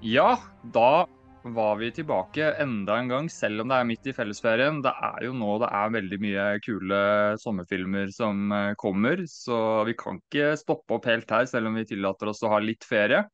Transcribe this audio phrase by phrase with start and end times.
[0.00, 0.38] Ja,
[0.72, 1.06] da
[1.44, 4.78] var vi tilbake enda en gang, selv om det er midt i fellesferien.
[4.80, 7.00] Det er jo nå det er veldig mye kule
[7.42, 11.84] sommerfilmer som eh, kommer, så vi kan ikke stoppe opp helt her, selv om vi
[11.90, 13.26] tillater oss å ha litt ferie.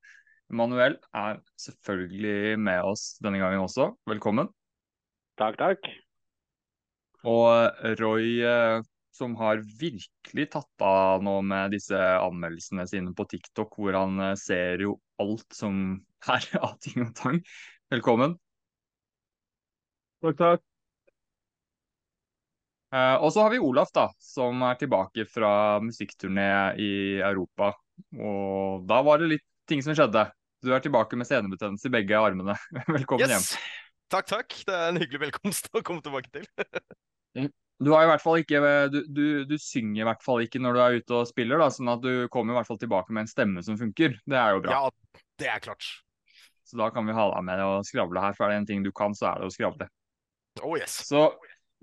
[0.51, 3.93] Manuel er selvfølgelig med oss denne gangen også.
[4.11, 4.51] Velkommen.
[5.39, 5.87] Takk, takk.
[7.31, 8.83] Og Roy, eh,
[9.15, 14.37] som har virkelig tatt av nå med disse anmeldelsene sine på TikTok, hvor han eh,
[14.41, 16.03] ser jo alt som
[16.33, 17.43] er av ting og tang.
[17.93, 18.37] Velkommen.
[20.25, 20.65] Takk, takk.
[22.95, 26.49] Eh, og så har vi Olaf, da, som er tilbake fra musikkturné
[26.81, 27.73] i Europa.
[28.17, 30.29] Og da var det litt ting som skjedde.
[30.65, 32.57] Du er tilbake med senebetennelse i begge armene.
[32.97, 33.53] Velkommen yes.
[33.53, 33.71] hjem.
[34.15, 34.59] Takk, takk.
[34.67, 36.47] Det er en hyggelig velkomst å komme tilbake til.
[37.83, 40.77] Du har i hvert fall ikke du, du, du, synger i hvert fall ikke når
[40.77, 43.27] du er ute og spiller, da, sånn at du kommer i hvert fall tilbake med
[43.27, 44.15] en stemme som funker.
[44.25, 44.79] Det er jo bra.
[44.79, 45.91] Ja, det er klart.
[46.67, 48.87] Så da kan vi ha deg med og skravle her, for er det en ting
[48.87, 49.87] du kan, så er det å skravle.
[50.65, 50.99] Oh yes.
[51.07, 51.29] Så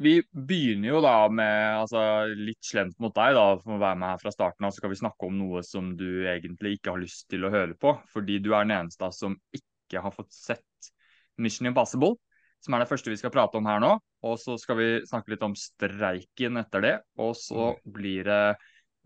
[0.02, 2.02] vi begynner jo da med altså,
[2.36, 4.74] litt slemt mot deg, da, for å være med her fra starten av.
[4.74, 7.78] Så skal vi snakke om noe som du egentlig ikke har lyst til å høre
[7.80, 10.94] på, fordi du er den eneste som ikke har fått sett
[11.42, 12.18] Mission Impossible
[12.64, 13.96] som er det første vi skal prate om her nå.
[14.24, 16.94] Og så skal vi snakke litt om streiken etter det.
[17.20, 17.82] Og så mm.
[17.96, 18.44] blir det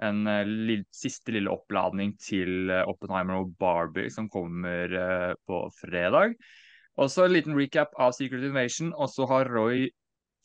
[0.04, 5.62] en uh, lille, siste lille oppladning til uh, Oppenheimer og Barbie som kommer uh, på
[5.80, 6.36] fredag.
[6.98, 8.94] Og så en liten recap av Secret Invasion.
[8.98, 9.88] Og så har Roy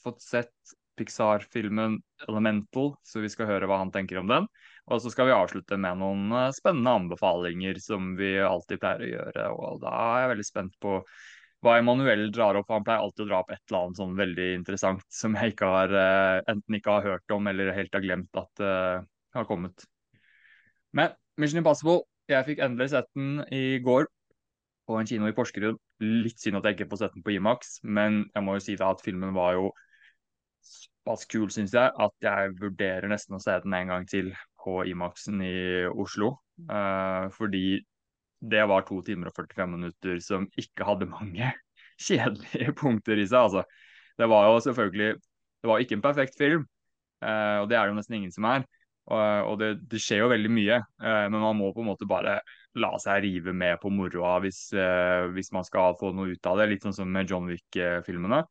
[0.03, 1.97] fått sett Pixar-filmen
[2.29, 4.49] Elemental, så vi skal høre hva han tenker om den.
[4.93, 9.47] Og så skal vi avslutte med noen spennende anbefalinger som vi alltid pleier å gjøre.
[9.57, 10.99] Og da er jeg veldig spent på
[11.65, 12.69] hva Emanuel drar opp.
[12.75, 15.73] Han pleier alltid å dra opp et eller annet sånn veldig interessant som jeg ikke
[15.73, 15.97] har,
[16.51, 18.65] enten ikke har hørt om eller helt har glemt at
[19.35, 19.85] har kommet.
[20.93, 24.07] Men Mission Impossible, jeg fikk endelig sett den i går
[24.89, 25.79] på en kino i Porsgrunn.
[26.03, 28.77] Litt synd at jeg ikke får sett den på Imax, men jeg må jo si
[28.77, 29.71] det at filmen var jo
[30.63, 34.33] såpass kul, syns jeg, at jeg vurderer nesten å se den en gang til
[34.63, 36.37] på Imaxen i Oslo.
[36.69, 37.81] Uh, fordi
[38.43, 41.51] det var to timer og 45 minutter som ikke hadde mange
[42.07, 43.49] kjedelige punkter i seg.
[43.49, 43.65] Altså.
[44.19, 45.15] Det var jo selvfølgelig
[45.63, 46.65] Det var ikke en perfekt film,
[47.23, 48.65] uh, og det er det jo nesten ingen som er.
[49.11, 49.21] Og,
[49.51, 52.39] og det, det, skjer jo veldig mye, eh, men man må på en måte bare
[52.79, 56.61] la seg rive med på moroa hvis, eh, hvis man skal få noe ut av
[56.61, 56.69] det.
[56.71, 58.43] Litt sånn som med John Wick-filmene.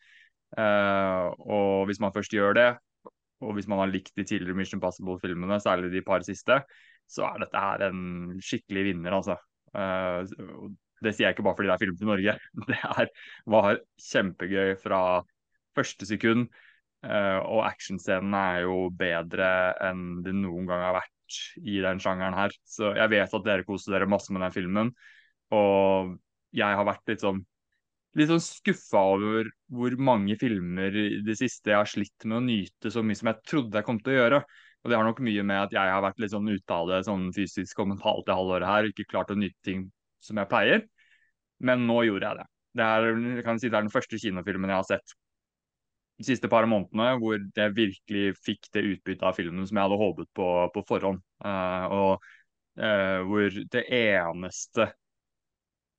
[0.60, 2.70] Eh, og hvis man først gjør det,
[3.42, 6.60] og hvis man har likt de tidligere Mission Possible-filmene, særlig de par siste,
[7.10, 8.04] så er dette her en
[8.44, 9.40] skikkelig vinner, altså.
[11.02, 12.36] Det sier jeg ikke bare fordi det er film til Norge.
[12.70, 13.08] Det er,
[13.50, 13.80] var
[14.12, 15.00] kjempegøy fra
[15.78, 16.52] første sekund.
[17.02, 19.48] Uh, og actionscenene er jo bedre
[19.82, 22.54] enn det noen gang har vært i den sjangeren her.
[22.68, 24.92] Så jeg vet at dere koser dere masse med den filmen.
[25.56, 26.18] Og
[26.56, 27.42] jeg har vært litt sånn
[28.20, 32.44] litt sånn skuffa over hvor mange filmer i det siste jeg har slitt med å
[32.44, 34.42] nyte så mye som jeg trodde jeg kom til å gjøre.
[34.82, 37.04] Og det har nok mye med at jeg har vært litt sånn ute av det
[37.08, 39.86] sånn fysisk og mentalt det halvåret her, ikke klart å nyte ting
[40.22, 40.84] som jeg pleier.
[41.62, 42.48] Men nå gjorde jeg det.
[42.82, 43.08] Det er,
[43.38, 45.16] jeg si det er den første kinofilmen jeg har sett
[46.22, 50.02] de siste par månedene hvor jeg virkelig fikk det utbyttet av filmen som jeg hadde
[50.02, 51.22] håpet på på forhånd.
[51.44, 52.26] Uh, og
[52.82, 54.92] uh, hvor det eneste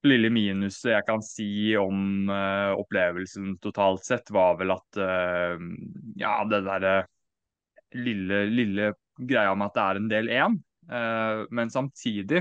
[0.07, 5.03] lille minuset jeg kan si om uh, opplevelsen totalt sett, var vel at
[6.19, 6.97] ja, det derre
[7.95, 10.59] lille, lille greia med at det er en del én.
[11.55, 12.41] Men samtidig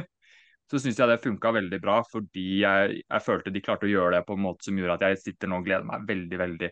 [0.72, 4.16] så syns jeg det funka veldig bra, fordi jeg, jeg, følte de klarte å gjøre
[4.16, 6.70] det på en måte som gjorde at jeg sitter nå og gleder meg veldig veldig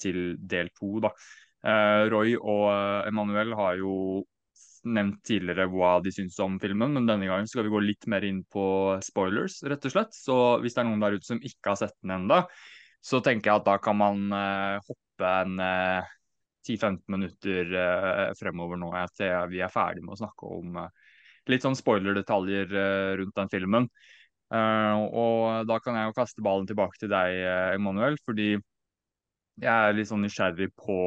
[0.00, 1.10] til del to.
[1.64, 2.68] Uh, Roy og
[3.08, 3.94] Emanuel har jo
[4.84, 8.24] nevnt tidligere hva de syns om filmen, men denne gangen skal vi gå litt mer
[8.28, 8.64] inn på
[9.04, 10.12] spoilers, rett og slett.
[10.12, 12.42] Så hvis det er noen der ute som ikke har sett den ennå,
[13.04, 14.28] så tenker jeg at da kan man
[14.84, 15.56] hoppe en
[16.64, 17.72] 10-15 minutter
[18.36, 20.78] fremover nå til vi er ferdig med å snakke om
[21.52, 23.88] litt sånn spoiler-detaljer uh, rundt den filmen.
[24.54, 27.40] og da kan jeg jo kaste ballen tilbake til deg,
[27.74, 28.54] Emanuel, fordi
[29.62, 30.98] jeg er litt sånn nysgjerrig på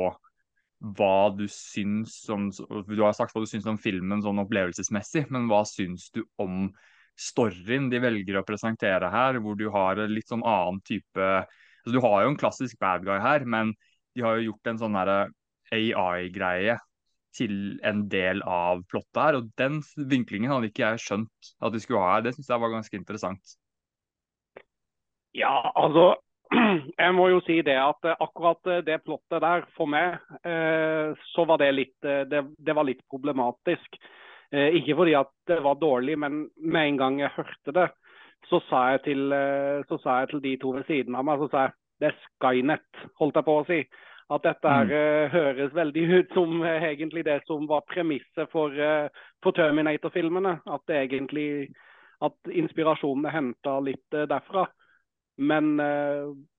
[0.98, 5.48] hva du syns om Du har sagt hva du syns om filmen sånn opplevelsesmessig, men
[5.50, 6.68] hva syns du om
[7.18, 11.32] storyen de velger å presentere her, hvor du har en litt sånn annen type
[11.88, 13.74] altså Du har jo en klassisk bad guy her, men
[14.14, 16.78] de har jo gjort en sånn AI-greie
[17.38, 19.38] til en del av plottet her.
[19.40, 19.80] Og den
[20.10, 22.26] vinklingen hadde ikke jeg skjønt at de skulle ha her.
[22.26, 23.58] Det syns jeg var ganske interessant.
[25.38, 26.16] Ja, altså
[27.04, 30.18] jeg må jo si det at akkurat det plottet der, for meg,
[30.48, 34.00] eh, så var det litt, det, det var litt problematisk.
[34.52, 37.88] Eh, ikke fordi at det var dårlig, men med en gang jeg hørte det,
[38.48, 41.42] så sa jeg til, eh, så sa jeg til de to ved siden av meg
[41.44, 43.82] så sa jeg, det er Skynet, holdt jeg på å si.
[44.28, 45.30] At dette her, mm.
[45.32, 48.76] høres veldig ut som egentlig det som var premisset for,
[49.42, 50.52] for Terminator-filmene.
[50.68, 51.48] At det egentlig
[52.28, 54.66] at inspirasjonen er henta litt derfra.
[55.38, 55.78] Men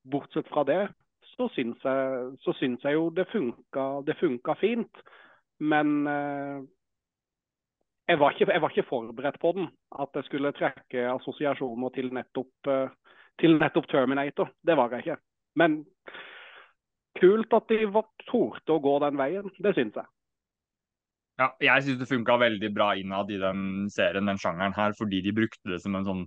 [0.06, 0.82] bortsett fra det,
[1.34, 5.00] så syns jeg, så syns jeg jo det funka, det funka fint.
[5.58, 6.06] Men
[8.08, 9.66] jeg var, ikke, jeg var, ikke, forberedt på den.
[9.98, 12.70] At jeg skulle trekke assosiasjoner til nettopp,
[13.42, 14.54] til nettopp Terminator.
[14.62, 15.18] Det var jeg ikke.
[15.58, 15.80] Men
[17.18, 17.82] kult at de
[18.28, 19.50] torde å gå den veien.
[19.58, 20.10] Det syns jeg.
[21.38, 25.20] Ja, jeg syns det funka veldig bra innad i den serien, den sjangeren her, fordi
[25.22, 26.24] de brukte det som en sånn,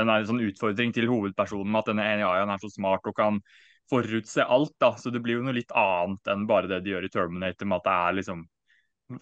[0.00, 3.42] den er en sånn utfordring til hovedpersonen at denne AI-en er så smart og kan
[3.90, 4.74] forutse alt.
[4.80, 7.68] da, Så det blir jo noe litt annet enn bare det de gjør i Terminator,
[7.68, 8.48] med at det er liksom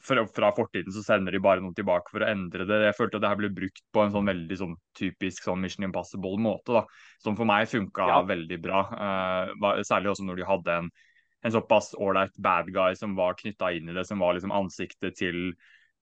[0.00, 2.80] fra, fra, fortiden så sender de bare noe tilbake for å endre det.
[2.84, 5.86] Jeg følte at det her ble brukt på en sånn veldig sånn typisk sånn Mission
[5.88, 6.76] Impossible-måte.
[6.76, 6.82] da,
[7.25, 8.19] Som for meg funka ja.
[8.28, 8.82] veldig bra.
[8.92, 10.90] Uh, særlig også når de hadde en,
[11.46, 15.16] en såpass ålreit bad guy som var knytta inn i det, som var liksom ansiktet
[15.16, 15.54] til,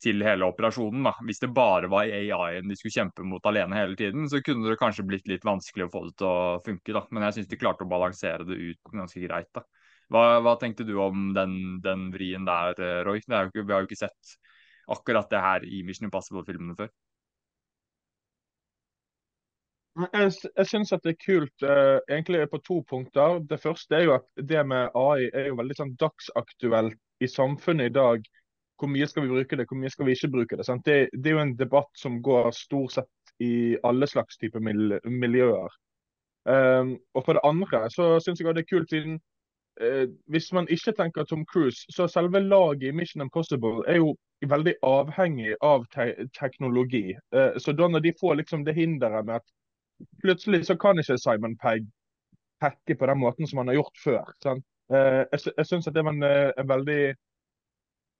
[0.02, 1.06] til hele operasjonen.
[1.08, 1.14] da.
[1.24, 4.78] Hvis det bare var AI-en de skulle kjempe mot alene hele tiden, så kunne det
[4.80, 6.92] kanskje blitt litt vanskelig å få det til å funke.
[6.92, 7.06] da.
[7.10, 9.50] Men jeg syns de klarte å balansere det ut ganske greit.
[9.56, 9.64] da.
[10.12, 13.20] Hva, hva, tenkte du om den, den vrien der, Roy?
[13.26, 13.50] vi har
[13.82, 14.36] jo ikke sett
[14.86, 16.92] akkurat det her i Mission Impossible-filmene før.
[19.96, 23.38] Jeg, jeg syns det er kult uh, egentlig på to punkter.
[23.48, 27.90] Det første er jo at det med AI er jo veldig sånn dagsaktuelt i samfunnet
[27.90, 28.26] i dag.
[28.76, 30.66] Hvor mye skal vi bruke det, hvor mye skal vi ikke bruke det?
[30.84, 35.72] Det, det, er jo en debatt som går stort sett i alle slags typer miljøer.
[36.46, 39.16] Um, og for det andre så syns jeg det er kult siden
[39.82, 44.14] uh, hvis man ikke tenker Tom Cruise, så selve laget i Mission Impossible er jo
[44.46, 47.16] veldig avhengig av te teknologi.
[47.34, 49.52] Uh, så da når de får liksom det hinderet med at
[50.22, 51.88] plutselig så kan ikke Simon Pegg
[52.60, 54.32] hacke på den måten som han har gjort før.
[54.94, 57.14] Eh, jeg jeg syns det var en, en, veldig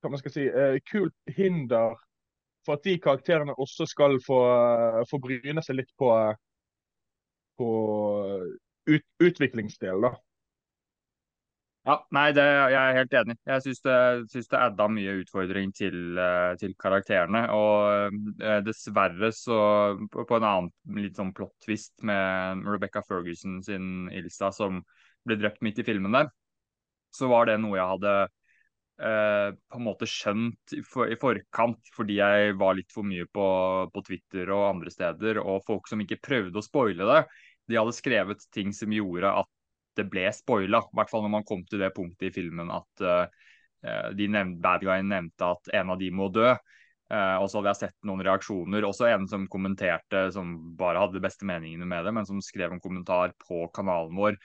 [0.02, 1.96] hva man skal si, eh, kult hinder
[2.66, 4.40] for at de karakterene også skal få,
[5.10, 6.10] få bryne seg litt på,
[7.60, 7.70] på
[8.90, 10.16] ut, utviklingsdelen, da.
[11.87, 13.34] Ja, nei, det, jeg er helt enig.
[13.46, 13.98] Jeg syns det,
[14.32, 17.44] synes det adda mye utfordring til, eh, til karakterene.
[17.54, 19.58] Og eh, dessverre så
[20.10, 24.82] på, en annen litt sånn plot-twist med Rebecca Ferguson sin Ilsa som
[25.26, 26.32] ble drept midt i filmen der,
[27.14, 28.16] så var det noe jeg hadde
[29.02, 33.26] eh, på en måte skjønt i, for, i, forkant, fordi jeg var litt for mye
[33.28, 33.48] på,
[33.93, 35.40] på Twitter og andre steder.
[35.43, 37.20] Og folk som ikke prøvde å spoile det,
[37.66, 39.52] de hadde skrevet ting som gjorde at
[39.96, 40.84] det ble spoila.
[40.84, 43.25] I hvert fall når man kom til det punktet i filmen at uh,
[44.14, 46.50] de nevnte, bad guyen nevnte at en av de må dø.
[47.06, 48.84] Uh, og så hadde jeg sett noen reaksjoner.
[48.87, 52.76] Også en som kommenterte, som bare hadde de beste meningene med det, men som skrev
[52.76, 54.38] en kommentar på kanalen vår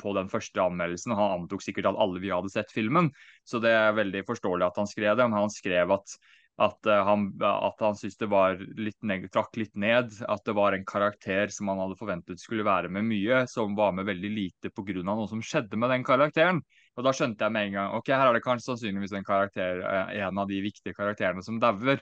[0.00, 1.16] på den første anmeldelsen.
[1.16, 3.12] Han antok sikkert at alle vi hadde sett filmen,
[3.46, 5.28] så det er veldig forståelig at han skrev det.
[5.28, 6.18] Men han skrev at
[6.62, 9.00] at uh, han, at han syntes det var litt
[9.34, 10.12] trakk litt ned.
[10.30, 13.94] At det var en karakter som han hadde forventet skulle være med mye, som var
[13.96, 15.02] med veldig lite pga.
[15.02, 16.62] noe som skjedde med den karakteren.
[16.94, 19.82] Og Da skjønte jeg med en gang ok, her er det kanskje sannsynligvis en karakter,
[19.82, 21.98] uh, en av de viktige karakterene som dauer.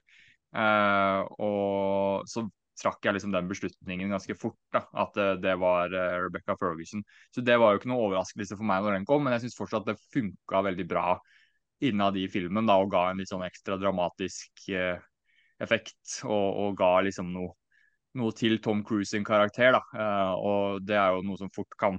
[0.52, 2.44] Uh, og så
[2.80, 7.02] trakk jeg liksom den beslutningen ganske fort, da, at det var Rebecca Ferguson.
[7.34, 9.58] Så det var jo ikke noe overraskelse for meg når den kom, men jeg syns
[9.58, 11.18] fortsatt det funka veldig bra
[11.82, 15.02] innad i filmen da, og ga en litt sånn ekstra dramatisk eh,
[15.62, 16.20] effekt.
[16.22, 17.54] Og, og, ga liksom noe,
[18.18, 19.74] noe, til Tom Cruise sin karakter.
[19.76, 21.98] da, eh, Og det er jo noe som fort kan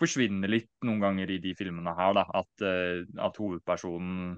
[0.00, 2.16] forsvinne litt noen ganger i de filmene her.
[2.18, 4.36] da, At, eh, at hovedpersonen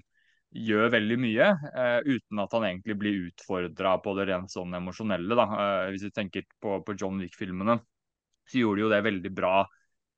[0.55, 5.37] gjør veldig mye eh, uten at han egentlig blir utfordra på det rent sånn emosjonelle.
[5.39, 7.79] da, eh, Hvis du tenker på, på John Wick-filmene,
[8.47, 9.57] så gjorde de jo det veldig bra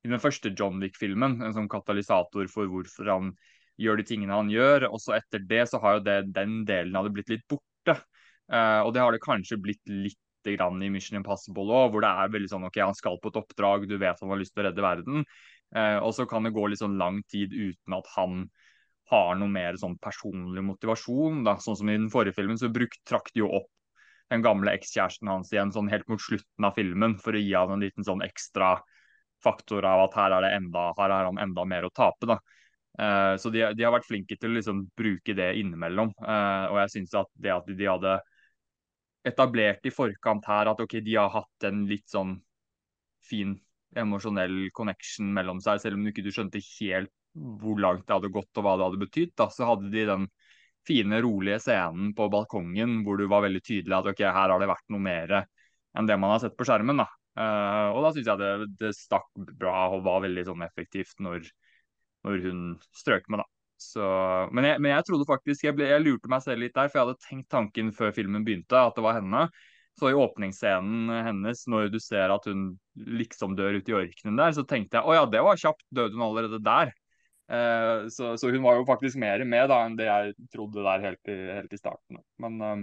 [0.04, 1.40] i den første John Wick-filmen.
[1.42, 3.32] En sånn katalysator for hvorfor han
[3.80, 4.88] gjør de tingene han gjør.
[4.92, 7.98] Og så etter det så har jo det, den delen av det blitt litt borte.
[8.48, 10.18] Uh, og det har det kanskje blitt litt
[10.48, 13.36] grann i Mission Impossible òg, hvor det er veldig sånn OK, han skal på et
[13.36, 15.26] oppdrag, du vet han har lyst til å redde verden.
[15.74, 18.46] Uh, og så kan det gå litt sånn lang tid uten at han
[19.10, 21.42] har noe mer sånn personlig motivasjon.
[21.46, 21.56] Da.
[21.62, 23.70] Sånn som i den forrige filmen, så brukt, trakk de jo opp
[24.28, 27.72] den gamle ekskjæresten hans igjen sånn helt mot slutten av filmen for å gi han
[27.72, 28.74] en liten sånn ekstra
[29.44, 32.28] faktor av at her er, enda, her er han enda mer å tape.
[32.28, 32.38] da.
[32.98, 36.10] Uh, så de, de, har vært flinke til å liksom bruke det innimellom.
[36.18, 38.18] Uh, og jeg syns at det at de hadde
[39.28, 42.36] etablert i forkant her at ok, de har hatt en litt sånn
[43.28, 43.54] fin
[43.96, 47.12] emosjonell connection mellom seg, selv om du ikke skjønte helt
[47.60, 50.26] hvor langt det hadde gått og hva det hadde betydd, da, så hadde de den
[50.88, 54.70] fine, rolige scenen på balkongen hvor du var veldig tydelig at ok, her har det
[54.70, 57.02] vært noe mer enn det man har sett på skjermen.
[57.02, 57.08] da.
[57.38, 59.28] Uh, og da syns jeg det, det, stakk
[59.60, 61.46] bra og var veldig sånn effektivt når,
[62.26, 62.62] når hun
[62.98, 63.48] strøk med, da.
[63.78, 64.02] Så,
[64.50, 66.98] men, jeg, men, jeg, trodde faktisk jeg, ble, jeg, lurte meg selv litt der, for
[66.98, 69.44] jeg hadde tenkt tanken før filmen begynte, at det var henne.
[69.98, 74.54] Så i åpningsscenen hennes, når du ser at hun liksom dør ute i ørkenen der,
[74.54, 76.90] så tenkte jeg å ja, det var kjapt, døde hun allerede der?
[77.48, 81.04] Uh, så, så, hun var jo faktisk mer med da enn det jeg trodde der
[81.06, 82.20] helt i, helt i starten.
[82.42, 82.82] Men uh,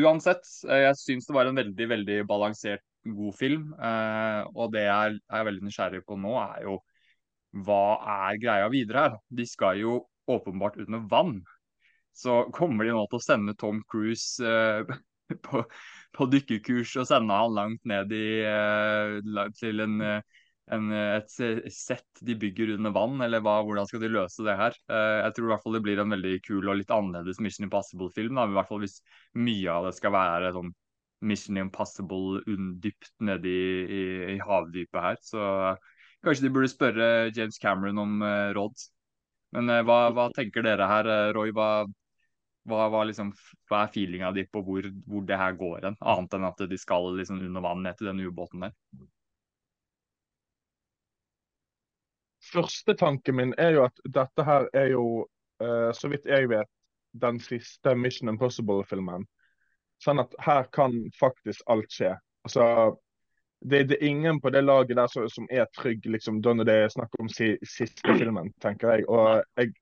[0.00, 3.72] uansett, jeg syns det var en veldig, veldig balansert god film.
[3.76, 6.78] Uh, og det jeg er veldig nysgjerrig på nå, er jo
[7.66, 7.98] hva
[8.30, 9.16] er greia videre her?
[9.28, 9.98] De skal jo
[10.30, 11.40] åpenbart ut med vann.
[12.16, 14.88] Så kommer de nå til å sende Tom Cruise uh,
[15.46, 15.64] på,
[16.16, 19.98] på, dykkerkurs og sende han langt ned i, uh, til en,
[20.70, 21.32] en, et
[21.74, 24.76] sett de bygger under vann, eller hva, hvordan skal de løse det her?
[24.86, 28.38] jeg tror i hvert fall det blir en veldig kul og litt annerledes Mission Impossible-film.
[28.38, 29.00] I hvert fall hvis
[29.34, 30.70] mye av det skal være sånn
[31.22, 32.42] Mission Impossible
[32.82, 34.02] dypt nede i, i,
[34.34, 35.18] i, havdypet her.
[35.22, 35.40] Så
[36.24, 38.86] kanskje de burde spørre James Cameron om uh, råd.
[39.56, 41.54] Men uh, hva, hva, tenker dere her, Roy?
[41.54, 41.70] Hva,
[42.68, 43.32] hva, hva, liksom,
[43.70, 45.98] er feelinga di på hvor, hvor, det her går hen?
[46.14, 48.76] Annet enn at de skal liksom under vann til den ubåten der.
[52.42, 55.04] Første tanken min er jo at dette her er jo,
[55.94, 56.68] så vidt jeg vet,
[57.22, 59.26] den siste Mission Impossible-filmen.
[60.02, 62.16] Sånn at her kan faktisk alt skje.
[62.42, 62.64] Altså,
[63.62, 66.74] det, det, er ingen på det laget der som, som er trygg liksom, når det
[66.74, 69.06] er snakk om si, siste filmen, tenker jeg.
[69.08, 69.74] Og jeg,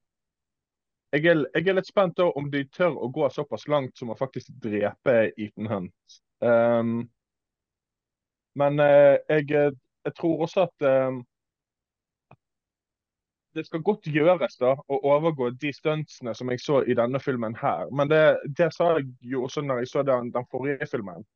[1.15, 4.19] jeg, er, jeg er, litt spent om de tør å gå såpass langt som å
[4.19, 6.21] faktisk drepe Ethan Hunt.
[6.45, 7.09] Um,
[8.61, 11.23] men uh, jeg, jeg, tror også at um,
[13.55, 17.57] det skal godt gjøres da, å overgå de stuntsene som jeg så i denne filmen
[17.59, 17.91] her.
[17.95, 18.23] Men det,
[18.59, 21.27] det sa jeg jo også når jeg så den, den forrige filmen.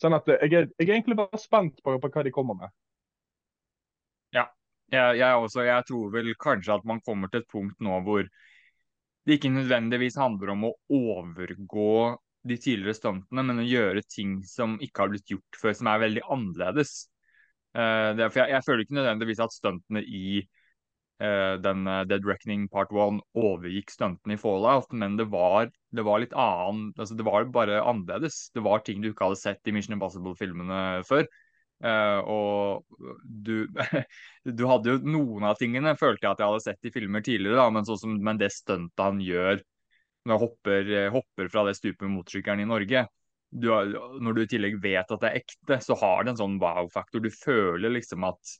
[0.00, 2.74] Sånn at jeg er, jeg er egentlig bare spent på, på, hva de kommer med.
[4.34, 4.48] Ja,
[4.92, 5.66] jeg, jeg, også.
[5.68, 8.24] Jeg tror vel kanskje at man kommer til et punkt nå hvor
[9.24, 14.74] det ikke nødvendigvis handler om å overgå de tidligere stuntene, men å gjøre ting som
[14.84, 17.06] ikke har blitt gjort før, som er veldig annerledes.
[17.72, 20.53] Uh, det, for jeg, jeg, føler ikke nødvendigvis at stuntene i Eh,
[21.18, 26.22] den eh, Dead Reckoning Part 1 overgikk stuntene i Fallout, men det var, det var
[26.22, 28.48] litt annen altså Det var bare annerledes.
[28.54, 31.26] Det var ting du ikke hadde sett i Mission Impossible-filmene før.
[31.84, 33.66] Uh, og du,
[34.58, 37.58] du hadde jo noen av tingene følte jeg at jeg hadde sett i filmer tidligere,
[37.58, 39.58] da, men, som, men det stuntet han gjør
[40.24, 43.02] når han hopper, hopper fra det stupet med motorsykkelen i Norge
[43.52, 43.68] du,
[44.24, 47.22] Når du i tillegg vet at det er ekte, så har det en sånn wow-faktor.
[47.22, 48.54] Du føler liksom at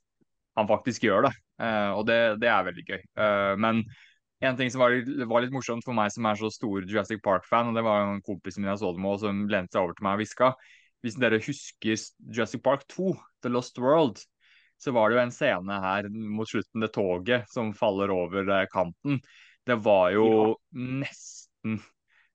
[0.59, 1.33] han faktisk gjør det.
[1.61, 3.01] Uh, og det, det, er veldig gøy.
[3.19, 3.85] Uh, men
[4.45, 7.23] en ting som var litt, var litt, morsomt for meg som er så stor Jurassic
[7.25, 9.97] Park-fan, og det var en kompis min jeg så det med, som lente seg over
[9.97, 10.51] til meg og hviska
[11.05, 14.21] Hvis dere husker Jurassic Park 2, The Lost World,
[14.81, 18.67] så var det jo en scene her mot slutten, det toget som faller over eh,
[18.73, 19.21] kanten.
[19.65, 20.55] Det var jo ja.
[20.75, 21.79] nesten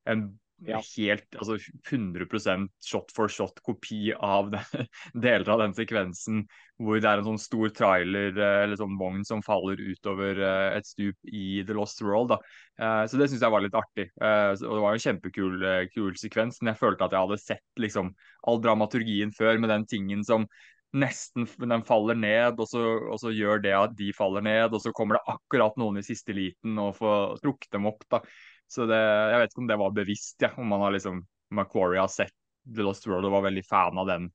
[0.10, 0.24] en
[0.66, 0.80] ja.
[0.98, 1.58] helt altså
[1.90, 4.52] 100% shot for shot kopi av
[5.14, 6.44] deler av den sekvensen
[6.80, 10.78] hvor det er en sånn stor trailer eh, eller sånn vogn som faller utover eh,
[10.78, 12.32] et stup i The Lost World.
[12.32, 12.40] Da.
[12.80, 14.08] Eh, så det syns jeg var litt artig.
[14.16, 18.14] Og det var en kjempekul kul sekvens, men jeg følte at jeg hadde sett liksom
[18.48, 20.48] all dramaturgien før med den tingen som
[20.96, 24.82] nesten den faller ned, og så, og så, gjør det at de faller ned, og
[24.82, 28.08] så kommer det akkurat noen i siste liten og får trukket dem opp.
[28.10, 28.24] da.
[28.70, 30.52] Så det, jeg vet ikke om det var bevisst, ja.
[30.62, 31.24] om man har liksom
[31.58, 32.36] Macquarie har sett
[32.70, 34.28] The Lost World og var veldig fan av den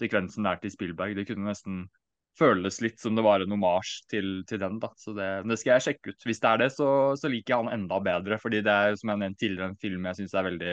[0.00, 1.16] sekvensen der til Spielberg.
[1.18, 1.84] Det kunne nesten
[2.38, 4.78] føles litt som det var en omasj til, til, den.
[4.80, 6.26] da, så det, det, skal jeg sjekke ut.
[6.28, 6.88] Hvis det er det, så,
[7.20, 8.38] så liker jeg han enda bedre.
[8.40, 10.72] fordi det er som jeg nevnte tidligere, en film jeg syns er veldig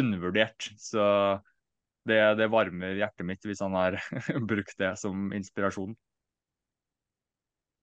[0.00, 0.68] undervurdert.
[0.80, 1.06] Så
[2.08, 3.96] det, det, varmer hjertet mitt hvis han har
[4.52, 5.96] brukt det som inspirasjon.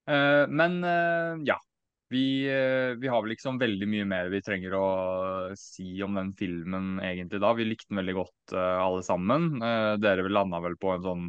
[0.07, 1.57] Uh, men uh, ja,
[2.10, 4.88] vi, eh, vi, har vel ikke sånn veldig mye mer vi trenger å
[5.60, 7.52] si om den filmen egentlig da.
[7.58, 9.58] Vi likte den veldig godt uh, alle sammen.
[9.60, 11.26] Uh, dere landa vel på en sånn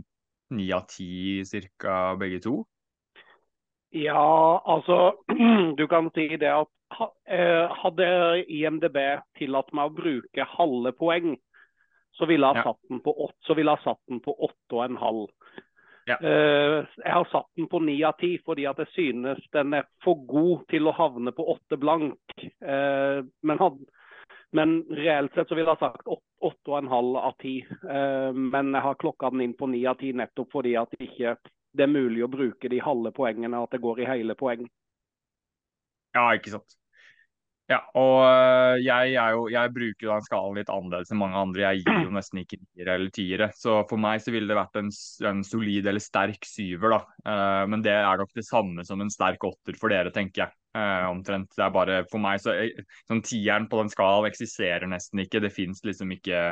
[0.54, 2.61] ni av ti cirka begge to?
[3.90, 5.18] Ja, altså
[5.78, 8.06] Du kan si det at hadde
[8.49, 8.97] IMDb
[9.37, 11.35] tillatt meg å bruke halve poeng,
[12.16, 15.26] så ville jeg satt den på åtte og en halv.
[16.08, 16.16] Ja.
[16.22, 19.88] Uh, jeg har satt den på ni av ti fordi at jeg synes den er
[20.04, 22.16] for god til å havne på åtte blank.
[22.64, 23.60] Uh, men,
[24.56, 27.58] men, reelt sett så ville jeg sagt åtte og en halv av ti.
[27.84, 31.10] Uh, men jeg har klokka den inn på ni av ti nettopp fordi at det
[31.10, 31.36] ikke
[31.76, 34.64] det er mulig å bruke de halve poengene, at det går i hele poeng.
[36.16, 36.77] Ja, ikke sant.
[37.68, 41.66] Ja, og øh, jeg, jo, jeg bruker den skalaen litt annerledes enn mange andre.
[41.66, 43.50] Jeg gir jo nesten ikke nier eller tiere.
[43.60, 44.88] Så for meg så ville det vært en,
[45.28, 47.00] en solid eller sterk syver, da.
[47.28, 50.56] Uh, men det er nok det samme som en sterk åtter for dere, tenker jeg.
[50.78, 51.52] Uh, omtrent.
[51.52, 55.44] Det er bare for meg så eh, Sånn tieren på den skalaen eksisterer nesten ikke.
[55.44, 56.42] Det fins liksom ikke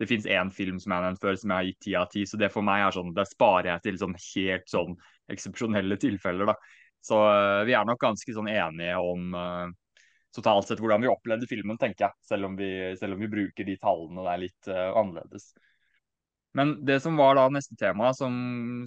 [0.00, 2.08] det fins én film som jeg har nevnt før som jeg har gitt ti av
[2.10, 4.96] ti, så det for meg er sånn, det sparer jeg til sånn helt sånn
[5.30, 6.56] eksepsjonelle tilfeller, da.
[7.04, 9.36] Så uh, vi er nok ganske sånn enige om
[10.34, 12.18] totalt sett hvordan vi opplevde filmen, tenker jeg.
[12.28, 15.52] Selv om vi, selv om vi bruker de tallene der litt uh, annerledes.
[16.54, 18.34] Men det som var da neste tema, som,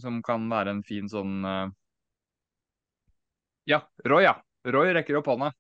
[0.02, 1.68] som kan være en fin sånn uh...
[3.68, 4.38] Ja, Roy, ja.
[4.68, 5.52] Roy rekker opp hånda.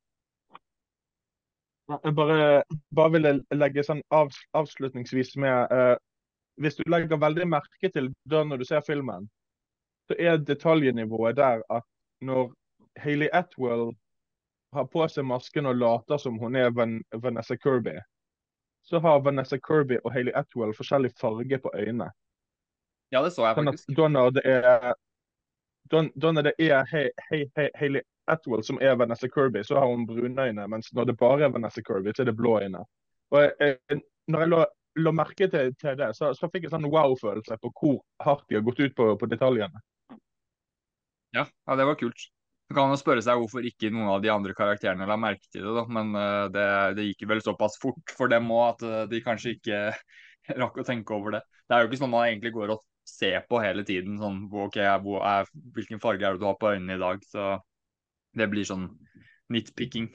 [1.91, 2.63] Jeg bare,
[2.95, 5.95] bare vil legge sånn av, avslutningsvis med uh,
[6.59, 9.27] Hvis du legger veldig merke til da når du ser filmen,
[10.07, 11.85] så er detaljnivået der at
[12.23, 12.49] når
[13.03, 13.91] Hayley Atwell
[14.73, 17.97] har på seg masken og later som hun er Van Vanessa Kirby,
[18.87, 22.11] så har Vanessa Kirby og Hayley Atwell forskjellig farge på øynene.
[23.11, 23.97] Ja, det så jeg Sånn faktisk.
[24.11, 24.93] når det er
[25.91, 30.05] når det er Hay- hey, hey, Hayley Atwell som er Vanessa Kirby, så har hun
[30.05, 30.67] brune øyne.
[30.67, 32.83] Mens når det bare er Vanessa Kirby, så er det blå øyne.
[33.31, 33.77] Og jeg,
[34.27, 37.71] når jeg lå, lå merke til, til det, så, så fikk jeg sånn wow-følelse på
[37.79, 39.79] hvor hardt de har gått ut på, på detaljene.
[41.35, 42.27] Ja, ja, det var kult.
[42.67, 45.63] Så kan man spørre seg hvorfor ikke noen av de andre karakterene la merke til
[45.63, 45.85] det, da.
[45.97, 49.55] Men øh, det, det gikk vel såpass fort for dem òg at øh, de kanskje
[49.55, 49.79] ikke
[50.61, 51.43] rakk å tenke over det.
[51.67, 54.19] Det er jo ikke sånn man egentlig går og ser på hele tiden.
[54.19, 57.23] Sånn ok, hvor er, hvilken farge er det du har på øynene i dag?
[57.27, 57.55] Så
[58.37, 58.89] det blir sånn
[59.53, 60.09] nitpicking.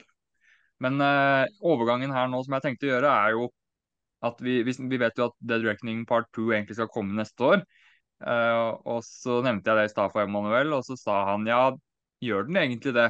[0.83, 3.47] Men uh, overgangen her nå som jeg tenkte å gjøre, er jo
[4.23, 7.63] at vi, vi vet jo at Dead Reckoning Part 2 egentlig skal komme neste år.
[8.23, 11.65] Uh, og så nevnte jeg det i stad for Emanuel, og så sa han ja,
[12.23, 13.09] gjør den egentlig det?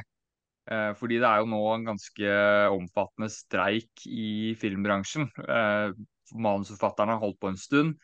[0.64, 2.34] Eh, fordi det er jo nå en ganske
[2.72, 5.28] omfattende streik i filmbransjen.
[5.44, 5.92] Eh,
[6.40, 7.98] manusforfatterne har holdt på en stund,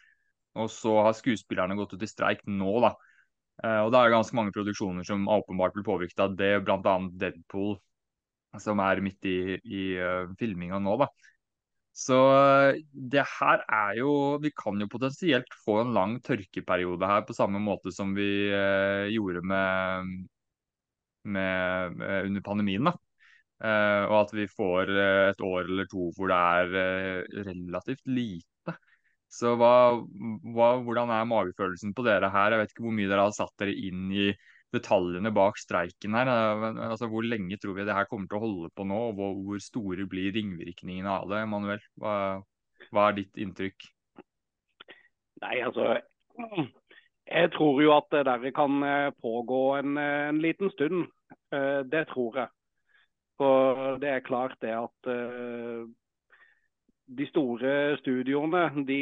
[0.60, 2.92] og så har skuespillerne gått ut i streik nå, da.
[3.64, 6.98] Eh, og det er ganske mange produksjoner som åpenbart blir påvirket av det, bl.a.
[7.22, 7.78] Deadpool,
[8.60, 9.84] som er midt i, i
[10.40, 11.08] filminga nå, da.
[12.00, 12.16] Så
[12.94, 17.60] det her er jo Vi kan jo potensielt få en lang tørkeperiode her, på samme
[17.60, 18.28] måte som vi
[19.10, 20.12] gjorde med,
[21.24, 22.90] med, med under pandemien.
[22.90, 22.96] da.
[23.60, 28.06] Uh, og at vi får uh, et år eller to hvor det er uh, relativt
[28.08, 28.74] lite.
[29.30, 32.54] Så hva, hva, hvordan er magefølelsen på dere her?
[32.54, 34.30] Jeg vet ikke hvor mye dere har satt dere inn i
[34.72, 36.30] detaljene bak streiken her.
[36.88, 39.36] Altså, hvor lenge tror vi det her kommer til å holde på nå, og hvor,
[39.44, 41.44] hvor store blir ringvirkningene av det?
[41.52, 42.14] Manuel, hva,
[42.90, 43.90] hva er ditt inntrykk?
[45.44, 45.92] Nei, altså
[47.30, 51.06] Jeg tror jo at det der kan eh, pågå en, eh, en liten stund.
[51.54, 52.48] Eh, Det tror jeg.
[53.38, 55.08] For det er klart det at
[57.08, 58.98] de store studioene de,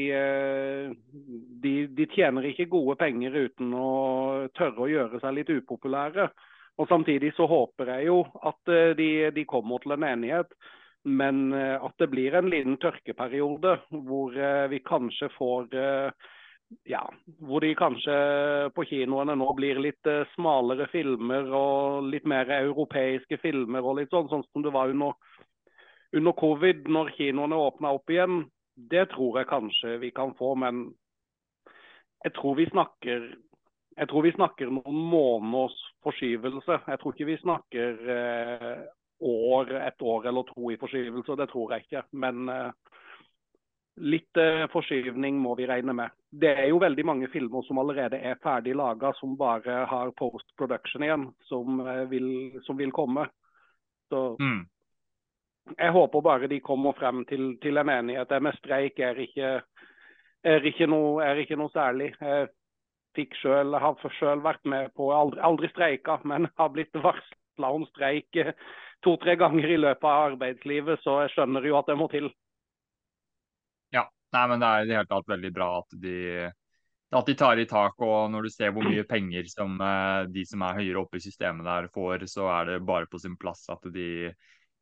[1.62, 6.29] de, de tjener ikke gode penger uten å tørre å gjøre seg litt upopulære.
[6.79, 8.62] Og Samtidig så håper jeg jo at
[8.95, 10.55] de, de kommer til en enighet.
[11.03, 14.38] Men at det blir en liten tørkeperiode hvor
[14.71, 15.67] vi kanskje får
[16.88, 17.02] ja,
[17.40, 18.14] hvor de kanskje
[18.76, 24.12] på kinoene nå blir litt eh, smalere filmer og litt mer europeiske filmer og litt
[24.12, 25.16] sånn, sånn som det var under,
[26.16, 28.42] under covid, når kinoene åpna opp igjen.
[28.76, 30.87] Det tror jeg kanskje vi kan få, men
[32.24, 33.28] jeg tror vi snakker
[33.98, 35.74] jeg tror vi snakker noen måneders
[36.07, 36.76] forskyvelse.
[36.87, 38.85] Jeg tror ikke vi snakker eh,
[39.26, 41.35] år, et år eller to i forskyvelse.
[41.40, 42.04] Det tror jeg ikke.
[42.12, 42.70] Men eh,
[44.00, 46.14] litt eh, forskyvning må vi regne med.
[46.30, 50.50] Det er jo veldig mange filmer som allerede er ferdig laga, som bare har post
[50.58, 52.28] production igjen, som, eh, vil,
[52.66, 53.28] som vil komme.
[54.08, 54.66] Så Mm.
[55.78, 58.28] jeg håper bare de kommer frem til, til en enighet.
[58.28, 59.62] Det med streik er ikke,
[60.44, 62.14] er ikke, noe, er ikke noe særlig.
[62.20, 62.48] Jeg
[63.14, 67.87] fikk selv, har selv vært med på, aldri, aldri streika, men har blitt varsla om
[67.87, 68.52] streik eh,
[69.04, 72.30] to-tre ganger i løpet av arbeidslivet, så jeg skjønner jo at det må til.
[74.37, 76.19] Nei, men det er i det hele tatt veldig bra at de,
[77.17, 77.97] at de tar i tak.
[78.05, 81.25] Og når du ser hvor mye penger som eh, de som er høyere oppe i
[81.25, 84.09] systemet der får, så er det bare på sin plass at de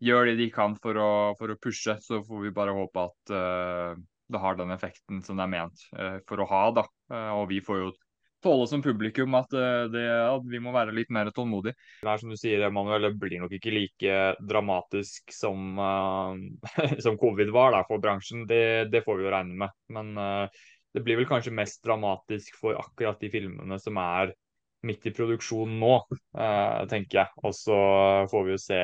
[0.02, 1.96] gjør det de kan for å, for å pushe.
[2.02, 3.94] Så får vi bare håpe at uh,
[4.26, 6.84] det har den effekten som det er ment uh, for å ha, da.
[7.12, 7.92] Uh, og vi får jo
[8.46, 11.76] tåle som publikum at, eh, det, at vi må være litt mer tålmodige.
[12.02, 17.18] Det er som du sier, Emanuel, det blir nok ikke like dramatisk som, uh, som
[17.20, 18.46] covid var da, for bransjen.
[18.48, 19.76] Det, det får vi jo regne med.
[19.92, 24.32] Men uh, det blir vel kanskje mest dramatisk for akkurat de filmene som er
[24.86, 25.94] midt i produksjon nå,
[26.38, 27.34] uh, tenker jeg.
[27.42, 27.78] Og så
[28.30, 28.82] får vi jo se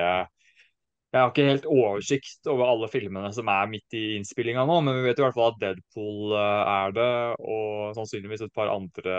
[1.13, 4.95] Jeg har ikke helt oversikt over alle filmene som er midt i innspillinga nå, men
[4.97, 7.09] vi vet i hvert fall at Deadpool eh, er det,
[7.53, 9.19] og sannsynligvis et par andre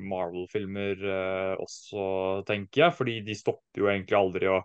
[0.00, 2.06] Marvel-filmer eh, også,
[2.48, 2.94] tenker jeg.
[2.96, 4.62] Fordi de stopper jo egentlig aldri å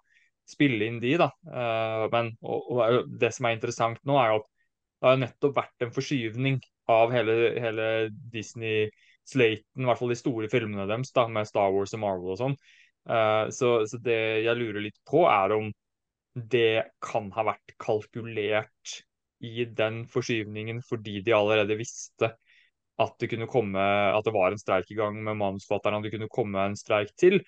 [0.48, 1.28] spille inn de, da.
[1.52, 5.60] Eh, men og, og det som er interessant nå, er jo at det har nettopp
[5.60, 6.62] vært en forskyvning
[6.96, 7.90] av hele, hele
[8.32, 12.40] Disney-slaten, i hvert fall de store filmene deres, da, med Star Wars og Marvel og
[12.40, 12.58] sånn.
[13.56, 15.70] Så, så det jeg lurer litt på, er om
[16.34, 19.00] det kan ha vært kalkulert
[19.46, 22.34] i den forskyvningen fordi de allerede visste
[23.00, 26.12] at det kunne komme, at det var en streik i gang med manusforfatterne, og det
[26.12, 27.40] kunne komme en streik til.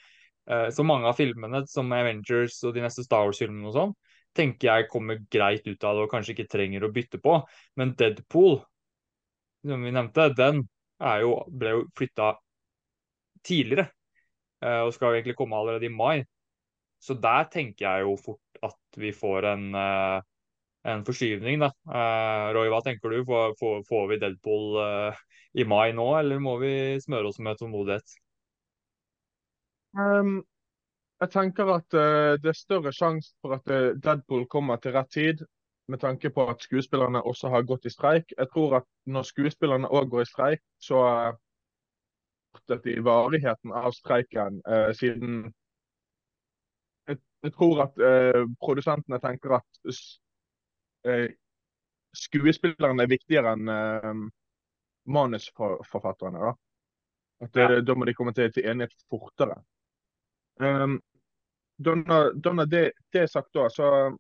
[0.48, 3.96] Eh, så mange av filmene, som Avengers og de neste Star Wars-filmene og sånn,
[4.38, 7.42] tenker jeg kommer greit ut av det og kanskje ikke trenger å bytte på.
[7.76, 8.62] Men Deadpool,
[9.68, 10.64] som vi nevnte, den
[11.20, 12.32] jo, ble jo flytta
[13.44, 13.90] tidligere.
[14.64, 16.24] Eh, og skal jo egentlig komme allerede i mai.
[17.02, 20.22] Så der tenker jeg jo fort at vi får en, uh,
[20.88, 21.72] en forskyvning, da.
[21.88, 23.22] Uh, Roy, hva tenker du?
[23.26, 25.22] Får, får, vi Deadpool uh,
[25.54, 28.18] i mai nå, eller må vi smøre oss med tålmodighet?
[29.98, 30.40] Um,
[31.22, 31.94] jeg tenker at
[32.42, 33.68] det er større sjanse for at
[34.02, 35.44] Deadpool kommer til rett tid,
[35.92, 38.32] med tanke på at skuespillerne også har gått i streik.
[38.34, 41.04] Jeg tror at når skuespillerne òg går i streik, så
[42.56, 44.64] fortsetter de varigheten av streiken
[44.98, 45.52] siden
[47.42, 49.94] jeg tror at eh, produsentene tenker at
[51.08, 51.30] eh,
[52.14, 54.26] skuespillerne er viktigere enn eh,
[55.12, 56.44] manusforfatterne.
[56.46, 56.52] Da.
[57.42, 57.80] At ja.
[57.82, 59.58] da må de komme til, til enighet fortere.
[60.62, 61.00] Um,
[61.82, 64.12] Donna, det, det, er sagt, da, så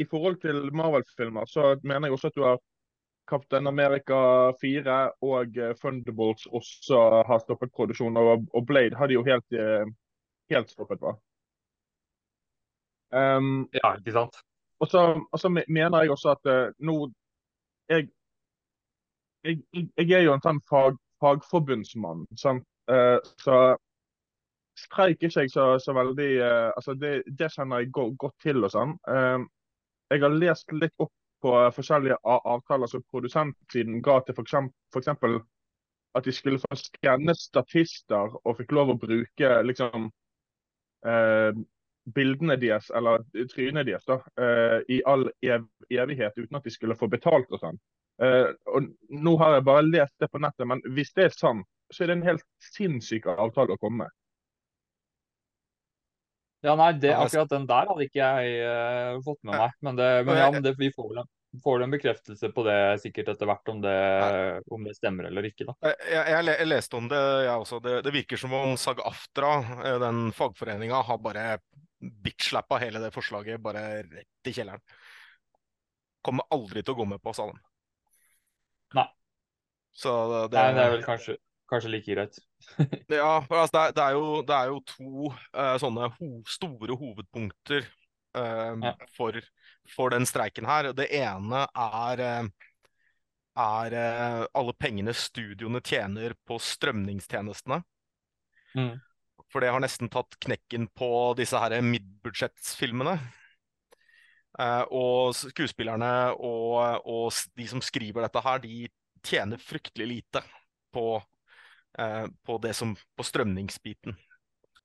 [0.00, 2.60] i forhold til Marvel-filmer, så mener jeg også at du har
[3.28, 4.20] Captain America
[4.62, 8.16] 4 og uh, Thunderbolts også har stoppet produksjonen.
[8.16, 9.84] Og, Blade har de jo helt, uh,
[10.54, 11.18] helt stoppet, hva?
[13.12, 14.36] Um, ja, ikke sant.
[14.80, 17.10] Og så, og så mener jeg også at uh, nå
[17.88, 18.08] jeg,
[19.44, 19.62] jeg,
[19.96, 22.26] jeg, er jo en sånn fag, fagforbundsmann.
[22.38, 22.66] Sant?
[22.90, 23.76] Uh, så
[24.78, 28.62] streik ikke jeg så, så veldig uh, altså det, det, kjenner jeg go, godt til.
[28.64, 28.98] og sånn.
[30.10, 34.54] jeg har lest litt opp på forskjellige avtaler som produsentsiden ga til f.eks.
[36.18, 40.08] at de skulle få skanne statister og fikk lov å bruke liksom
[42.14, 46.96] bildene deres, eller trynet deres, da, uh, i all ev evighet uten at de skulle
[46.98, 47.80] få betalt og sånn.
[48.22, 51.66] Uh, og Nå har jeg bare lest det på nettet, men hvis det er sant,
[51.92, 54.14] så er det en helt sinnssyk avtale å komme med.
[56.66, 59.76] Ja, nei, det, akkurat den der hadde ikke jeg uh, fått med meg.
[59.86, 62.62] Men, det, men ja, men det, vi får vel en får du en bekreftelse på
[62.66, 63.94] det sikkert etter hvert, om det,
[64.74, 65.64] om det stemmer eller ikke.
[65.70, 65.76] da.
[65.88, 67.78] Jeg, jeg, jeg leste om det, jeg også.
[67.84, 69.54] Det, det virker som om Sag Aftra,
[70.02, 71.46] den fagforeninga, har bare
[72.00, 74.82] bitch-slappa hele det forslaget bare rett i kjelleren.
[76.24, 77.58] Kommer aldri til å gå med på, sa de.
[78.98, 79.06] Nei.
[79.98, 80.12] Så
[80.50, 81.36] det, Nei, det er vel kanskje,
[81.70, 82.38] kanskje like greit.
[83.20, 87.86] ja, altså det, det, er jo, det, er, jo, to uh, sånne ho store hovedpunkter
[88.38, 88.94] uh, ja.
[89.16, 89.40] for,
[89.94, 90.92] for, den streiken her.
[90.96, 92.70] Det ene er, uh,
[93.58, 93.98] er
[94.54, 97.82] alle pengene studioene tjener på strømningstjenestene.
[98.78, 98.98] Mm.
[99.52, 103.16] For det har nesten tatt knekken på disse her midbudsjettsfilmene.
[104.58, 108.88] Uh, og skuespillerne og, og, de som skriver dette her, de
[109.24, 110.42] tjener fryktelig lite
[110.94, 111.20] på,
[112.00, 114.16] uh, på som På strømningsbiten.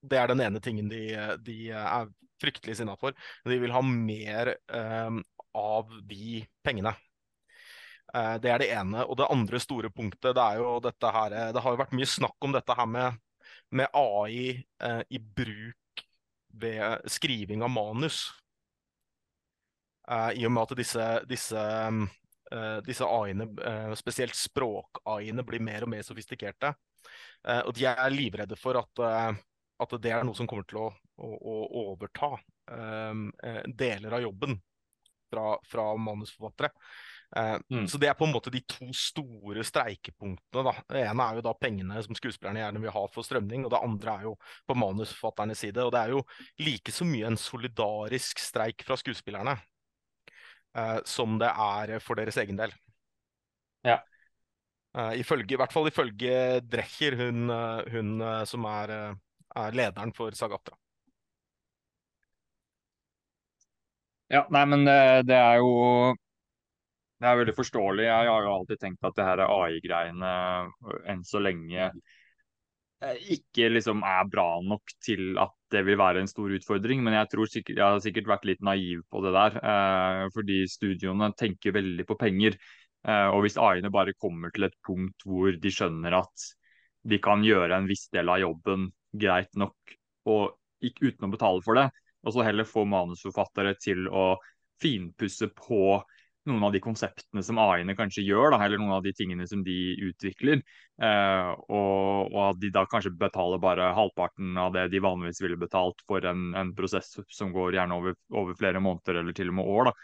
[0.03, 1.07] Det er den ene tingen de,
[1.41, 3.15] de er fryktelig sinna for.
[3.47, 5.19] De vil ha mer uh,
[5.57, 6.93] av de pengene.
[8.13, 9.07] Det er det ene.
[9.09, 12.05] Og det andre store punktet, det er jo dette her Det har jo vært mye
[12.05, 13.15] snakk om dette her med
[13.73, 16.03] med AI eh, i bruk
[16.53, 18.27] ved skriving av manus.
[20.09, 21.63] Eh, I og med at disse, disse,
[22.51, 26.73] eh, disse AI-ene, eh, spesielt språk-AI-ene, blir mer og mer sofistikerte.
[27.47, 29.41] Eh, og de er livredde for at, eh,
[29.83, 32.35] at, det er noe som kommer til å, å, å overta
[33.75, 34.53] deler av jobben
[35.27, 36.69] fra, fra manusforfattere.
[37.35, 37.87] Eh, mm.
[37.87, 40.63] Så Det er på en måte de to store streikepunktene.
[40.63, 40.73] da.
[40.89, 43.81] Det ene er jo da pengene som skuespillerne gjerne vil ha for strømning, og det
[43.81, 44.35] andre er jo
[44.67, 45.81] på manusforfatternes side.
[45.83, 46.23] Og Det er jo
[46.59, 49.57] like så mye en solidarisk streik fra skuespillerne
[50.77, 52.73] eh, som det er for deres egen del.
[53.83, 54.03] Ja.
[54.95, 57.49] Eh, ifølge, I hvert fall ifølge Drecher, hun,
[57.89, 59.17] hun som er,
[59.55, 60.77] er, lederen for Sagatra.
[64.29, 66.15] Ja, nei, men det, det er jo
[67.23, 68.03] det er veldig forståelig.
[68.03, 70.31] Jeg har jo alltid tenkt at det her AI-greiene
[71.07, 71.87] enn så lenge
[73.33, 77.03] ikke liksom er bra nok til at det vil være en stor utfordring.
[77.03, 79.57] Men jeg tror sikkert, jeg har sikkert vært litt naiv på det der.
[79.59, 82.57] Eh, fordi studioene tenker veldig på penger.
[83.03, 86.47] Eh, og hvis AI-ene bare kommer til et punkt hvor de skjønner at
[87.03, 89.97] de kan gjøre en viss del av jobben greit nok
[90.31, 91.89] og ikke uten å betale for det,
[92.23, 94.37] og så heller få manusforfattere til å
[94.83, 95.99] finpusse på
[96.49, 99.63] noen av de konseptene som AI-ene kanskje gjør, da, eller noen av de tingene som
[99.63, 99.75] de
[100.09, 100.63] utvikler.
[101.01, 105.59] Eh, og, og, at de da kanskje betaler bare halvparten av det de vanligvis ville
[105.59, 109.59] betalt for en, en prosess som går gjerne over, over, flere måneder eller til og
[109.59, 109.89] med år.
[109.91, 109.95] da.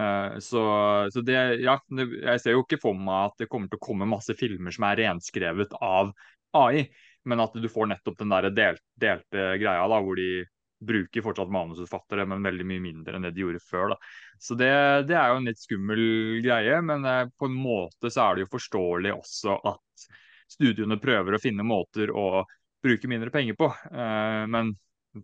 [0.00, 0.64] Eh, så,
[1.12, 3.86] så det, ja, det, jeg ser jo ikke for meg at det kommer til å
[3.90, 6.12] komme masse filmer som er renskrevet av
[6.56, 6.88] AI,
[7.28, 10.44] men at du får nettopp den der delt, delte greia da, hvor de
[10.80, 13.92] bruker fortsatt manusforfattere, men veldig mye mindre enn det de gjorde før.
[13.92, 13.98] Da.
[14.40, 14.70] Så det,
[15.10, 16.04] det, er jo en litt skummel
[16.44, 20.06] greie, men eh, på en måte så er det jo forståelig også at
[20.50, 22.44] studioene prøver å finne måter å
[22.82, 23.68] bruke mindre penger på.
[23.92, 24.74] Eh, men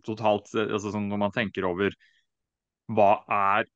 [0.05, 1.95] totalt, altså sånn når man tenker over
[2.93, 3.67] hva er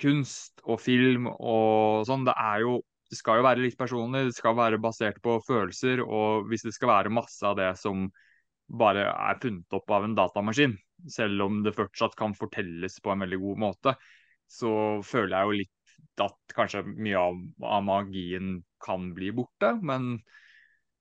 [0.00, 2.80] kunst og film og sånn, det er jo
[3.12, 6.00] det skal jo være litt personlig, det skal være basert på følelser.
[6.00, 8.06] Og hvis det skal være masse av det som
[8.68, 10.76] bare er funnet opp av en datamaskin,
[11.10, 13.94] selv om det fortsatt kan fortelles på en veldig god måte,
[14.48, 14.72] så
[15.06, 19.74] føler jeg jo litt at kanskje mye av, av magien kan bli borte.
[19.82, 20.16] Men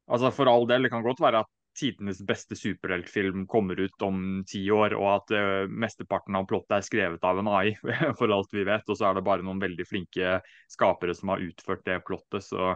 [0.07, 4.41] altså for all del, det kan godt være at tidenes beste superheltfilm kommer ut om
[4.47, 7.75] ti år, og at uh, mesteparten av plottet er skrevet av en AI,
[8.19, 8.87] for alt vi vet.
[8.87, 10.39] Og så er det bare noen veldig flinke
[10.71, 12.45] skapere som har utført det plottet.
[12.47, 12.73] Så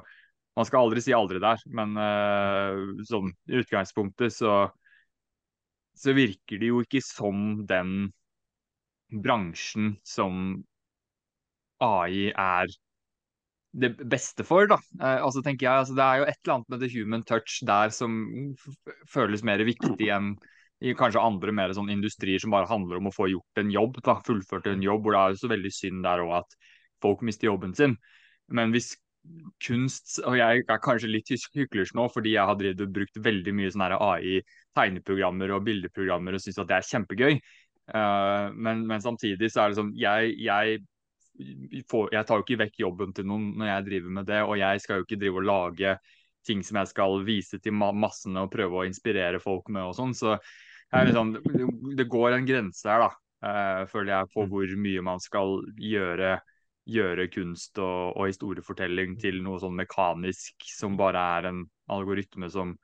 [0.56, 1.62] man skal aldri si aldri der.
[1.68, 4.66] Men uh, sånn i utgangspunktet så
[5.96, 8.10] så virker det jo ikke som den
[9.24, 10.58] bransjen som
[11.84, 12.74] AI er
[13.76, 14.78] det beste for, da.
[15.02, 17.58] Eh, altså tenker jeg, altså Det er jo et eller annet med the human touch
[17.68, 18.20] der som
[19.12, 20.36] føles mer viktig enn
[20.84, 24.00] i kanskje andre mer sånn industrier som bare handler om å få gjort en jobb,
[24.04, 26.58] da, fullført en jobb, hvor det er jo så veldig synd der òg at
[27.04, 27.96] folk mister jobben sin.
[28.52, 28.94] Men hvis
[29.64, 33.86] kunst Og jeg er kanskje litt hyklersk nå, fordi jeg har brukt veldig mye sånn
[33.96, 37.40] AI-tegneprogrammer og bildeprogrammer og syns at det er kjempegøy.
[37.94, 40.80] Uh, men, men, samtidig så er det sånn jeg, jeg,
[41.92, 44.58] får, jeg, tar jo ikke vekk jobben til noen når jeg driver med det, og
[44.58, 45.98] jeg skal jo ikke drive og lage
[46.46, 50.16] ting som jeg skal vise til massene og prøve å inspirere folk med og sånn.
[50.18, 50.34] Så
[50.94, 51.36] liksom,
[51.98, 53.14] det går en grense her, da,
[53.46, 54.52] uh, føler jeg, på mm.
[54.54, 56.36] hvor mye man skal gjøre
[56.86, 62.76] gjøre kunst og, og, historiefortelling til noe sånn mekanisk som bare er en algoritme som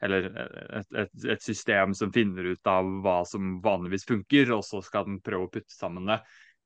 [0.00, 4.78] Eller et, et, et, system som finner ut av hva som vanligvis funker, og så
[4.78, 6.20] skal den prøve å putte sammen det.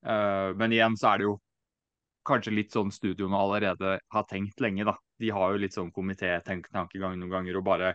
[0.05, 1.39] Uh, men igjen så er det jo
[2.29, 4.99] kanskje litt sånn studioene allerede har tenkt lenge, da.
[5.17, 7.95] De har jo litt sånn komitétankegang noen ganger og bare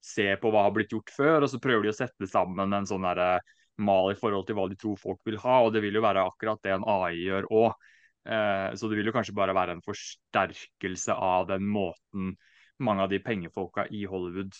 [0.00, 2.88] se på hva har blitt gjort før, og så prøver de å sette sammen en
[2.88, 3.34] sånn derre
[3.80, 6.24] mal i forhold til hva de tror folk vil ha, og det vil jo være
[6.24, 7.90] akkurat det en AI gjør òg.
[8.28, 12.34] Eh, så det vil jo kanskje bare være en forsterkelse av den måten
[12.80, 14.56] mange av de pengefolka i Hollywood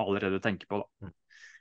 [0.00, 0.82] allerede tenker på.
[0.82, 1.06] da.
[1.06, 1.16] Mm.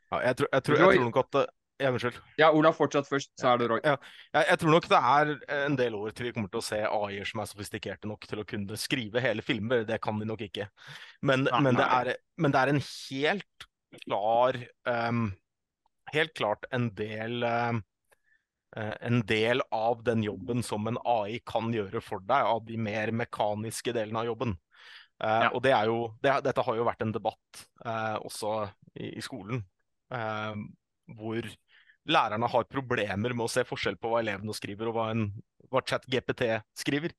[0.09, 1.39] Ja, jeg, tror, jeg, tror, jeg tror nok at
[1.79, 2.15] ja, unnskyld.
[2.39, 3.79] Ja, Olav, fortsatt først, så er det Roy.
[3.85, 3.93] Ja,
[4.33, 5.29] jeg, jeg tror nok det er
[5.61, 8.41] en del år til vi kommer til å se AI-er som er sofistikerte nok til
[8.41, 9.85] å kunne skrive hele filmer.
[9.87, 10.67] Det kan de nok ikke.
[11.21, 13.69] Men, nei, men, det, er, men det, er, en helt
[14.03, 15.29] klar um,
[16.09, 17.88] Helt klart en del um, Eh,
[18.77, 23.09] en del av den jobben som en AI kan gjøre for deg, av de mer
[23.17, 24.53] mekaniske delene av jobben.
[25.19, 25.47] Uh, ja.
[25.51, 28.53] Og det er jo, det, dette har jo vært en debatt eh, også
[28.95, 29.59] i, i skolen,
[30.15, 30.61] eh,
[31.17, 31.49] hvor
[32.09, 35.25] lærerne har problemer med å se forskjell på hva elevene skriver, og hva, en,
[35.67, 36.45] hva ChatGPT
[36.79, 37.15] skriver.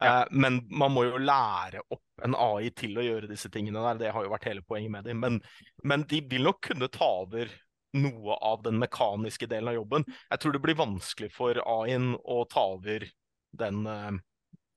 [0.00, 0.22] Ja.
[0.30, 3.98] Men man må jo lære opp en AI til å gjøre disse tingene der.
[4.00, 5.18] Det har jo vært hele poenget med dem.
[5.20, 5.40] Men,
[5.82, 7.50] men de vil nok kunne ta over
[7.92, 10.04] noe av den mekaniske delen av jobben.
[10.30, 13.06] Jeg tror det blir vanskelig for AI-en å ta over
[13.50, 14.10] den, eh,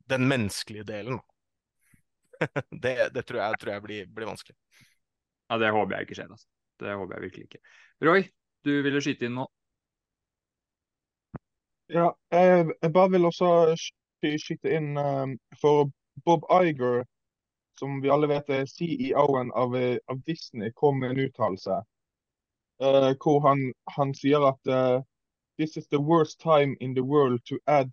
[0.09, 1.19] den menneskelige delen.
[2.83, 4.57] det, det, tror jeg, tror jeg blir, blir, vanskelig.
[5.47, 6.31] Ja, Det håper jeg ikke skjer.
[6.31, 6.47] Altså.
[6.79, 7.63] Det håper jeg virkelig ikke.
[8.03, 8.23] Roy,
[8.65, 9.47] du ville skyte inn nå?
[11.93, 15.91] Ja, jeg, jeg bare vil også skyte inn um, for
[16.25, 17.03] Bob Iger,
[17.79, 19.75] som vi alle vet er CEO-en av,
[20.09, 21.81] av Disney, kom med en uttalelse
[22.81, 25.01] uh, hvor han, han, sier at uh,
[25.59, 27.91] this is the worst time in the world to add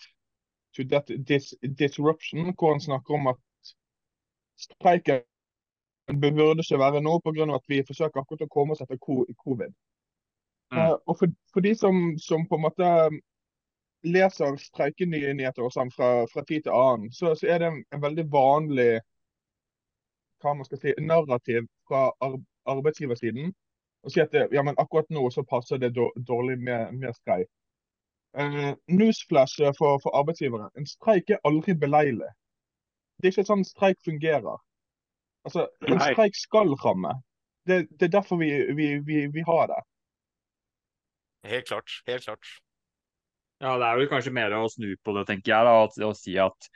[0.77, 2.55] to that dis disruption.
[2.59, 3.41] Hvor han snakker om at
[4.59, 5.23] streiken
[6.21, 7.55] burde ikke være nå pga.
[7.55, 9.73] at vi forsøker akkurat å komme oss etter covid.
[10.73, 10.79] Mm.
[10.79, 12.91] Uh, og for, for, de som, som, på en måte
[14.05, 18.03] leser streikenyheter og sånn fra, fra, tid til annen, så, så, er det en, en
[18.03, 18.93] veldig vanlig
[20.41, 22.07] hva man skal si, narrativ fra
[22.71, 23.51] arbeidsgiversiden
[24.03, 27.51] og si at det, ja, men akkurat nå så passer det dårlig med, med streik.
[28.39, 30.71] Uh, newsflash for, for, arbeidsgivere.
[30.79, 32.31] En streik er aldri beleilig.
[33.19, 34.61] Det er ikke sånn streik fungerer.
[35.45, 37.17] Altså, En streik skal ramme.
[37.67, 39.81] Det, det er derfor vi, vi, vi, vi, har det.
[41.51, 41.97] Helt klart.
[42.07, 42.53] Helt klart.
[43.61, 46.17] Ja, det er vel kanskje mer å snu på det, tenker jeg, da, å, å
[46.17, 46.71] si at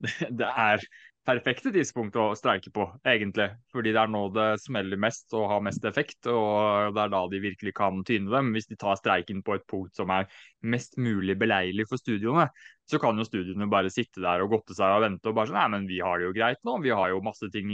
[0.40, 0.86] det er
[1.26, 3.48] perfekte tidspunkt å streike på, egentlig.
[3.74, 7.22] Fordi det er nå det smeller mest og har mest effekt, og det er da
[7.32, 8.52] de virkelig kan tyne dem.
[8.54, 10.28] Hvis de tar streiken på et punkt som er
[10.66, 12.46] mest mulig beleilig for studioene,
[12.86, 15.58] så kan jo studiene bare sitte der og godte seg og vente og bare sånn
[15.58, 16.76] Nei, men vi har det jo greit nå.
[16.84, 17.72] Vi har jo masse ting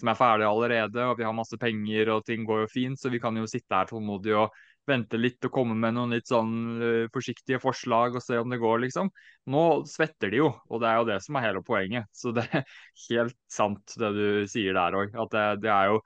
[0.00, 3.12] som er ferdige allerede, og vi har masse penger, og ting går jo fint, så
[3.12, 4.54] vi kan jo sitte her tålmodig og
[4.88, 8.60] vente litt og komme med noen litt sånn uh, forsiktige forslag og se om det
[8.62, 9.10] går, liksom.
[9.52, 12.10] Nå svetter de jo, og det er jo det som er hele poenget.
[12.14, 12.66] Så det er
[13.08, 15.14] helt sant det du sier der òg.
[15.26, 16.02] At det, det, er jo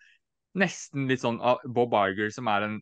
[0.59, 2.79] nesten litt sånn uh, Bob Iger, som er en,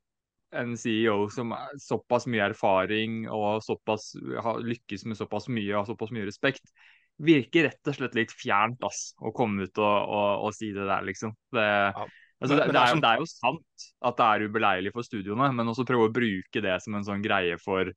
[0.56, 4.12] en CEO som har såpass mye erfaring og såpass
[4.44, 6.70] har lykkes med såpass mye og har såpass mye respekt,
[7.16, 10.84] virker rett og slett litt fjernt ass, å komme ut og, og, og si det
[10.84, 11.32] der, liksom.
[11.56, 12.06] Det, ja.
[12.36, 15.72] Altså, det, det, er, det, er, jo sant at det er ubeleilig for studioene, men
[15.72, 17.92] også prøve å bruke det som en sånn greie for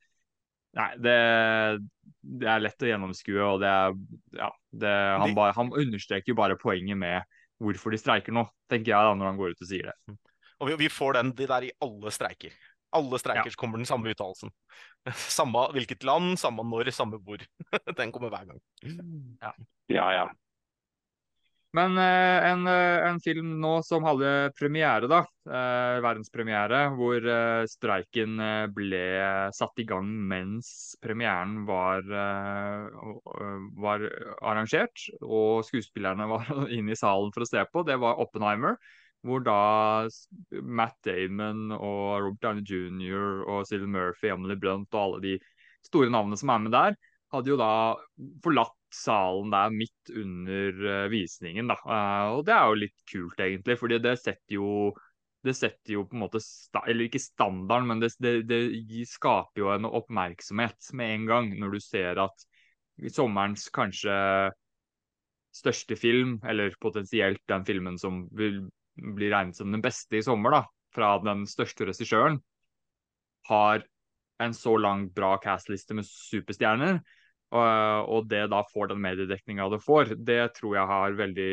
[0.77, 1.13] Nei, det,
[2.21, 3.95] det er lett å gjennomskue, og det er
[4.37, 4.91] Ja, det,
[5.23, 7.25] han, ba, han, understreker jo bare poenget med
[7.59, 9.95] hvorfor de streiker nå, tenker jeg da, når han går ut og sier det.
[10.07, 10.19] Mm.
[10.59, 12.53] Og vi, vi får den de der i alle streiker.
[12.95, 13.57] Alle streiker ja.
[13.59, 14.53] kommer den samme uttalelsen.
[15.39, 17.41] Samme hvilket land, samme når, samme hvor.
[17.99, 18.61] den kommer hver gang.
[19.41, 19.51] Ja,
[19.89, 20.07] ja.
[20.19, 20.25] ja.
[21.77, 27.65] Men eh, en, eh, en, film nå som hadde premiere, da, eh, verdenspremiere, hvor eh,
[27.69, 28.39] streiken
[28.73, 29.01] ble
[29.53, 32.01] satt i gang mens premieren var,
[33.85, 34.07] var
[34.41, 38.79] arrangert, og skuespillerne var inne i salen for å se på, det var Oppenheimer.
[39.27, 40.07] Hvor da
[40.63, 43.43] Matt Damon og Robert Downey jr.
[43.43, 45.33] og Cillian Murphy, Emily Blunt og alle de
[45.83, 46.95] store navnene som er med der,
[47.35, 47.71] hadde jo da
[48.41, 51.69] forlatt salen der midt under uh, visningen.
[51.71, 51.77] Da.
[51.85, 54.69] Uh, og det er jo litt kult, egentlig, fordi det setter jo
[55.45, 56.41] det setter jo på en måte,
[56.81, 61.53] eller ikke standarden, men det, det, det, skaper jo en oppmerksomhet med en gang.
[61.61, 62.43] Når du ser at
[63.15, 64.17] sommerens kanskje
[65.55, 68.65] største film, eller potensielt den filmen som vil
[68.99, 70.61] bli regnet som den beste i sommer, da,
[70.95, 72.41] fra den største regissøren,
[73.47, 73.85] har
[74.43, 76.99] en så lang bra castliste med superstjerner.
[77.49, 81.49] Og, det da får den mediedekninga det får, det tror jeg har veldig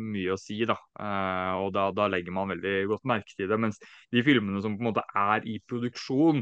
[0.00, 0.62] mye å si.
[0.68, 0.78] da.
[0.96, 3.58] Eh, og da, da legger man veldig godt merke til det.
[3.60, 3.80] Mens
[4.12, 6.40] de filmene som på en måte er i produksjon,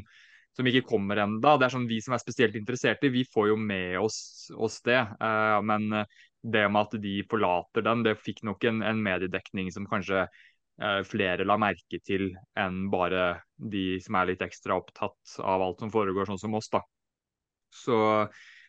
[0.55, 3.57] som ikke kommer enda, det er sånn vi som er spesielt interesserte, vi får jo
[3.61, 4.21] med oss,
[4.55, 5.01] oss det.
[5.01, 6.05] Eh, men
[6.43, 11.01] det med at de forlater den, det fikk nok en, en mediedekning som kanskje eh,
[11.07, 15.91] flere la merke til enn bare de som er litt ekstra opptatt av alt som
[15.91, 16.71] foregår, sånn som oss.
[16.71, 16.85] da.
[17.75, 17.99] Så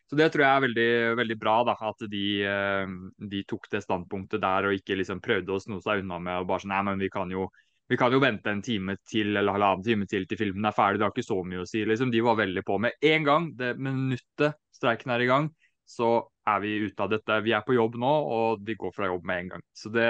[0.10, 2.94] så det tror jeg er veldig, veldig bra, da, at de, eh,
[3.30, 6.48] de, tok det standpunktet der og ikke liksom prøvde å sno seg unna med og
[6.50, 7.46] bare sånn Nei, men vi kan jo,
[7.90, 10.98] vi kan jo vente en time til eller halvannen time til til filmen er ferdig.
[10.98, 11.84] Det har ikke så mye å si.
[11.86, 12.10] liksom.
[12.14, 13.48] De var veldig på med en gang.
[13.58, 15.52] Det minuttet streiken er i gang,
[15.86, 16.12] så
[16.50, 17.40] er vi ute av dette.
[17.46, 19.66] Vi er på jobb nå, og de går fra jobb med en gang.
[19.78, 20.10] Så det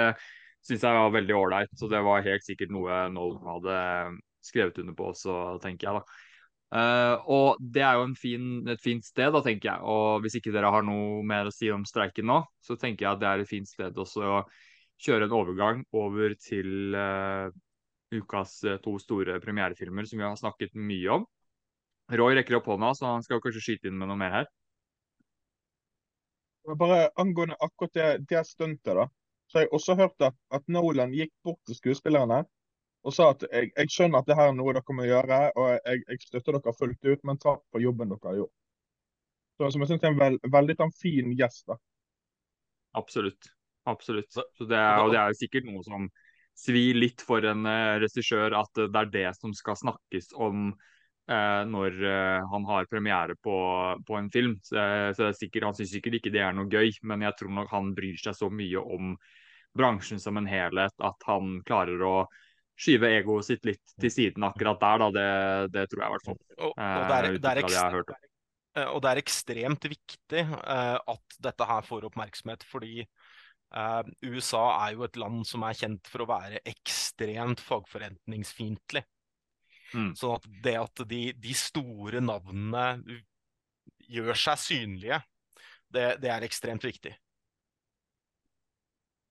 [0.64, 1.76] syns jeg var veldig ålreit.
[1.76, 3.78] Så det var helt sikkert noe Nolan hadde
[4.44, 6.00] skrevet under på også, tenker jeg.
[6.00, 6.29] da.
[6.70, 9.82] Uh, og det er jo fin, et fint sted, da, tenker jeg.
[9.82, 13.16] Og hvis ikke dere har noe mer å si om streiken nå, så tenker jeg
[13.16, 14.36] at det er et fint sted også å
[15.00, 17.50] kjøre en overgang over til uh,
[18.14, 21.26] ukas uh, to store premierefilmer som vi har snakket mye om.
[22.10, 24.50] Roy rekker opp hånda, så han skal kanskje skyte inn med noe mer her.
[26.78, 29.08] Bare angående akkurat det, det stuntet, da.
[29.50, 32.44] Så har jeg også hørt at, at Nolan gikk bort til skuespillerne
[33.00, 35.70] og sa at jeg, jeg, skjønner at det her er noe dere må gjøre, og
[35.72, 38.56] jeg, jeg støtter dere fullt ut, men takk for jobben dere har gjort.
[39.56, 41.64] Så, som jeg syns er en veld, veldig en fin gjest.
[41.68, 41.76] da.
[43.00, 43.50] Absolutt.
[43.88, 44.30] Absolutt.
[44.32, 46.08] Så det er, og det er sikkert noe som
[46.56, 51.62] svir litt for en uh, regissør at det er det som skal snakkes om uh,
[51.68, 53.56] når uh, han har premiere på,
[54.06, 54.58] på en film.
[54.64, 57.38] Så, så det er sikkert, Han syns sikkert ikke det er noe gøy, men jeg
[57.40, 59.14] tror nok han bryr seg så mye om
[59.76, 62.14] bransjen som en helhet at han klarer å
[62.80, 65.08] skyve egoet sitt litt til siden akkurat der, da.
[65.16, 65.28] Det,
[65.74, 66.40] det tror jeg i hvert fall.
[66.56, 68.12] Og, og, det er, eh, det er ekstremt,
[68.76, 74.64] eh, og det er ekstremt viktig uh, at dette her får oppmerksomhet, fordi uh, USA
[74.86, 79.04] er jo et land som er kjent for å være ekstremt fagforretningsfiendtlig.
[79.90, 80.12] Mm.
[80.14, 82.84] Sånn at det at de, de, store navnene
[84.10, 85.18] gjør seg synlige,
[85.90, 87.12] det, det er ekstremt viktig.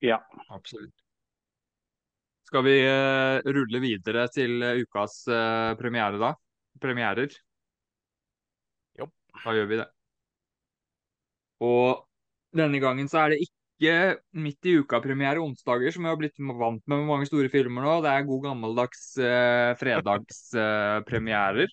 [0.03, 0.19] Ja,
[0.51, 0.95] absolutt.
[2.49, 6.33] Skal vi uh, rulle videre til ukas uh, premiere, da?
[6.81, 7.29] Premierer?
[8.97, 9.05] Jo.
[9.43, 9.85] Da gjør vi det.
[11.61, 12.07] Og
[12.57, 13.93] denne gangen så er det ikke
[14.41, 17.93] midt i uka-premiere onsdager, som vi har blitt vant med med mange store filmer nå.
[18.01, 21.69] Det er god gammeldags uh, fredagspremierer.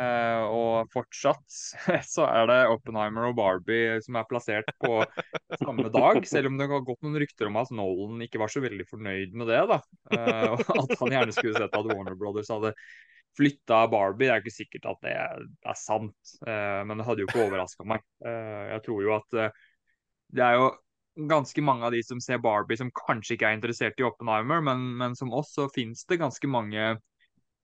[0.00, 1.44] Uh, og fortsatt
[2.14, 5.02] så er det Oppenheimer og Barbie som er plassert på
[5.60, 8.62] samme dag, selv om det har gått noen rykter om at Nolan ikke var så
[8.64, 9.60] veldig fornøyd med det.
[9.68, 9.80] da.
[10.14, 12.72] Uh, at han gjerne skulle sett at Warner Brothers hadde
[13.36, 14.30] flytta Barbie.
[14.30, 17.88] Det er ikke sikkert at det er sant, uh, men det hadde jo ikke overraska
[17.92, 18.06] meg.
[18.24, 19.42] jeg tror jo at
[20.30, 20.70] det er jo
[21.28, 24.92] ganske mange av de som ser Barbie som kanskje ikke er interessert i Oppenheimer, men,
[24.96, 26.94] men som oss så finnes det ganske mange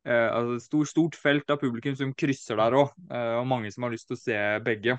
[0.06, 3.86] eh, altså stor, Stort felt av publikum som krysser der òg, eh, og mange som
[3.86, 4.98] har lyst til å se begge.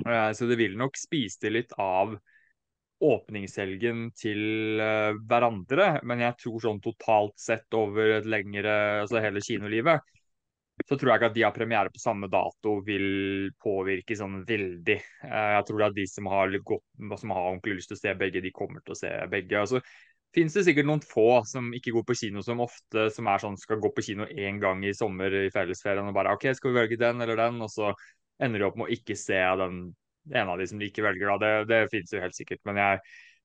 [0.00, 2.14] Eh, så det vil nok spise litt av
[3.00, 5.92] åpningshelgen til uh, hverandre.
[6.06, 8.74] Men jeg tror sånn totalt sett over et lengre,
[9.04, 10.04] altså hele kinolivet,
[10.88, 14.98] så tror jeg ikke at de har premiere på samme dato vil påvirke sånn veldig.
[15.24, 16.86] Uh, jeg tror at de som har, godt,
[17.22, 19.64] som har ordentlig lyst til å se begge, de kommer til å se begge.
[19.64, 19.82] Altså,
[20.34, 23.58] finnes det sikkert noen få som ikke går på kino som ofte som er sånn
[23.58, 26.80] skal gå på kino én gang i sommer i fellesferien og bare OK, skal vi
[26.80, 27.58] velge den eller den?
[27.64, 27.90] Og så
[28.40, 29.82] ender de opp med å ikke se den
[30.30, 31.32] ene av de som de ikke velger.
[31.32, 32.62] da, Det, det finnes jo helt sikkert.
[32.68, 33.00] Men jeg,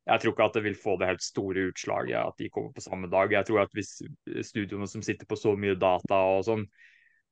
[0.05, 2.85] jeg, tror ikke at det vil få det helt store utslaget at de kommer på
[2.85, 3.33] samme dag.
[3.33, 3.95] Jeg tror at hvis
[4.47, 6.65] studioene som sitter på så mye data og sånn,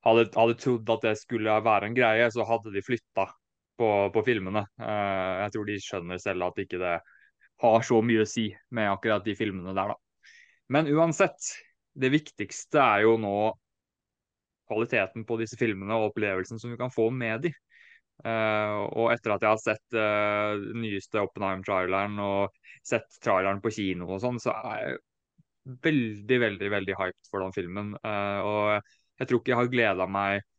[0.04, 3.30] hadde, hadde trodd at det skulle være en greie, så hadde de flytta
[3.80, 4.66] på, på filmene.
[4.82, 6.97] Uh, jeg tror de skjønner selv at ikke det
[7.64, 10.34] har så mye å si med akkurat de filmene der, da.
[10.74, 11.51] Men uansett,
[11.93, 13.36] det viktigste er jo nå
[14.70, 17.53] kvaliteten på disse filmene og opplevelsen som du kan få med de.
[18.24, 22.53] Uh, og etter at jeg har sett uh, nyeste Oppenheim-traileren og
[22.86, 25.01] sett traileren på kino og sånn, så er jeg
[25.84, 27.93] veldig, veldig veldig hyped for den filmen.
[28.05, 30.49] Uh, og jeg tror ikke jeg har gleda meg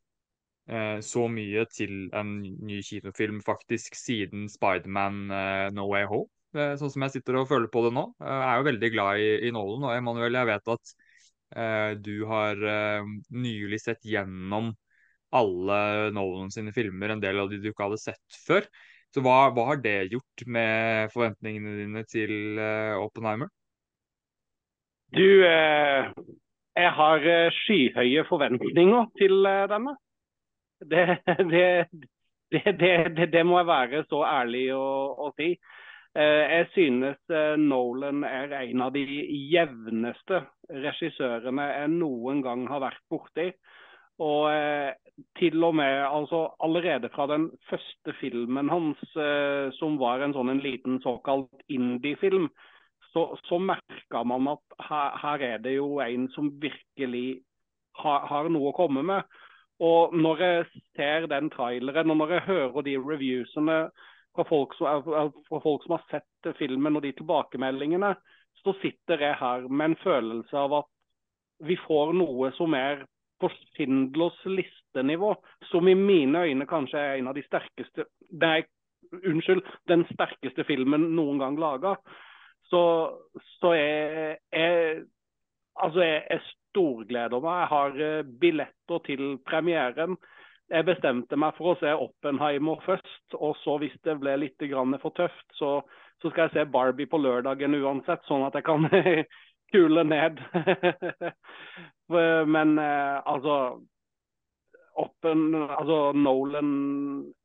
[1.05, 5.27] så mye til en ny kinofilm faktisk siden Spiderman
[5.77, 6.31] No Way Home.
[6.55, 8.07] Eh, sånn som jeg sitter og føler på det nå.
[8.23, 10.95] Eh, jeg er jo veldig glad i, i Nolan, og Emanuel, jeg vet at
[11.59, 14.71] eh, du har eh, nylig sett gjennom
[15.35, 15.79] alle
[16.15, 18.69] Nolan sine filmer, en del av de du ikke hadde sett før.
[19.15, 23.51] Så hva, hva har det gjort med forventningene dine til eh, Oppenheimer?
[25.15, 26.11] Du, eh,
[26.75, 27.29] jeg har
[27.63, 29.99] skyhøye forventninger til denne.
[30.85, 31.05] Det,
[32.53, 32.75] det,
[33.17, 34.83] det, det, må jeg være så ærlig å,
[35.25, 35.55] å si.
[36.15, 39.03] Eh, jeg synes eh, Nolan er en av de
[39.51, 43.49] jevneste regissørene jeg noen gang har vært borti.
[44.23, 44.93] Og eh,
[45.41, 49.03] til og med altså allerede fra den første filmen hans,
[49.79, 52.49] som var en sånn en liten såkalt indie-film,
[53.13, 57.45] så, så merka man at her, her, er det jo en som virkelig
[58.03, 59.39] har, har noe å komme med.
[59.83, 63.79] Og når jeg ser den traileren, og når jeg hører de reviewsene
[64.35, 65.03] fra folk, som,
[65.49, 68.15] fra folk som har sett filmen og de tilbakemeldingene,
[68.65, 70.91] så sitter jeg her med en følelse av at
[71.65, 73.05] vi får noe som er
[73.41, 75.35] på Schindlers listenivå,
[75.71, 78.65] som i mine øyne kanskje er en av de sterkeste Nei,
[79.15, 81.95] unnskyld, den sterkeste filmen noen gang laga.
[82.71, 82.81] Så,
[83.61, 85.05] så jeg, jeg,
[85.75, 87.61] Altså, jeg, jeg storgleder meg.
[87.61, 90.15] Jeg har eh, billetter til premieren
[90.73, 93.37] jeg bestemte meg for å se Oppenheimer først.
[93.37, 94.65] Og så hvis det ble litt
[95.03, 95.81] for tøft, så,
[96.23, 98.89] så, skal jeg se Barbie på lørdagen uansett, sånn at jeg kan
[99.75, 100.41] kule ned.
[102.55, 103.81] Men eh, altså
[104.95, 106.69] Oppen, altså Nolan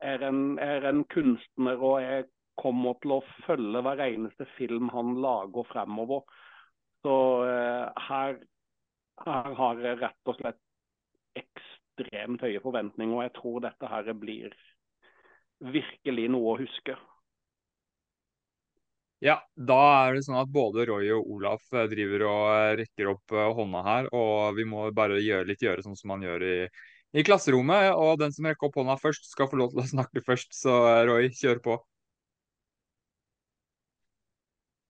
[0.06, 2.28] er en, er en, kunstner, og jeg
[2.62, 6.22] kommer til å følge hver eneste film han lager fremover.
[7.02, 7.16] Så
[7.50, 8.38] eh, her,
[9.26, 10.62] her har jeg rett og slett
[11.40, 13.16] ekstra ekstremt høye forventninger.
[13.16, 14.56] Og jeg tror dette her blir
[15.60, 16.96] virkelig noe å huske.
[19.20, 23.10] Ja, da er det sånn at både Roy og Olaf eh, driver og eh, rekker
[23.12, 24.08] opp eh, hånda her.
[24.16, 26.56] Og vi må bare gjøre litt gjøre sånn som man gjør i,
[27.20, 27.92] i klasserommet.
[28.00, 30.56] Og den som rekker opp hånda først, skal få lov til å snakke først.
[30.56, 30.78] Så
[31.10, 31.78] Roy, kjør på.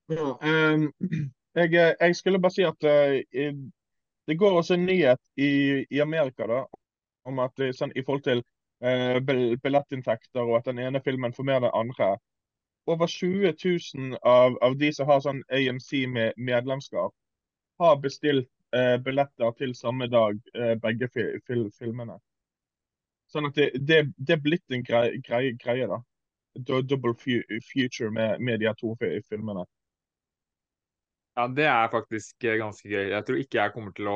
[0.10, 0.88] Ja, um,
[1.54, 3.58] jeg, jeg, skulle bare si at uh,
[4.30, 6.64] det går også en nyhet i, i Amerika da,
[7.30, 8.44] om at sånn, i forhold til
[8.84, 9.20] eh,
[9.64, 12.12] billettinntekter og at den ene filmen får mer enn den andre.
[12.90, 17.14] Over 20 000 av, av de som har sånn AMC med medlemskap,
[17.80, 22.18] har bestilt eh, billetter til samme dag, eh, begge fil, fil, filmene.
[23.30, 26.00] Sånn at det, det, det er blitt en greie, greie, greie da.
[26.66, 29.68] Double future med, med de to filmene.
[31.40, 33.14] Ja, det er faktisk eh, ganske gøy.
[33.14, 34.16] Jeg tror ikke jeg kommer til å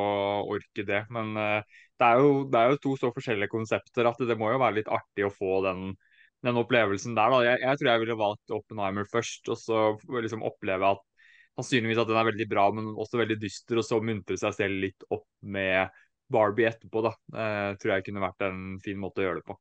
[0.51, 1.05] orke det.
[1.13, 1.61] Men uh,
[1.95, 4.81] det, er jo, det, er jo, to så forskjellige konsepter at det må jo være
[4.81, 5.93] litt artig å få den,
[6.43, 7.37] den opplevelsen der.
[7.47, 9.85] Jeg, jeg, tror jeg ville valgt Oppenheimer først, og så
[10.17, 11.07] liksom oppleve at
[11.55, 14.83] sannsynligvis at den er veldig bra, men også veldig dyster, og så muntre seg selv
[14.83, 15.95] litt opp med
[16.33, 17.07] Barbie etterpå.
[17.07, 17.15] da.
[17.39, 19.59] Eh, tror jeg kunne vært en fin måte å gjøre det på.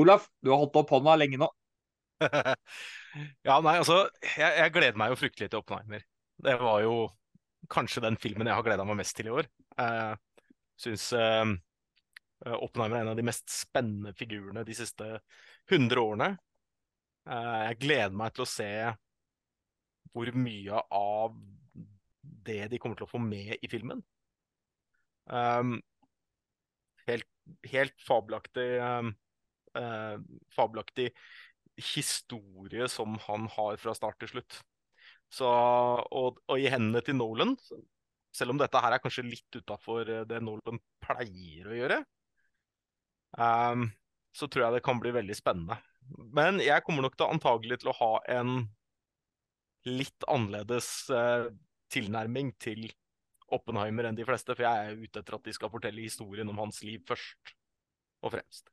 [0.00, 1.50] Olaf, du har holdt opp hånda lenge nå.
[3.46, 6.09] ja, nei, altså, jeg, jeg gleder meg jo fryktelig til Oppenheimer.
[6.40, 6.94] Det var jo
[7.70, 9.48] kanskje den filmen jeg har gleda meg mest til i år.
[9.76, 10.46] Jeg uh,
[10.80, 11.52] syns uh,
[12.56, 15.08] Oppenheimer er en av de mest spennende figurene de siste
[15.68, 16.30] 100 årene.
[17.28, 18.70] Uh, jeg gleder meg til å se
[20.10, 21.36] hvor mye av
[22.48, 24.00] det de kommer til å få med i filmen.
[25.30, 25.76] Um,
[27.06, 27.28] helt,
[27.70, 29.12] helt fabelaktig um,
[30.50, 31.12] fabelaktig
[31.94, 34.58] historie som han har fra start til slutt.
[35.30, 37.54] Så, og, og, i hendene til Nolan,
[38.34, 41.98] selv om dette her er kanskje litt utafor eh, det Nolan pleier å gjøre,
[43.38, 43.86] um,
[44.34, 45.78] så tror jeg det kan bli veldig spennende.
[46.34, 48.64] Men jeg kommer nok til antagelig til å ha en
[49.86, 51.46] litt annerledes uh,
[51.94, 52.90] tilnærming til
[53.50, 56.58] Oppenheimer enn de fleste, for jeg er ute etter at de skal fortelle historien om
[56.62, 57.54] hans liv først
[58.22, 58.70] og fremst.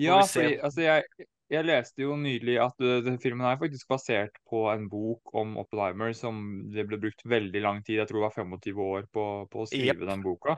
[0.00, 4.64] Ja, fordi, altså jeg, jeg leste jo nylig at uh, filmen er faktisk basert på
[4.72, 6.38] en bok om Oppenheimer som
[6.72, 9.68] det ble brukt veldig lang tid, jeg tror det var 25 år, på, på å
[9.68, 10.06] skrive yep.
[10.08, 10.56] den boka.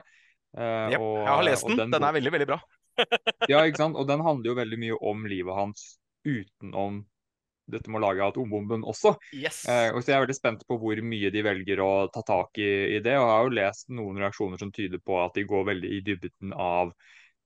[0.55, 1.01] Uh, yep.
[1.01, 1.81] og, jeg har lest den.
[1.83, 2.61] Den, den er veldig, veldig bra.
[3.51, 3.99] ja, ikke sant.
[3.99, 5.83] Og den handler jo veldig mye om livet hans
[6.25, 7.03] utenom
[7.71, 9.15] dette med å lage atombomben også.
[9.33, 9.63] Yes.
[9.67, 12.61] Uh, og så Jeg er veldig spent på hvor mye de velger å ta tak
[12.61, 13.17] i, i det.
[13.17, 16.01] Og jeg har jo lest noen reaksjoner som tyder på at de går veldig i
[16.05, 16.93] dybden av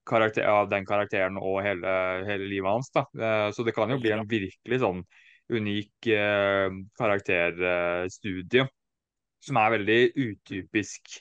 [0.09, 1.95] karakter, av den karakteren og hele,
[2.27, 2.91] hele livet hans.
[2.95, 3.05] Da.
[3.13, 5.03] Eh, så det kan jo bli en virkelig sånn
[5.49, 8.67] unik eh, karakterstudie
[9.45, 11.19] som er veldig utypisk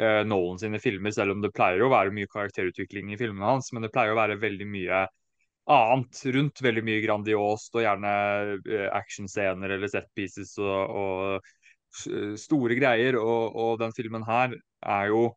[0.00, 3.72] eh, Nolan sine filmer, selv om det pleier å være mye karakterutvikling i filmene hans.
[3.72, 5.02] Men det pleier å være veldig mye
[5.72, 6.62] annet rundt.
[6.64, 8.14] Veldig mye grandiost og gjerne
[8.56, 13.20] eh, actionscener eller set pieces og, og store greier.
[13.20, 15.28] Og, og den filmen her er jo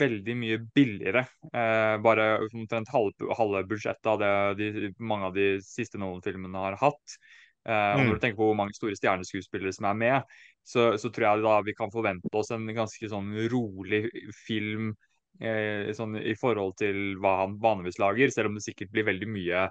[0.00, 1.24] veldig mye billigere.
[1.52, 6.78] Eh, bare omtrent halve, halve budsjettet av det de, mange av de siste Nolan-filmene har
[6.80, 7.16] hatt.
[7.68, 8.20] Eh, og når du mm.
[8.22, 11.76] tenker på hvor mange store stjerneskuespillere som er med, så, så, tror jeg da vi
[11.76, 14.06] kan forvente oss en ganske sånn rolig
[14.44, 14.92] film
[15.40, 19.32] eh, sånn, i forhold til hva han vanligvis lager, selv om det sikkert blir veldig
[19.32, 19.66] mye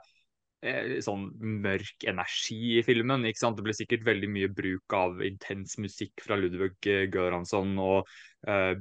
[0.64, 1.26] Eh, sånn
[1.64, 3.26] mørk energi i filmen.
[3.28, 3.58] ikke sant?
[3.58, 8.08] Det blir sikkert veldig mye bruk av intens musikk fra Ludvig Göransson og
[8.48, 8.74] uh,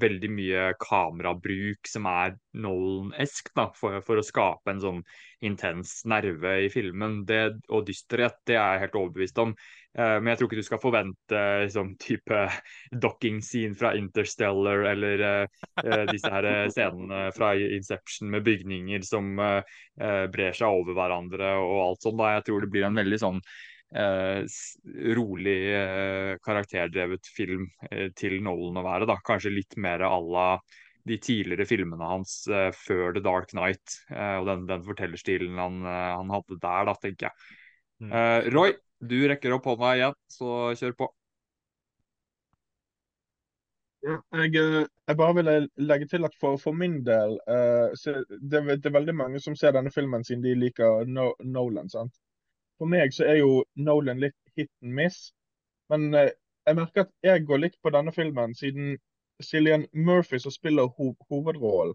[0.00, 5.02] veldig mye kamerabruk som er Nolan-esk for, for, å skape en sånn
[5.44, 7.22] intens nerve i filmen.
[7.28, 9.54] Det, og dysterhet, det er jeg helt overbevist om.
[9.98, 11.44] Uh, men jeg tror ikke du skal forvente
[11.74, 12.42] sånn type
[13.06, 20.70] docking-scene fra Interstellar eller uh, disse her scenene fra Inception med bygninger som brer seg
[20.70, 22.20] over hverandre og alt sånt.
[22.20, 22.36] Da.
[22.36, 23.40] Jeg tror det blir en veldig sånn
[23.94, 24.44] Eh,
[25.16, 29.08] rolig, eh, karakterdrevet film eh, til Nolan å være.
[29.08, 30.50] da, Kanskje litt mer à la
[31.08, 33.94] de tidligere filmene hans uh, før The Dark Night.
[34.10, 37.46] Uh, og den, den fortellerstilen han, uh, han, hadde der, da, tenker jeg.
[37.98, 38.12] Mm.
[38.54, 41.08] Roy, du rekker opp hånda igjen, så kjør på.
[44.06, 45.50] Ja, jeg, jeg, bare vil
[45.82, 49.90] legge til at for, for min del det, det, er veldig mange som ser denne
[49.90, 51.90] filmen siden de liker no, Nolan.
[51.90, 52.14] sant?
[52.78, 55.32] For meg så er jo Nolan litt hit and miss.
[55.90, 58.98] Men jeg merker at jeg går litt på denne filmen siden
[59.42, 61.94] Cillian Murphy som spiller ho hovedrollen.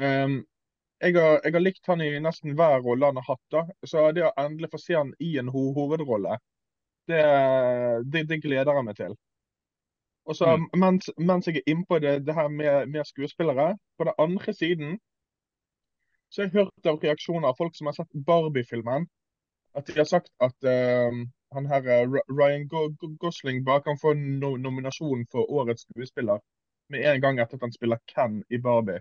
[0.00, 0.44] Um,
[1.00, 3.44] jeg, har, jeg, har, likt han i nesten hver rolle han har hatt.
[3.52, 6.38] da, Så det å endelig få se han i en ho hovedrolle,
[7.08, 7.22] det,
[8.12, 9.16] det, det, gleder jeg meg til.
[10.26, 10.70] Og så mm.
[10.82, 14.96] mens, mens, jeg er innpå det, det her med, med, skuespillere, på den andre siden
[16.30, 19.06] så har jeg hørt av reaksjoner av folk som har sett Barbie-filmen,
[19.76, 21.18] at de har sagt at uh,
[21.54, 22.68] han her eh, Ryan
[23.20, 26.40] Gosling bare kan få no nominasjon for årets skuespiller
[26.88, 29.00] med en gang etter at han spiller Ken i Barbie.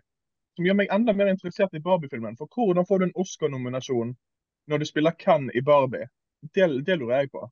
[0.56, 2.38] Som gjør meg enda mer interessert i Barbie-filmen.
[2.40, 4.16] For hvordan får du en Oscar-nominasjon
[4.72, 6.08] når du spiller Ken i Barbie?
[6.54, 7.44] Det, det, lurer jeg på.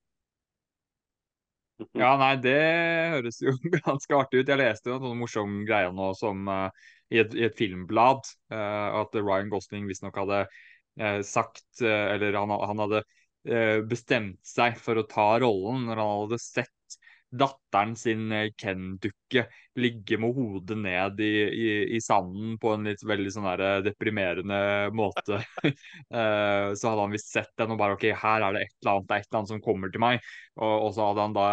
[1.98, 2.60] Ja, nei, det
[3.16, 4.52] høres jo ganske artig ut.
[4.54, 6.70] Jeg leste jo noen morsomme greier nå som uh,
[7.10, 10.46] i, et, i, et, filmblad uh, at Ryan Gosling visstnok hadde
[11.26, 13.04] sagt Eller han, han hadde
[13.90, 17.00] bestemt seg for å ta rollen når han hadde sett
[17.34, 19.46] datteren sin eh, Ken-dukke
[19.82, 23.80] ligge med hodet ned i, i, i, sanden på en litt veldig sånn der eh,
[23.88, 24.60] deprimerende
[24.94, 25.42] måte.
[26.14, 29.10] så hadde han visst sett den og bare OK, her er det et eller annet,
[29.10, 30.30] det er et eller annet som kommer til meg.
[30.60, 31.48] Og, og så hadde han da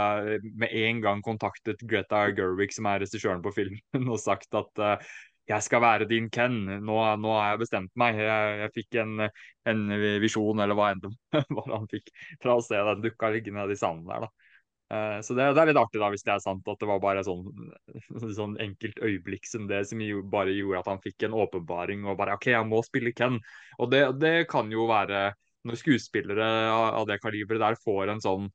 [0.61, 5.13] med en gang kontaktet Greta Gerwig, som er regissøren på filmen, og sagt at uh,
[5.49, 6.59] jeg skal være din Ken.
[6.85, 8.21] Nå, nå har jeg bestemt meg.
[8.21, 9.27] Jeg, jeg fikk en,
[9.73, 9.81] en
[10.23, 11.03] visjon, eller hva enn
[11.75, 12.13] han fikk,
[12.43, 14.27] fra å se den dukka liggende i sanden der.
[14.27, 14.51] da.
[14.91, 17.03] Uh, så det, det, er litt artig da, hvis det er sant at det var
[17.03, 17.45] bare sånn,
[18.41, 22.19] sånn enkelt øyeblikk som det som jo, bare gjorde at han fikk en åpenbaring og
[22.19, 23.39] bare OK, jeg må spille Ken.
[23.79, 25.31] Og det, det kan jo være
[25.69, 28.51] når skuespillere av det kaliberet der får en sånn,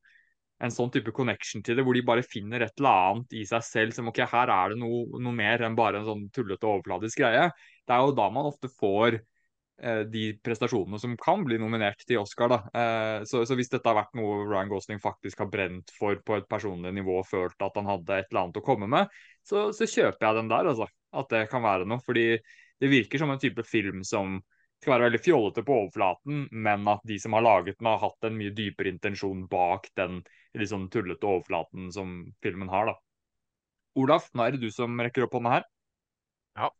[0.64, 3.64] en sånn type connection til det, hvor de bare finner et eller annet i seg
[3.66, 7.20] selv som OK, her er det noe, noe mer enn bare en sånn tullete overfladisk
[7.20, 7.50] greie.
[7.84, 9.20] Det er jo da man ofte får
[9.82, 12.48] Eh, de prestasjonene som kan bli nominert til Oscar.
[12.48, 12.58] da.
[12.80, 16.38] Eh, så, så, hvis dette har vært noe Ryan Gosling faktisk har brent for på
[16.38, 19.12] et personlig nivå og følt at han hadde et eller annet å komme med,
[19.44, 20.88] så, så kjøper jeg den der, altså.
[21.16, 22.00] At det kan være noe.
[22.06, 22.24] Fordi
[22.80, 24.38] det virker som en type film som
[24.82, 28.28] skal være veldig fjollete på overflaten, men at de som har laget den, har hatt
[28.28, 30.20] en mye dypere intensjon bak den
[30.56, 32.92] liksom tullete overflaten som filmen har.
[32.92, 32.98] da.
[33.96, 35.66] Olaf, nå er det du som rekker opp hånda her.
[36.56, 36.70] Ja.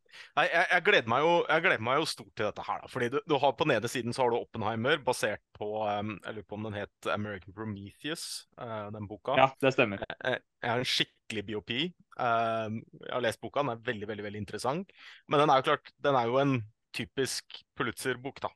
[0.40, 2.78] Jeg, jeg, gleder jo, jeg, gleder meg jo, stort til dette her.
[2.80, 6.14] da, fordi du, du har På nede siden så har du Oppenheimer, basert på um,
[6.24, 9.36] Jeg lurer på om den het American Prometheus, uh, den boka.
[9.36, 10.00] Ja, det stemmer.
[10.00, 11.80] Jeg, jeg har en skikkelig biopi.
[12.16, 14.96] Uh, jeg har lest boka, den er veldig veldig, veldig interessant.
[15.28, 16.56] Men den er jo klart, den er jo en
[16.96, 18.50] typisk Pulitzer-bok, da.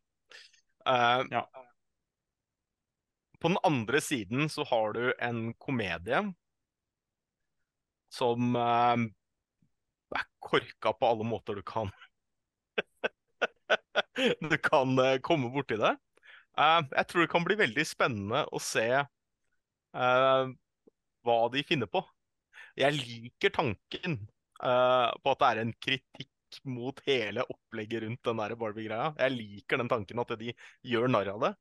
[0.88, 1.44] Uh, ja.
[3.40, 6.24] På den andre siden så har du en komedie
[8.12, 11.90] som er korka på alle måter du kan.
[14.50, 15.94] du kan uh, komme borti det.
[16.58, 20.50] Uh, jeg tror det kan bli veldig spennende å se uh,
[21.26, 22.02] hva de finner på.
[22.78, 24.22] Jeg liker tanken
[24.60, 26.29] på at det er en kritikk
[26.64, 29.12] mot hele opplegget rundt den der Barbie-greia.
[29.18, 30.54] Jeg liker den tanken at de
[30.86, 31.52] gjør narr av det.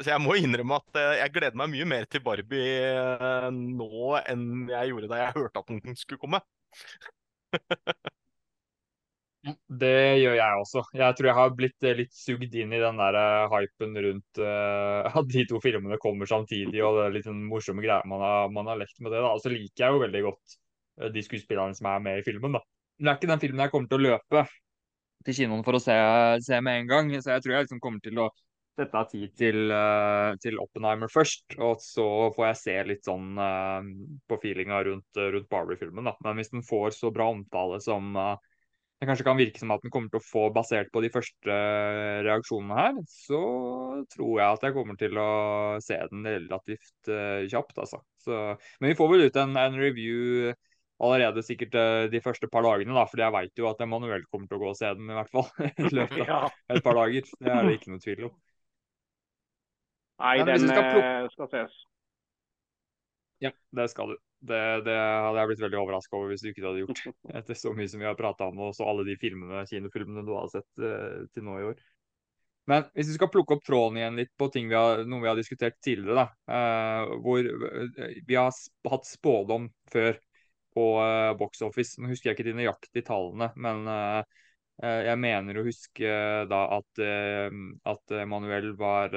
[0.00, 4.92] så jeg må innrømme at jeg gleder meg mye mer til Barbie nå enn jeg
[4.92, 6.42] gjorde da jeg hørte at den skulle komme.
[9.82, 10.82] Det gjør jeg også.
[10.94, 13.16] Jeg tror jeg har blitt eh, litt sugd inn i den der
[13.50, 17.82] hypen rundt uh, at de to filmene kommer samtidig, og det er litt den morsomme
[17.82, 19.18] greia man har, man har lekt med det.
[19.18, 19.32] da.
[19.34, 20.54] Og så liker jeg jo veldig godt
[21.16, 22.54] de skuespillerne som er med i filmen.
[22.54, 22.62] da.
[23.02, 24.44] Det er ikke den filmen jeg kommer til å løpe
[25.26, 25.94] til kinoen for å se,
[26.46, 27.10] se med en gang.
[27.18, 28.28] Så jeg tror jeg liksom kommer til å
[28.78, 31.56] sette av tid til, uh, til, Oppenheimer først.
[31.58, 33.82] Og så får jeg se litt sånn uh,
[34.30, 36.08] på feelinga rundt, rundt Barbie-filmen.
[36.24, 38.34] Men hvis den får så bra omtale som uh,
[39.02, 41.54] det kanskje kan virke som at den kommer til å få basert på de første
[42.22, 43.40] reaksjonene her, så
[44.14, 45.30] tror jeg at jeg kommer til å
[45.82, 47.10] se den relativt
[47.50, 47.98] kjapt, altså.
[48.22, 48.38] Så,
[48.78, 50.52] men vi får vel ut en, en review
[51.02, 51.74] allerede sikkert
[52.12, 54.70] de første par dagene, da, fordi jeg veit jo at Emanuel kommer til å gå
[54.70, 55.48] og se den i hvert fall.
[55.82, 57.30] i løpet av et par dager.
[57.38, 58.34] Det er det ikke noe tvil om.
[60.22, 61.78] Nei, den skal, eh, skal, ses.
[63.42, 64.20] Ja, det skal du.
[64.42, 67.02] Det, det hadde jeg blitt veldig overraska over hvis du ikke hadde gjort.
[67.40, 70.32] Etter så mye som vi har prata om, og så alle de filmene, kinofilmene du
[70.36, 71.82] har sett uh, til nå i år.
[72.70, 75.30] Men hvis vi skal plukke opp tråden igjen litt på ting vi har, noe vi
[75.30, 78.52] har diskutert tidligere, da, uh, hvor vi har
[78.92, 80.14] hatt spådom før
[80.74, 82.00] på uh, Box Office.
[82.00, 84.22] Nå husker jeg ikke de nøyaktige tallene, men uh,
[84.82, 86.12] jeg mener å huske
[86.48, 87.00] da at,
[87.86, 89.12] at Manuel var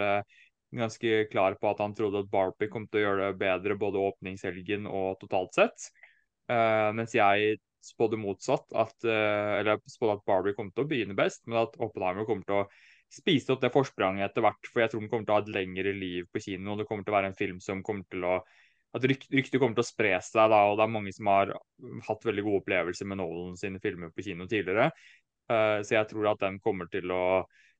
[0.76, 4.04] ganske klar på at han trodde at Barbie kom til å gjøre det bedre både
[4.04, 5.88] åpningshelgen og totalt sett.
[7.00, 7.56] Mens jeg
[7.88, 12.28] spådde motsatt, at, eller spådde at Barbie kom til å begynne best, men at Oppenheimer
[12.30, 12.68] kommer til å
[13.16, 14.70] spise opp det forspranget etter hvert.
[14.72, 16.78] For jeg tror den kommer til å ha et lengre liv på kino.
[16.78, 18.38] Det kommer til å være en film som kommer til å
[18.96, 20.50] at ryktet kommer til å spre seg.
[20.54, 21.52] da, og Det er mange som har
[22.08, 24.92] hatt veldig gode opplevelser med Nolan sine filmer på kino tidligere.
[25.52, 27.26] Uh, så jeg tror at den kommer til å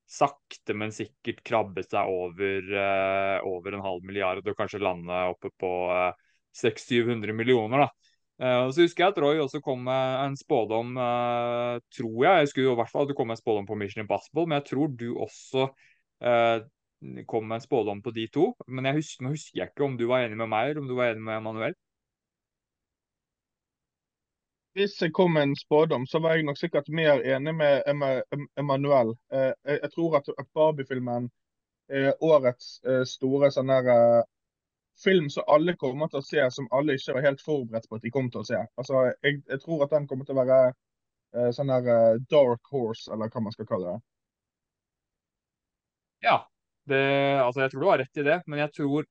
[0.06, 5.50] sakte, men sikkert krabbe seg over, uh, over en halv milliard og kanskje lande oppe
[5.60, 6.20] på uh, eh,
[6.62, 7.88] 600-700 millioner.
[7.88, 8.12] da.
[8.36, 10.94] Uh, så husker jeg at Roy også kom med en spådom,
[11.96, 12.32] tror jeg.
[12.36, 14.46] Jeg husker jo i hvert fall at du kom med en spådom på Mission Impossible,
[14.46, 15.70] men jeg tror du også
[17.26, 18.54] kom med en spådom på de to.
[18.68, 20.88] Men jeg husker, nå husker jeg ikke om du var enig med meg eller om
[20.90, 21.76] du var enig med Manuel.
[24.76, 27.84] Hvis jeg kom med en spådom, så var jeg nok sikkert mer enig med
[28.60, 29.14] Emanuel.
[29.32, 31.30] Eh, jeg tror at Barbie-filmen
[31.88, 34.26] er årets eh, store sånn der, eh,
[35.04, 38.04] film som alle kommer til å se, som alle ikke var helt forberedt på at
[38.04, 38.60] de kom til å se.
[38.76, 40.60] Altså, jeg, jeg tror at den kommer til å være
[41.52, 44.04] sånn der dark horse, eller hva man skal kalle det.
[46.24, 46.38] Ja,
[46.90, 47.06] det,
[47.42, 49.06] altså jeg tror du har rett i det, men jeg tror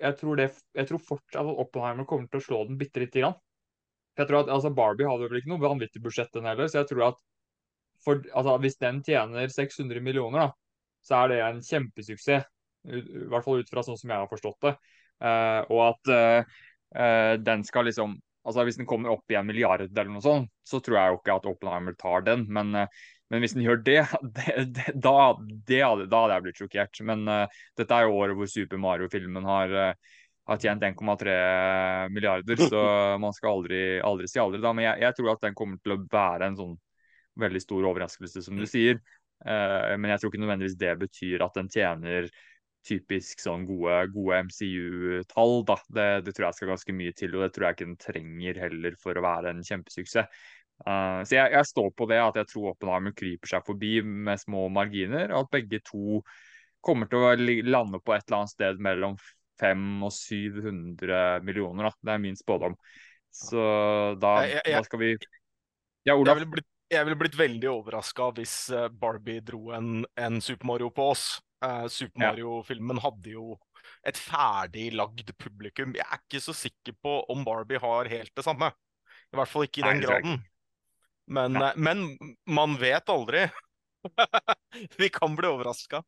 [0.00, 3.20] jeg tror, det, jeg tror fortsatt at Oppenheimer kommer til å slå den bitte lite
[3.20, 3.34] grann.
[4.16, 6.88] Jeg tror at altså Barbie hadde vel ikke noe vanvittig budsjett den heller, så jeg
[6.88, 7.20] tror at
[8.04, 12.48] for, altså, hvis den tjener 600 millioner, da, så er det en kjempesuksess.
[12.88, 14.74] I hvert fall ut fra sånn som jeg har forstått det.
[15.20, 16.60] Uh, og at uh,
[17.44, 20.78] den skal liksom altså Hvis den kommer opp i en milliard eller noe sånt, så
[20.80, 22.46] tror jeg jo ikke at Oppenheimer tar den.
[22.48, 24.00] Men, uh, men hvis den gjør det,
[24.36, 27.02] det, det da, det, da hadde jeg blitt sjokkert.
[27.06, 29.94] Men dette er jo året hvor Super Mario-filmen har
[30.50, 32.82] har tjent 1,3 milliarder, så
[33.22, 34.60] man skal aldri, aldri si aldri.
[34.62, 36.78] da, Men jeg, jeg, tror at den kommer til å være en sånn
[37.40, 39.00] veldig stor overraskelse, som du sier.
[39.40, 42.26] Uh, men jeg tror ikke nødvendigvis det betyr at den tjener
[42.84, 45.54] typisk sånn gode, gode MCU-tall.
[45.68, 45.76] da.
[45.86, 48.60] Det, det, tror jeg skal ganske mye til, og det tror jeg ikke den trenger
[48.64, 50.46] heller for å være en kjempesuksess.
[50.80, 54.40] Uh, så jeg, jeg, står på det at jeg tror Oppenheimer kryper seg forbi med
[54.40, 56.22] små marginer, og at begge to
[56.80, 57.34] kommer til å
[57.68, 59.18] lande på et eller annet sted mellom
[59.60, 61.90] 500 og 700 millioner.
[61.90, 61.92] Da.
[62.08, 62.76] Det er min spådom.
[63.30, 63.62] Så
[64.18, 65.10] da, jeg, jeg, da skal vi
[66.08, 66.32] Ja, Olav?
[66.32, 70.90] Jeg ville blitt, vil blitt, veldig overraska hvis eh, Barbie dro en, en Super Mario
[70.94, 71.26] på oss.
[71.60, 73.52] Uh, Super Mario-filmen hadde jo
[74.08, 75.92] et ferdig lagd publikum.
[75.96, 78.72] Jeg er ikke så sikker på om Barbie har helt det samme.
[79.30, 80.40] I hvert fall ikke i den Nei, graden.
[81.30, 81.70] Men, ja.
[81.70, 83.48] Eh, men, man vet aldri.
[84.98, 86.02] Vi kan bli overraska.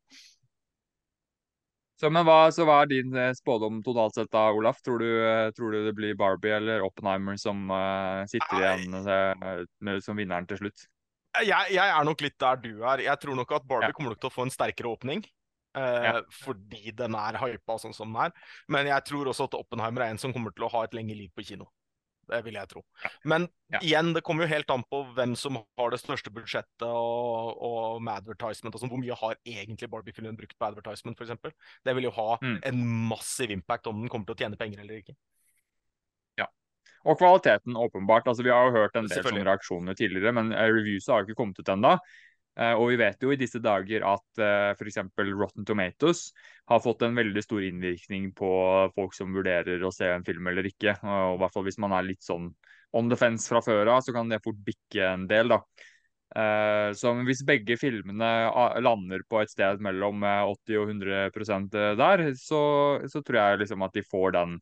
[1.99, 4.81] Så, men hva, så hva er din eh, spådom totalt sett da, Olaf?
[4.83, 9.99] Tror du, eh, tror du det blir Barbie eller Oppenheimer som uh, sitter igjen uh,
[10.03, 10.83] som vinneren til slutt?
[11.39, 13.05] Jeg, jeg, er nok litt der du er.
[13.05, 13.95] Jeg tror nok at Barbie ja.
[13.95, 15.23] kommer til å få en sterkere åpning.
[15.77, 16.17] Uh, ja.
[16.43, 18.35] Fordi den er hypa sånn som den er.
[18.67, 21.15] Men jeg tror også at Oppenheimer er en som kommer til å ha et lengre
[21.17, 21.69] liv på kino.
[22.29, 22.83] Det vil jeg tro.
[23.27, 23.81] Men ja.
[23.81, 28.01] igjen, det kommer jo helt an på hvem som har det største budsjettet og, og
[28.03, 28.73] med advertisement.
[28.73, 31.53] Altså, hvor mye har egentlig Barbie-filmen brukt på advertisement, f.eks.
[31.83, 32.57] Det vil jo ha mm.
[32.69, 35.17] en massiv impact om den kommer til å tjene penger eller ikke.
[36.39, 36.47] Ja.
[37.03, 38.29] Og kvaliteten, åpenbart.
[38.31, 41.29] Altså, vi har jo hørt en del sånne reaksjoner tidligere, men reviewset reviews har jo
[41.29, 41.97] ikke kommet ut ennå.
[42.53, 44.99] Uh, og vi vet jo i disse dager at uh, f.eks.
[45.33, 46.27] Rotten Tomatoes
[46.69, 48.49] har fått en veldig stor innvirkning på
[48.93, 50.93] folk som vurderer å se en film eller ikke.
[51.01, 52.51] Og i hvert fall hvis man er litt sånn
[52.93, 55.63] on the fence fra før av, så kan det fort bikke en del, da.
[56.33, 58.29] Uh, så hvis begge filmene
[58.81, 62.61] lander på et sted mellom 80 og 100% der, så,
[63.09, 64.55] så, tror jeg liksom at de får den,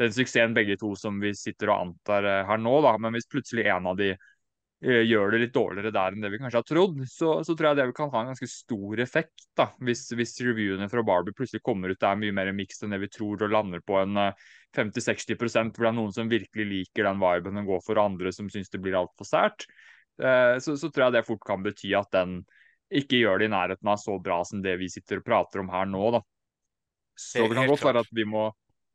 [0.00, 2.74] den suksessen begge to som vi sitter og antar her nå.
[2.88, 2.96] da.
[2.96, 4.37] Men hvis plutselig en av de Eh,
[4.80, 7.78] gjør det litt dårligere der enn det vi kanskje har trodd, så, så tror jeg
[7.80, 9.48] det kan ha en ganske stor effekt.
[9.58, 12.94] da, Hvis, hvis reviewene fra Barbie plutselig kommer ut det er mye mer mixed enn
[12.94, 14.20] det vi tror, og lander på en
[14.76, 18.12] 50-60 eh, hvor det er noen som virkelig liker den viben den går for, og
[18.12, 19.66] andre som syns det blir altfor sært,
[20.22, 22.38] eh, så, så, tror jeg det fort kan bety at den
[22.88, 25.74] ikke gjør det i nærheten av så bra som det vi sitter og prater om
[25.74, 26.06] her nå.
[26.14, 26.22] da.
[27.18, 28.46] Så det kan godt være at vi må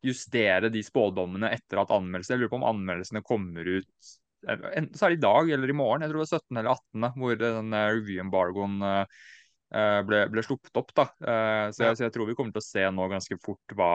[0.04, 4.14] justere de spådommene etter at anmeldelsene Jeg lurer på om anmeldelsene kommer ut
[4.48, 6.60] enten så er det i dag eller i morgen, jeg tror det var 17.
[6.60, 10.94] eller 18., hvor den eh, review-embargoen eh, ble, ble, sluppet opp.
[10.96, 11.08] da.
[11.20, 13.92] Eh, så jeg, så jeg, tror vi kommer til å se nå ganske fort hva,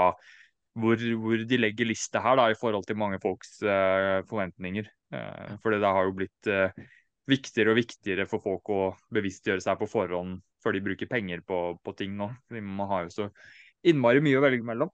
[0.80, 3.58] hvor, hvor de legger lista her da, i forhold til mange folks
[4.30, 4.88] forventninger.
[5.64, 6.50] For det har jo blitt
[7.30, 8.84] viktigere og viktigere for folk å
[9.14, 12.30] bevisstgjøre seg på forhånd før de bruker penger på, på ting nå.
[12.54, 13.28] Man har jo så
[13.90, 14.92] innmari mye å velge mellom.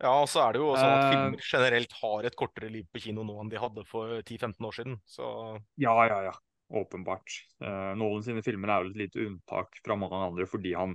[0.00, 1.44] Ja, og så er det jo sånn at filmer eh.
[1.44, 4.96] generelt har et kortere liv på kino nå enn de hadde for 10-15 år siden.
[5.04, 5.26] Så...
[5.80, 6.32] Ja, ja, ja.
[6.80, 7.34] Åpenbart.
[7.60, 10.94] Uh, Nolan sine filmer er jo et lite unntak fra mange andre fordi han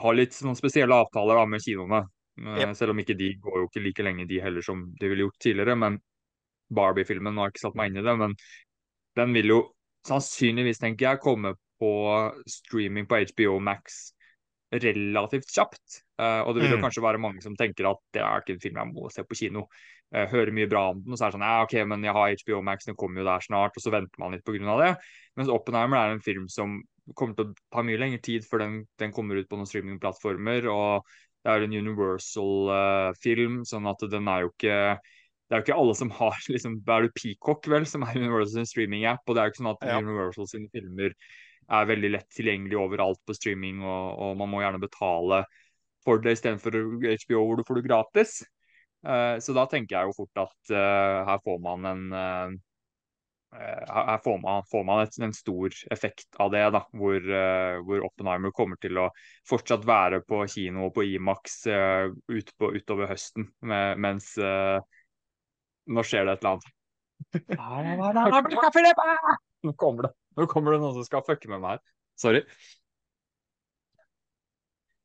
[0.00, 2.00] har litt sånn spesielle avtaler da, med kinoene.
[2.40, 2.72] Uh, yep.
[2.78, 5.40] Selv om ikke de går jo ikke like lenge de heller som de ville gjort
[5.44, 5.76] tidligere.
[5.84, 6.00] Men
[6.74, 8.38] Barbie-filmen har ikke satt meg inn i det, men
[9.18, 9.60] den vil jo
[10.08, 11.92] sannsynligvis, tenker jeg, komme på
[12.48, 14.14] streaming på HBO Max
[14.72, 16.00] relativt kjapt.
[16.20, 16.86] Uh, og det vil jo mm.
[16.86, 19.38] kanskje være mange som tenker at det er ikke en film jeg må se på
[19.38, 19.66] kino.
[20.14, 22.16] Uh, hører mye bra om den, og så er det sånn ja, ok, men jeg
[22.16, 24.78] har HBO Max, den kommer jo der snart, og så venter man litt pga.
[24.80, 24.92] det.
[25.38, 26.80] Mens Oppenheimer er en film som
[27.18, 30.70] kommer til å ta mye lengre tid før den, den kommer ut på noen streamingplattformer.
[30.72, 34.78] og det er en Universal-film, uh, sånn at den er jo ikke
[35.44, 38.62] det er jo ikke alle som har liksom, Er det Peacock, vel, som er Universal
[38.62, 39.20] sin streaming-app?
[39.26, 39.98] Og det er jo ikke sånn at ja.
[40.00, 41.12] Universal sine filmer
[41.72, 45.44] er veldig lett tilgjengelig overalt på streaming, og, og man må gjerne betale
[46.04, 46.76] for det istedenfor
[47.24, 48.36] HBO hvor du får det gratis.
[49.04, 52.54] Uh, så da tenker jeg jo fort at uh, her får man en uh,
[53.54, 57.20] her får man, får man et, en stor effekt av det, da, hvor,
[57.86, 59.04] hvor, Oppenheimer kommer til å
[59.46, 64.32] fortsatt være på kino og på Imax ut på, utover høsten, med, mens
[65.86, 66.74] Nå skjer det et eller annet.
[69.62, 70.14] Nå kommer det.
[70.38, 71.84] Nå kommer det noen som skal fucke med meg her.
[72.20, 72.42] Sorry.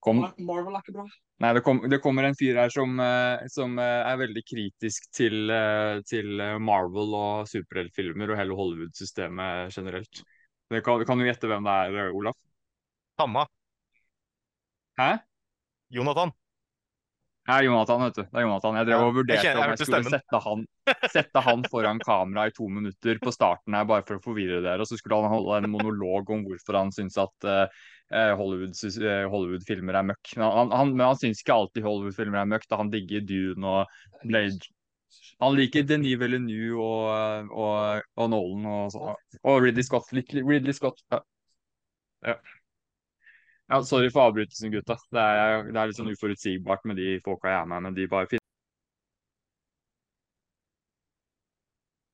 [0.03, 1.05] Kom, Marvel er ikke bra.
[1.43, 5.09] nei, det, kom, det kommer en fyr her som, eh, som eh, er veldig kritisk
[5.15, 10.21] til, eh, til Marvel og superheltfilmer og hele Hollywood-systemet generelt.
[10.71, 12.37] Det kan, kan du gjette hvem det er, Olaf?
[13.19, 13.43] Samme.
[14.99, 15.17] Hæ?
[15.91, 16.31] Jonathan.
[17.49, 18.21] Ja, Jonathan, vet du.
[18.21, 18.75] Det er Jonathan.
[18.77, 20.65] Jeg drev og vurderte jeg om jeg skulle sette han,
[21.09, 24.85] sette han foran kamera i to minutter på starten her, bare for å forvirre dere.
[24.85, 27.63] Og så skulle han holde en monolog om hvorfor han syns at uh,
[28.13, 28.77] eh, Hollywood,
[29.33, 30.35] Hollywood-filmer er møkk.
[30.35, 32.69] Men han, han, men han syns ikke alltid Hollywood-filmer er møkk.
[32.69, 34.69] da Han digger Dune og Blade.
[35.41, 39.41] Han liker Denis Villeneuve og, og, og Nolan og, sånn.
[39.41, 40.13] og Ridley Scott.
[40.13, 41.01] Ridley Scott.
[41.09, 41.23] Ja.
[42.29, 42.37] Ja.
[43.69, 44.95] Ja, sorry for avbrytelsen, gutta.
[45.13, 48.07] Det er, det er litt sånn uforutsigbart med de folka jeg er med, men de
[48.09, 48.45] bare finner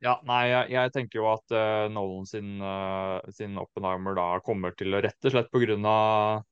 [0.04, 4.76] Ja, nei, jeg, jeg tenker jo at uh, Nolan sin, uh, sin Oppenheimer da kommer
[4.78, 5.56] til å rett og slett
[5.90, 6.44] av,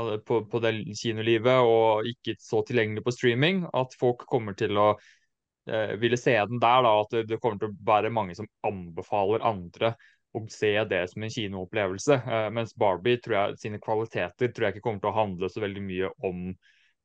[0.00, 4.80] av på, på det kinolivet og ikke så tilgjengelig på streaming, at folk kommer til
[4.80, 8.34] å uh, ville se den der, da, at det, det kommer til å være mange
[8.40, 9.92] som anbefaler andre
[10.36, 12.18] å se det som en kinoopplevelse.
[12.20, 15.62] Eh, mens Barbie tror jeg, sine kvaliteter tror jeg ikke kommer til å handle så
[15.64, 16.50] veldig mye om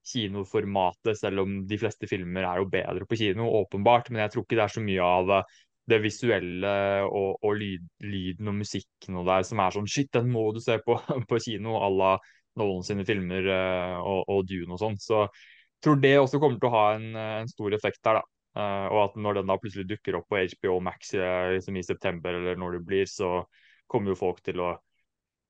[0.03, 4.11] kinoformatet, selv om de fleste filmer er jo bedre på kino, åpenbart.
[4.11, 5.55] Men jeg tror ikke det er så mye av eh,
[5.93, 6.75] det visuelle
[7.07, 10.61] og, og lyd, lyden og musikken og der som er sånn Shit, den må du
[10.63, 10.95] se på,
[11.29, 12.13] på kino, à la
[12.59, 14.99] Nolan sine filmer eh, og, og Dune og sånn.
[15.01, 17.09] Så jeg tror det også kommer til å ha en,
[17.43, 18.32] en stor effekt der, da.
[18.53, 21.85] Eh, og at når den da plutselig dukker opp på HBO Max eh, liksom i
[21.85, 23.41] september, eller når det blir, så
[23.89, 24.75] kommer jo folk til å,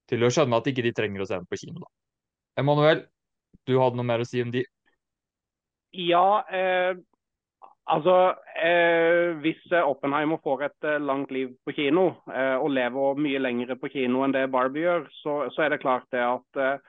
[0.07, 1.91] til å skjønne at ikke de trenger å se den på kino, da.
[2.63, 3.03] Emanuel,
[3.67, 4.63] du hadde noe mer å si om de?
[5.99, 6.95] Ja, eh,
[7.91, 8.15] altså
[8.55, 13.77] eh, Hvis eh, Oppenheimer får et langt liv på kino, eh, og lever mye lengre
[13.81, 16.81] på kino enn det Barbie gjør, så, så er det klart det at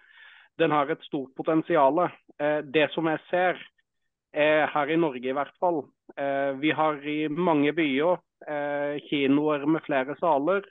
[0.62, 2.04] den har et stort potensial.
[2.38, 3.58] Det som jeg ser,
[4.34, 5.84] eh, her i Norge i hvert fall
[6.18, 10.66] eh, Vi har i mange byer eh, kinoer med flere saler.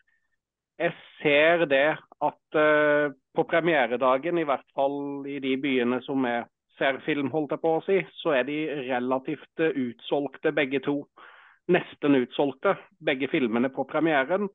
[0.80, 6.46] Jeg ser det at eh, på premieredagen, i hvert fall i de byene som jeg
[6.78, 8.58] ser film, holdt jeg på å si, så er de
[8.90, 11.04] relativt eh, utsolgte begge to.
[11.72, 14.50] Nesten utsolgte, begge filmene på premieren.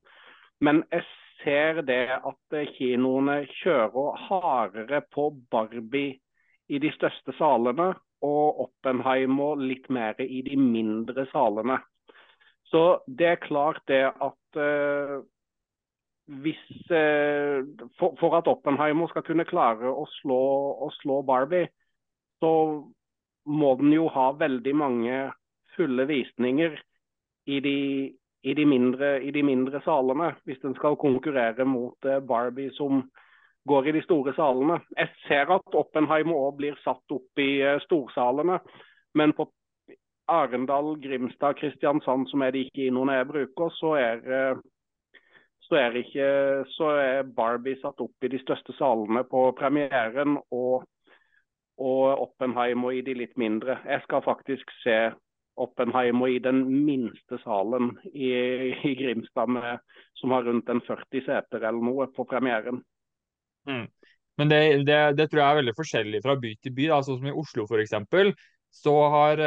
[0.61, 1.05] Men jeg
[1.43, 6.19] ser det at eh, kinoene kjører hardere på Barbie
[6.69, 7.93] i de største salene,
[8.25, 11.79] og Oppenheimer litt mer i de mindre salene.
[12.69, 15.19] Så det er klart det at eh,
[16.29, 16.61] hvis,
[16.93, 17.65] eh,
[17.97, 20.41] for, for at Oppenheimer skal kunne klare å slå,
[20.85, 21.71] å slå Barbie,
[22.43, 22.51] så
[23.49, 25.17] må den jo ha veldig mange
[25.75, 26.77] fulle visninger
[27.49, 27.79] i de,
[28.45, 33.07] i de, mindre, i de mindre salene, hvis den skal konkurrere mot eh, Barbie som
[33.69, 34.79] går i de store salene.
[34.97, 38.59] Jeg ser at Oppenheim òg blir satt opp i eh, storsalene,
[39.19, 39.47] men på
[40.29, 44.61] Arendal, Grimstad, Kristiansand, som er de noen jeg bruker, så er, eh,
[45.65, 46.29] så er, ikke,
[46.75, 50.39] så er Barbie satt opp i de største salene på premieren.
[50.51, 50.87] og
[51.79, 53.77] og Oppenheimer i de litt mindre.
[53.87, 54.97] Jeg skal faktisk se
[55.59, 58.31] Oppenheim og i den minste salen i,
[58.89, 59.79] i Grimstad, med,
[60.19, 62.81] som har rundt en 40 seter eller noe på premieren.
[63.67, 63.87] Mm.
[64.39, 66.87] Men det, det, det, tror jeg er veldig forskjellig fra by til by.
[66.93, 67.01] Da.
[67.03, 67.97] Sånn som i Oslo f.eks.
[68.69, 69.39] Så har,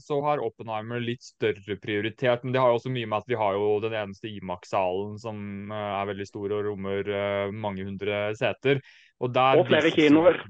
[0.00, 2.42] så har Oppenheimer litt større prioritet.
[2.42, 5.70] Men det har jo også mye med at vi har jo den eneste Imax-salen som
[5.76, 7.12] er veldig stor og rommer
[7.52, 8.80] mange hundre seter.
[9.20, 10.40] Og, der og flere kinoer.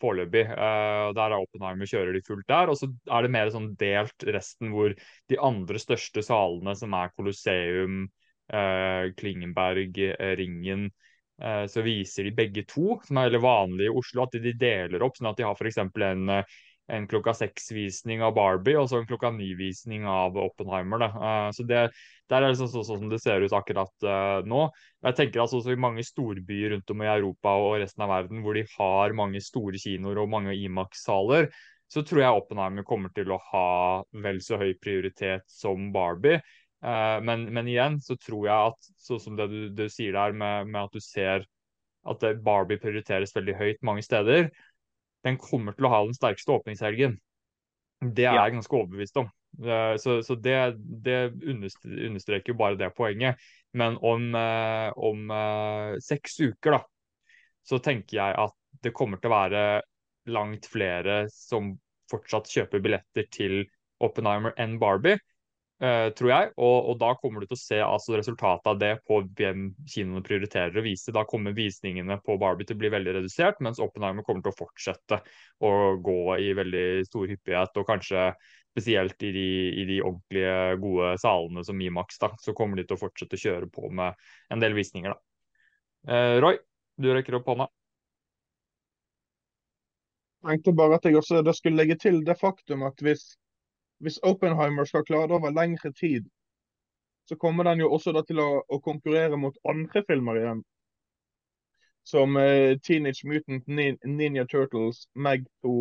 [0.00, 0.46] Foreløpig.
[0.48, 2.72] Der er Oppenheimer kjører de fullt der.
[2.72, 4.96] Og så er det mer sånn delt resten hvor
[5.30, 8.06] de andre største salene, som er Colosseum,
[9.20, 10.00] Klingenberg,
[10.40, 10.88] Ringen,
[11.40, 15.16] så viser de begge to, som er veldig vanlig i Oslo, at de deler opp.
[15.16, 15.78] Sånn at de har f.eks.
[15.80, 16.44] en
[16.90, 21.04] en klokka seks-visning av Barbie og så en klokka ni-visning av Oppenheimer.
[21.04, 21.10] Da.
[21.54, 21.88] så det,
[22.30, 24.06] Der er det sånn, sånn, sånn som det ser ut akkurat
[24.46, 24.62] nå.
[25.06, 28.44] Jeg tenker altså også I mange storbyer rundt om i Europa og resten av verden
[28.44, 31.50] hvor de har mange store kinoer og mange Imax-saler,
[31.90, 33.68] så tror jeg Oppenheimer kommer til å ha
[34.22, 36.38] vel så høy prioritet som Barbie.
[36.80, 40.32] Uh, men, men, igjen så tror jeg at sånn som det du, du sier der
[40.32, 41.44] med, med, at du ser
[42.08, 44.48] at Barbie prioriteres veldig høyt mange steder,
[45.26, 47.18] den kommer til å ha den sterkeste åpningshelgen.
[48.00, 49.28] Det er jeg ganske overbevist om.
[50.00, 50.54] Så, så det,
[51.04, 53.36] det, understreker bare det poenget.
[53.76, 54.30] Men om,
[54.96, 55.34] om
[56.00, 56.80] seks uker, da,
[57.68, 59.64] så tenker jeg at det kommer til å være
[60.32, 61.74] langt flere som
[62.10, 63.62] fortsatt kjøper billetter til
[64.02, 65.20] Oppenheimer enn Barbie.
[65.80, 66.48] Uh, tror jeg.
[66.60, 70.20] Og, og, da kommer du til å se altså, resultatet av det på hvem kinoene
[70.26, 71.14] prioriterer å vise.
[71.16, 74.58] Da kommer visningene på Barbie til å bli veldig redusert, mens Oppenheimer kommer til å
[74.58, 75.22] fortsette
[75.64, 75.72] å
[76.04, 77.80] gå i veldig stor hyppighet.
[77.80, 78.28] Og kanskje
[78.74, 79.48] spesielt i de,
[79.80, 83.44] i de ordentlige gode salene som Imax, da, så kommer de til å fortsette å
[83.48, 84.20] kjøre på med
[84.52, 85.16] en del visninger.
[85.16, 86.12] da.
[86.12, 86.60] Uh, Roy,
[87.00, 87.72] du rekker opp hånda.
[90.44, 93.30] Jeg tenkte bare at jeg også skulle legge til det faktum at hvis
[94.00, 96.28] hvis Oppenheimer skal klare det over lengre tid,
[97.28, 100.62] så kommer den jo også til å, å, konkurrere mot andre filmer igjen.
[102.10, 105.74] Som eh, Teenage Mutant Ninja Turtles, Meg 2,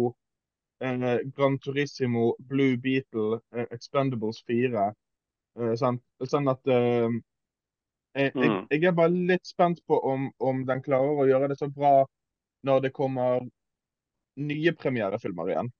[0.85, 1.05] eh,
[1.35, 4.91] Gran Turissimo, Blue Beetle, eh, Expendables 4.
[5.59, 5.97] Eh, sånn,
[6.27, 7.07] sånn, at eh,
[8.19, 8.61] jeg, jeg, mm.
[8.75, 12.03] jeg, er bare litt spent på om, om den klarer å gjøre det så bra
[12.67, 13.47] når det kommer
[14.39, 15.73] nye premierefilmer igjen.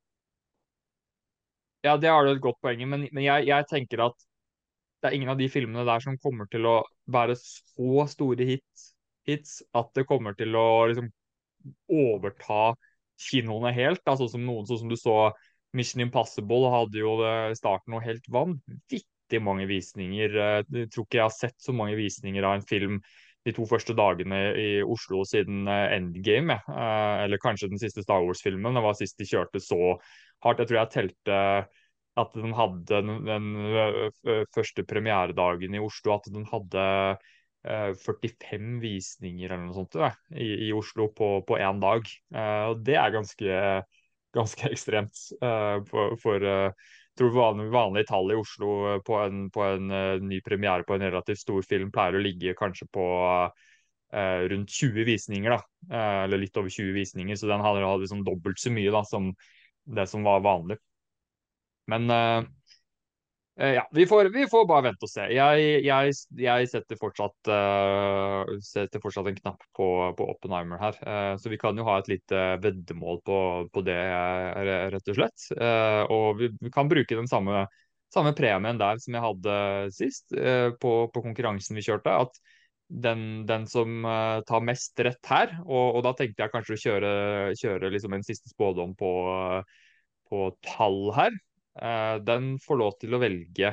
[1.86, 4.25] Ja, det har du et godt poeng i, men, men jeg, jeg, tenker at
[4.99, 8.89] det er ingen av de filmene der som kommer til å være så store hits,
[9.30, 11.07] hits at det kommer til å liksom
[11.88, 12.73] overta
[13.19, 14.03] kinoene helt.
[14.07, 15.15] Altså som noen sånn som du så
[15.77, 20.36] Mission Impossible hadde jo i starten noe helt vanvittig mange visninger.
[20.36, 22.99] Eh, jeg tror ikke jeg har sett så mange visninger av en film
[23.48, 26.60] de to første dagene i Oslo siden eh, Endgame.
[26.68, 28.76] Eh, eller kanskje den siste Star Wars-filmen.
[28.76, 29.96] Det var sist de kjørte så
[30.44, 30.64] hardt.
[30.64, 31.42] Jeg tror jeg telte
[32.20, 36.82] at den hadde den, den første premieredagen i Oslo, at den hadde
[37.64, 39.96] 45 visninger eller noe sånt
[40.34, 42.12] i, i Oslo på én dag.
[42.72, 43.62] og det er ganske,
[44.36, 45.22] ganske ekstremt
[45.88, 46.44] for, for
[47.20, 49.91] tror vanlig, vanlig tall i Oslo på en, på en
[50.26, 53.05] ny premiere på en relativt stor film pleier å ligge kanskje på
[53.45, 55.59] uh, rundt 20 visninger, da.
[55.91, 57.39] Uh, eller litt over 20 visninger.
[57.39, 59.34] Så den hadde, hadde liksom dobbelt så mye da, som
[59.89, 60.80] det som var vanlig.
[61.89, 62.05] Men
[63.60, 65.26] ja, vi får, vi får, bare vente og se.
[65.36, 70.99] Jeg, jeg, jeg setter, fortsatt, uh, setter, fortsatt, en knapp på, på Oppenheimer her.
[71.03, 73.39] Uh, så vi kan jo ha et lite veddemål på,
[73.74, 73.97] på det,
[74.95, 75.49] rett og slett.
[76.07, 77.66] og vi, vi, kan bruke den samme,
[78.16, 79.57] samme, premien der som jeg hadde
[79.97, 80.32] sist,
[80.80, 82.16] på, på, konkurransen vi kjørte.
[82.16, 82.39] at
[82.89, 84.07] den, den som
[84.47, 87.14] tar mest rett her, og, og, da tenkte jeg kanskje å kjøre,
[87.60, 89.78] kjøre liksom en siste spådom på uh,
[90.30, 91.45] på tall her, eh,
[92.25, 93.69] den får lov til å velge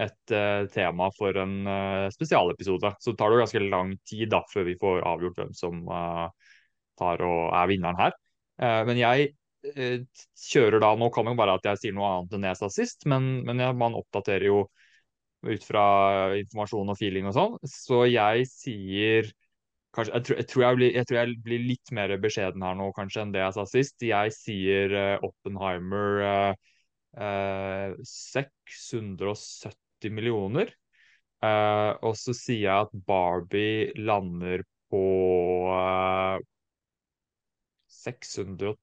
[0.00, 2.94] et uh, tema for en uh, spesialepisode.
[3.00, 5.82] Så det tar det ganske lang tid da, før vi får avgjort hvem som
[7.00, 8.16] tar og er vinneren her.
[8.84, 9.30] men jeg
[10.36, 12.68] kjører da Nå kan det jo være at jeg sier noe annet enn jeg sa
[12.72, 14.58] sist, men, men jeg, man oppdaterer jo
[15.48, 15.84] ut fra
[16.36, 17.56] informasjon og feeling og sånn.
[17.64, 19.30] Så jeg sier
[19.90, 22.76] Kanskje, jeg, tror, jeg, tror jeg, blir, jeg, tror, jeg blir, litt mer beskjeden her
[22.78, 23.96] nå kanskje enn det jeg sa sist.
[24.06, 26.76] Jeg sier uh, Oppenheimer uh,
[27.16, 30.70] uh, 670 millioner.
[31.40, 34.60] Eh, og så sier jeg at Barbie lander
[34.92, 35.00] på
[37.88, 38.76] 615,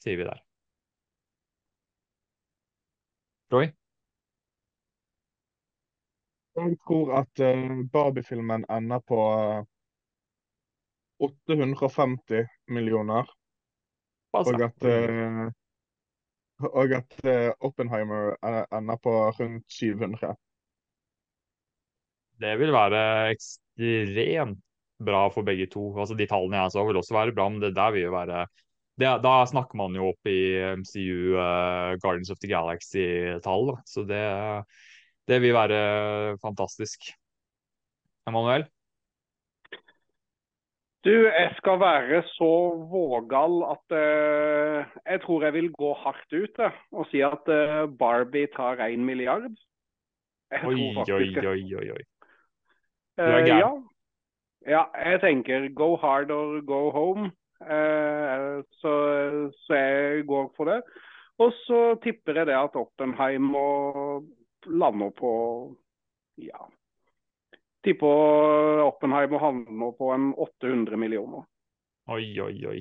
[0.00, 0.40] sier vi der.
[3.52, 3.68] Roy?
[6.56, 9.64] Jeg tror at uh, Barbie-filmen ender på uh, eh,
[11.28, 13.28] 850 millioner.
[14.32, 14.80] Og at,
[16.58, 17.16] og at
[17.60, 18.36] Oppenheimer
[18.74, 20.36] ender på rundt 700.
[22.40, 23.02] Det vil være
[23.32, 24.62] ekstremt
[25.04, 25.88] bra for begge to.
[26.00, 28.46] Altså De tallene jeg så vil også være bra, men det der vil jo være
[28.96, 31.36] det, Da snakker man jo opp i MCU
[32.00, 33.76] Guardians of the Galaxy-tall.
[33.84, 34.22] Så det
[35.26, 37.10] det vil være fantastisk.
[38.30, 38.66] Emanuel?
[41.06, 42.52] Du, jeg skal være så
[42.90, 47.86] vågal at uh, jeg tror jeg vil gå hardt ut uh, og si at uh,
[47.98, 49.54] Barbie tar én milliard.
[50.50, 52.02] Oi, faktisk, oi, oi, oi, oi.
[53.18, 53.84] Du er gæren.
[54.66, 54.72] Ja.
[54.74, 54.82] ja.
[55.10, 57.30] jeg tenker go hard or go home.
[58.80, 58.92] Så,
[59.66, 60.82] så, jeg går for det.
[61.38, 63.68] Og så tipper jeg det at Oppenheim må
[64.66, 65.32] lande på
[66.36, 66.66] ja,
[67.86, 71.46] tipper Oppenheimer havner på en 800 millioner.
[72.12, 72.80] Oi, oi, oi.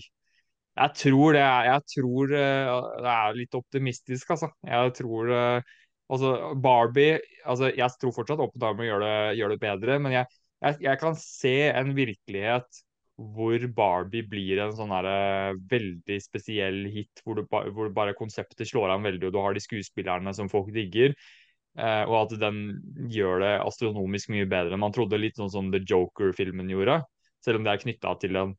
[0.76, 2.72] Jeg tror det er, jeg tror eh,
[3.06, 4.50] det er litt optimistisk, altså.
[4.68, 5.76] Jeg tror eh,
[6.12, 6.32] altså
[6.62, 10.28] Barbie altså Jeg tror fortsatt Oppenheimer gjør det, gjør det bedre, men jeg,
[10.66, 12.82] jeg, jeg, kan se en virkelighet
[13.16, 18.68] hvor Barbie blir en sånn her, eh, veldig spesiell hit, hvor, du, hvor bare konseptet
[18.68, 21.16] slår an veldig, og du har de skuespillerne som folk digger.
[21.76, 22.60] Uh, og at den
[23.12, 25.20] gjør det astronomisk mye bedre enn man trodde.
[25.20, 27.02] Litt sånn som The Joker-filmen gjorde.
[27.44, 28.54] Selv om det er knytta til en,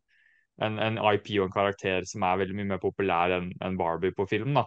[0.62, 4.14] en, en, IP og en karakter som er veldig mye mer populær enn en Barbie
[4.16, 4.58] på film.
[4.60, 4.66] da.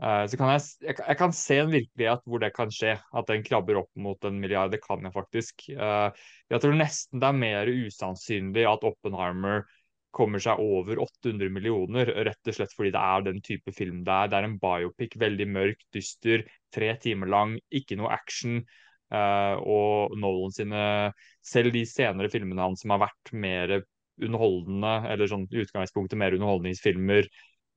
[0.00, 3.28] Uh, så kan jeg, jeg, jeg, kan se en virkelighet hvor det kan skje, at
[3.28, 4.72] den krabber opp mot en milliard.
[4.72, 5.66] Det kan jeg faktisk.
[5.76, 6.08] Uh,
[6.48, 9.66] jeg tror nesten det er mer usannsynlig at Oppenheimer
[10.14, 14.14] kommer seg over 800 millioner, rett og slett fordi det er den type film det
[14.14, 14.30] er.
[14.30, 16.44] Det er en biopic, veldig mørk, dyster,
[16.74, 18.60] tre timer lang, ikke noe action.
[19.10, 20.80] Uh, og Nolan sine
[21.42, 23.80] Selv de senere filmene hans som har vært mer
[24.22, 27.26] underholdende, eller sånn i utgangspunktet mer underholdningsfilmer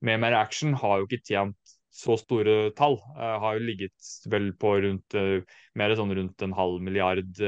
[0.04, 2.98] med mer action, har jo ikke tjent så store tall.
[3.14, 5.38] Uh, har jo ligget vel på rundt uh,
[5.78, 7.42] mer sånn rundt en halv milliard,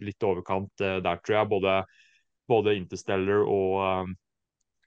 [0.00, 1.52] litt overkant der, tror jeg.
[1.52, 1.78] både
[2.48, 4.16] både Interstellar og um,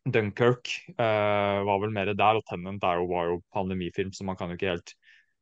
[0.10, 2.40] Dunkerque uh, var vel mer der.
[2.40, 4.94] Og Tenant er jo, var jo pandemifilm, så man kan jo ikke helt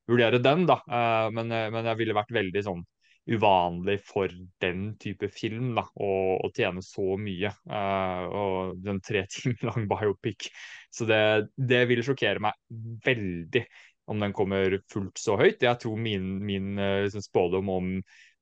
[0.07, 0.80] vurdere den, da.
[0.88, 2.86] Uh, men, uh, men jeg ville vært veldig sånn
[3.28, 4.32] uvanlig for
[4.63, 7.51] den type film da, å, å tjene så mye.
[7.68, 10.49] Uh, og den tre timer lang biopic.
[10.93, 11.22] Så det,
[11.55, 12.57] det vil sjokkere meg
[13.05, 13.65] veldig
[14.07, 15.65] om den kommer fullt så høyt.
[15.65, 17.97] Jeg tror min, min uh, spådom om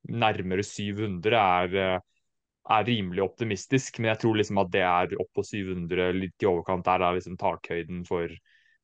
[0.05, 2.01] nærmere 700 er
[2.65, 6.49] er rimelig optimistisk, men jeg tror liksom at det er opp på 700, litt i
[6.49, 6.85] overkant.
[6.87, 8.31] Der er liksom takhøyden for,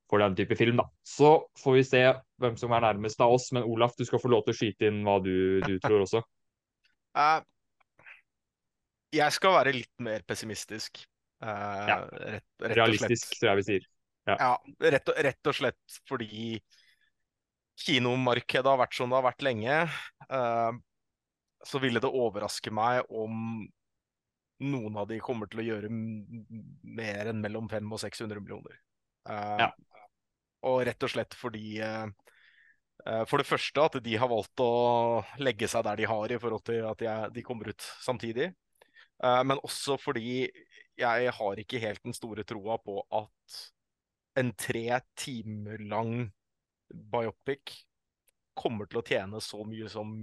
[0.09, 0.81] for den type film.
[0.81, 0.85] da.
[1.07, 2.03] Så får vi se
[2.41, 3.49] hvem som er nærmest av oss.
[3.55, 5.33] Men Olaf, du skal få lov til å skyte inn hva du,
[5.65, 6.21] du tror også.
[7.17, 7.41] Uh,
[9.11, 11.01] jeg skal være litt mer pessimistisk.
[11.41, 11.97] Uh, ja.
[12.37, 13.89] rett, rett Realistisk, tror jeg vi sier.
[14.29, 16.59] Ja, ja rett, og, rett, og, slett fordi
[17.81, 19.81] kinomarkedet har vært som det har vært lenge.
[20.29, 20.77] Uh,
[21.67, 23.63] så ville det overraske meg om
[24.61, 28.77] noen av de kommer til å gjøre mer enn mellom 500 og 600 millioner.
[29.29, 29.69] Uh, ja.
[30.69, 32.09] Og rett og slett fordi uh,
[33.29, 36.65] For det første at de har valgt å legge seg der de har i forhold
[36.69, 38.51] til at jeg, de kommer ut samtidig.
[39.21, 40.49] Uh, men også fordi
[41.01, 43.61] jeg har ikke helt den store troa på at
[44.37, 46.29] en tre timer lang
[46.91, 47.73] biopic
[48.57, 50.13] kommer til å tjene så mye som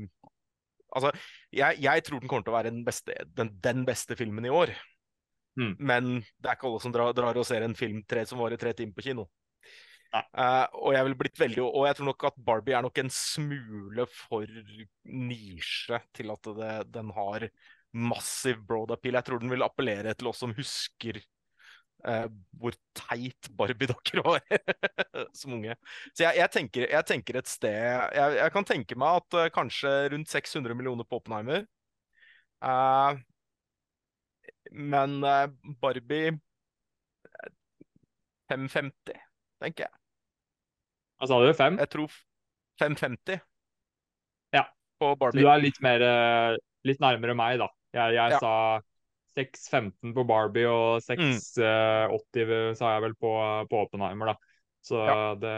[0.97, 1.13] Altså,
[1.53, 4.53] jeg, jeg, tror den kommer til å være den beste, den, den beste filmen i
[4.53, 4.73] år.
[5.59, 5.75] Mm.
[5.79, 8.61] Men det er ikke alle som drar, drar og ser en film tre, som varer
[8.61, 9.27] tre timer på kino.
[10.09, 13.11] Uh, og jeg vil blitt veldig Og jeg tror nok at Barbie er nok en
[13.13, 14.49] smule for
[15.05, 17.45] nisje til at det, den har
[17.93, 19.19] massiv broad appeal.
[19.19, 21.21] Jeg tror den vil appellere til oss som husker
[22.07, 22.27] uh,
[22.59, 24.43] hvor teit Barbie-dokker var
[25.39, 25.75] som unge.
[26.13, 27.79] Så jeg, jeg, tenker, jeg, tenker, et sted
[28.15, 31.67] Jeg, jeg kan tenke meg at uh, kanskje rundt 600 millioner på Oppenheimer.
[32.63, 33.19] Uh,
[34.75, 35.23] men
[35.81, 36.35] Barbie
[38.49, 39.17] 550,
[39.63, 39.95] tenker jeg.
[41.19, 41.49] Hva sa du?
[41.57, 41.79] 5?
[41.83, 42.19] Jeg tror
[42.81, 43.41] 550.
[44.55, 44.67] Ja.
[45.01, 45.41] På Barbie.
[45.41, 46.05] Så du er litt, mer,
[46.87, 47.69] litt nærmere meg, da.
[47.97, 48.41] Jeg, jeg ja.
[48.43, 48.55] sa
[49.37, 52.53] 6,15 på Barbie og 6,80 mm.
[52.59, 53.33] Eh, sa jeg vel på,
[53.71, 54.55] på Oppenheimer, da.
[54.85, 55.19] Så ja.
[55.39, 55.57] det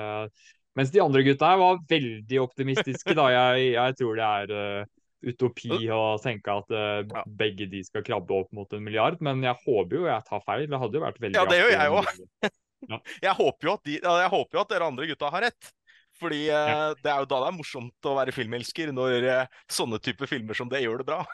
[0.78, 3.26] Mens de andre gutta her var veldig optimistiske, da.
[3.34, 5.00] Jeg, jeg tror det er uh,
[5.32, 7.24] utopi å tenke at uh, ja.
[7.26, 10.68] begge de skal krabbe opp mot en milliard, men jeg håper jo jeg tar feil.
[10.70, 12.12] Det hadde jo vært veldig Ja, det gjør jeg òg.
[12.92, 13.00] ja.
[13.26, 15.74] jeg, håper jo at de, jeg håper jo at dere andre gutta har rett.
[16.20, 19.30] Fordi uh, det er jo da det er morsomt å være filmelsker, når
[19.72, 21.24] sånne typer filmer som det gjør det bra.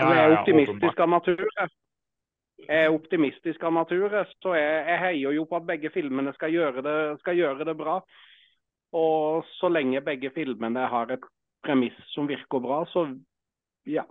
[0.00, 1.46] Ja, jeg er optimistisk av natur.
[2.60, 6.52] Jeg er optimistisk av natur, så jeg, jeg, heier jo på at begge filmene skal
[6.52, 8.00] gjøre, det, skal gjøre det bra.
[8.96, 11.24] Og så lenge begge filmene har et
[11.64, 13.06] premiss som virker bra, så
[13.88, 14.04] ja.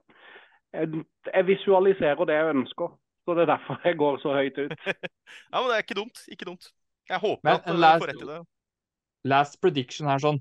[0.73, 2.93] Jeg, jeg visualiserer det jeg ønsker.
[3.25, 4.71] Så det er derfor jeg går så høyt ut.
[5.53, 6.21] ja, men det er ikke dumt.
[6.33, 6.71] Ikke dumt.
[7.09, 8.39] Jeg håper men, at du får rett i det.
[9.29, 10.39] Last prediction her sånn.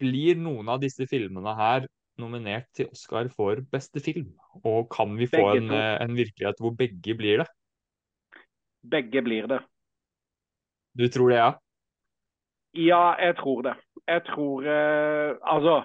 [0.00, 1.86] Blir noen av disse filmene her
[2.20, 4.32] nominert til Oscar for beste film?
[4.64, 7.48] Og kan vi få en, eh, en, virkelighet hvor begge blir det?
[8.86, 9.60] Begge blir det.
[10.96, 11.52] Du tror det, ja?
[12.76, 13.74] Ja, jeg tror det.
[14.06, 15.82] Jeg tror eh, Altså,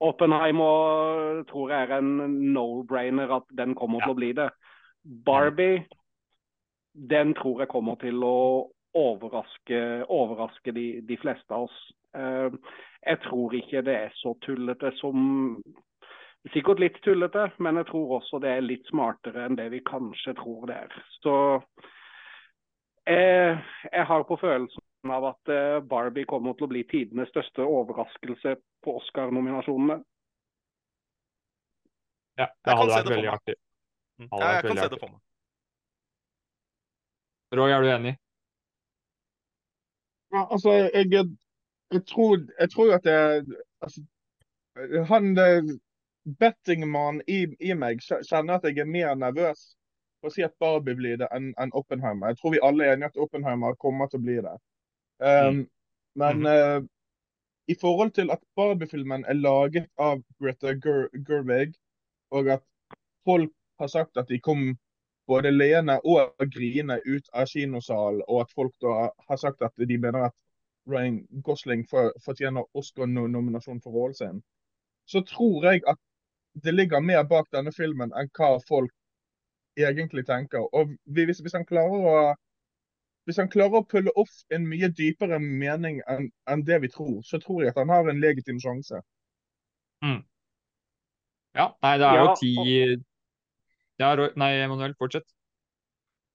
[0.00, 4.06] Oppenheimer tror jeg er en no-brainer at den kommer ja.
[4.06, 4.48] til å bli det.
[5.04, 5.84] Barbie,
[6.94, 11.78] den tror jeg kommer til å overraske, overraske de, de fleste av oss.
[12.14, 12.54] Uh,
[13.04, 15.58] jeg tror ikke det er så tullete som
[16.52, 20.34] Sikkert litt tullete, men jeg tror også det er litt smartere enn det vi kanskje
[20.36, 20.96] tror det er.
[21.24, 21.36] Så
[23.08, 23.54] jeg,
[23.88, 28.58] jeg har på følelsen av at eh, Barbie kommer til å bli tidenes største overraskelse
[28.84, 29.96] på Oscar-nominasjonene.
[32.42, 33.56] Ja, det hadde vært veldig artig.
[34.20, 34.28] Mm.
[34.28, 35.22] Ja, jeg kan se det for meg.
[37.54, 38.14] Roy, er du enig?
[40.34, 41.32] Ja, altså, jeg, jeg
[42.00, 43.16] tror, jeg tror at det
[43.80, 44.02] altså,
[45.08, 45.36] Han
[46.40, 49.76] bettingmann i, i, meg kjenner at jeg er mer nervøs
[50.20, 52.32] for å si at Barbie blir det enn en Oppenheimer.
[52.32, 54.54] Jeg tror vi alle er enige at Oppenheimer kommer til å bli det.
[55.20, 55.64] Um, mm.
[56.16, 56.46] Men Mhm.
[56.46, 56.88] uh,
[57.68, 61.74] i forhold til at Barbie-filmen er laget av Greta Ger Gerwig,
[62.30, 62.62] og at
[63.24, 64.76] folk har sagt at de kom
[65.26, 69.98] både leende og griende ut av kinosalen, og at folk da har sagt at de
[69.98, 70.36] mener at
[70.90, 71.84] Ryan Gosling
[72.24, 74.42] fortjener Oscar-nominasjon for rollen sin,
[75.06, 76.00] så tror jeg at
[76.64, 78.92] det ligger mer bak denne filmen enn hva folk
[79.76, 80.68] egentlig tenker.
[80.74, 82.18] Og hvis, hvis han klarer å
[83.24, 87.22] hvis han klarer å pulle off en mye dypere mening enn en det vi tror,
[87.24, 89.00] så tror jeg at han har en legitim sjanse.
[91.56, 92.52] Ja, nei, det er jo ti
[94.02, 95.24] Ja, Roy Nei, Emanuel, fortsett.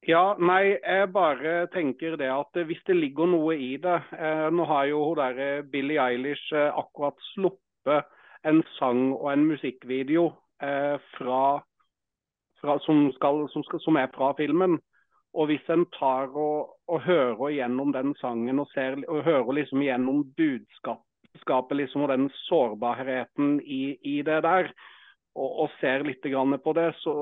[0.08, 4.64] Ja, nei, jeg bare tenker det at hvis det ligger noe i det eh, Nå
[4.70, 8.08] har jo hun der eh, Billie Eilish eh, akkurat sluppet
[8.48, 10.30] en sang og en musikkvideo
[10.64, 11.42] eh, fra,
[12.62, 14.78] fra, som, skal, som, skal, som er fra filmen.
[15.36, 19.84] Og hvis en tar og, og hører gjennom den sangen og, ser, og hører liksom
[19.84, 24.72] gjennom budskapet liksom, og den sårbarheten i, i det der,
[25.40, 27.14] og, og ser litt grann på det, så,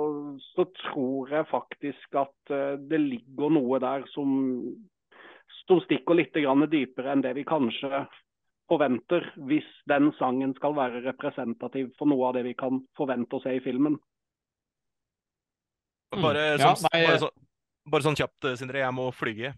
[0.56, 4.32] så tror jeg faktisk at eh, det ligger noe der som,
[5.66, 8.08] som stikker litt grann dypere enn det vi kanskje
[8.68, 13.44] forventer, hvis den sangen skal være representativ for noe av det vi kan forvente å
[13.44, 13.96] se i filmen.
[16.16, 16.24] Mm.
[16.24, 17.32] Bare, Ja, sånn, nei, bare, så,
[17.92, 18.84] bare sånn kjapt, eh, Sindre.
[18.84, 19.54] Jeg må flyge.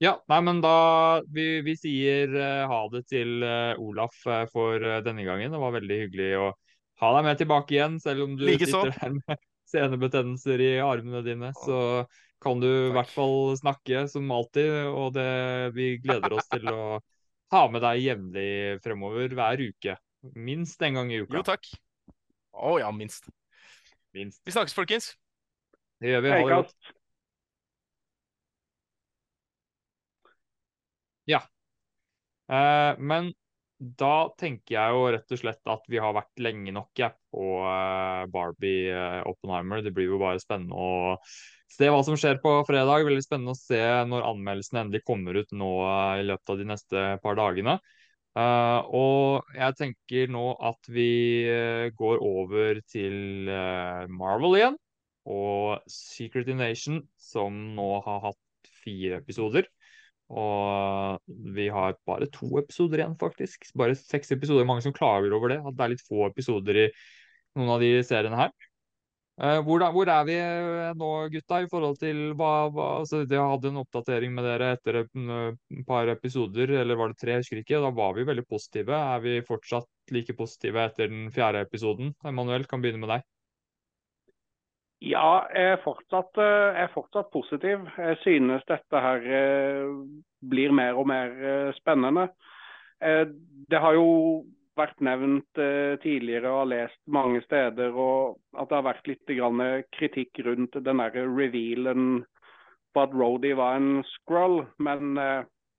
[0.00, 4.80] Ja, nei, men da Vi, vi sier uh, ha det til uh, Olaf uh, for
[4.80, 5.52] eh, denne gangen.
[5.52, 6.46] Det var veldig hyggelig å
[7.00, 9.40] ha deg med tilbake igjen, selv om du like sitter her med
[9.72, 11.52] senebetennelser i armene dine.
[11.56, 12.04] Så
[12.40, 15.30] kan du i hvert fall snakke som alltid, og det,
[15.76, 16.82] vi gleder oss til å
[17.54, 18.52] ha med deg jevnlig
[18.84, 19.96] fremover hver uke.
[20.36, 21.40] Minst en gang i uka.
[21.40, 21.68] Jo, takk.
[22.60, 23.30] Å ja, minst.
[24.16, 24.42] Minst.
[24.44, 25.12] Vi snakkes, folkens.
[26.00, 26.32] Det gjør vi.
[26.34, 26.94] Ha det godt.
[31.30, 31.40] Ja.
[32.50, 33.32] Eh, men
[33.80, 37.44] da tenker jeg jo rett og slett at vi har vært lenge nok jeg, på
[37.64, 39.80] eh, Barbie eh, Oppenheimer.
[39.84, 41.16] Det blir jo bare spennende å
[41.70, 43.06] se hva som skjer på fredag.
[43.08, 43.80] Veldig spennende å se
[44.10, 47.78] når anmeldelsen endelig kommer ut nå eh, i løpet av de neste par dagene.
[48.30, 51.42] Uh, og jeg tenker nå at vi
[51.98, 53.48] går over til
[54.12, 54.76] Marvel igjen.
[55.26, 59.66] Og Secret Invasion, som nå har hatt fire episoder.
[60.30, 63.70] Og vi har bare to episoder igjen, faktisk.
[63.78, 64.68] Bare seks episoder.
[64.68, 65.60] Mange som klager over det.
[65.66, 66.90] At det er litt få episoder i
[67.58, 68.52] noen av de seriene her.
[69.40, 73.22] Eh, hvor, da, hvor er vi eh, nå, gutta, i forhold til hva, hva altså,
[73.24, 77.64] Jeg hadde en oppdatering med dere etter et par episoder, eller var det tre, jeg
[77.64, 77.80] ikke.
[77.80, 78.94] Da var vi veldig positive.
[79.16, 82.14] Er vi fortsatt like positive etter den fjerde episoden?
[82.28, 83.26] Emanuel, kan begynne med deg.
[85.00, 87.86] Ja, jeg er fortsatt, eh, jeg er fortsatt positiv.
[87.96, 89.94] Jeg synes dette her eh,
[90.44, 92.28] blir mer og mer eh, spennende.
[93.00, 94.44] Det har jo
[94.76, 95.56] vært nevnt
[96.02, 99.32] tidligere og har lest mange steder og at det har vært litt
[99.96, 102.26] kritikk rundt den der revealen
[102.92, 104.66] på at Rody var en scroll.
[104.76, 105.16] Men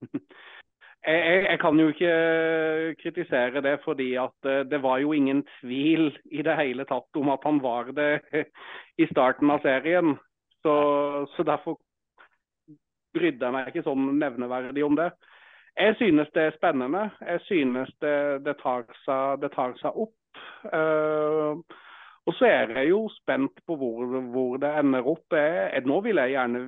[1.07, 6.11] jeg, jeg, kan jo ikke kritisere det, fordi at eh, det var jo ingen tvil
[6.31, 8.21] i det hele tatt om at han var det
[9.01, 10.15] i starten av serien.
[10.61, 10.75] Så,
[11.35, 11.79] så derfor
[13.17, 15.09] brydde jeg meg ikke sånn nevneverdig om det.
[15.79, 17.07] Jeg synes det er spennende.
[17.21, 20.17] Jeg synes det, det, tar, seg, det tar seg opp.
[20.67, 21.57] Uh,
[22.29, 25.25] og så er jeg jo spent på hvor, hvor det ender opp.
[25.33, 26.65] Jeg, nå vil jeg gjerne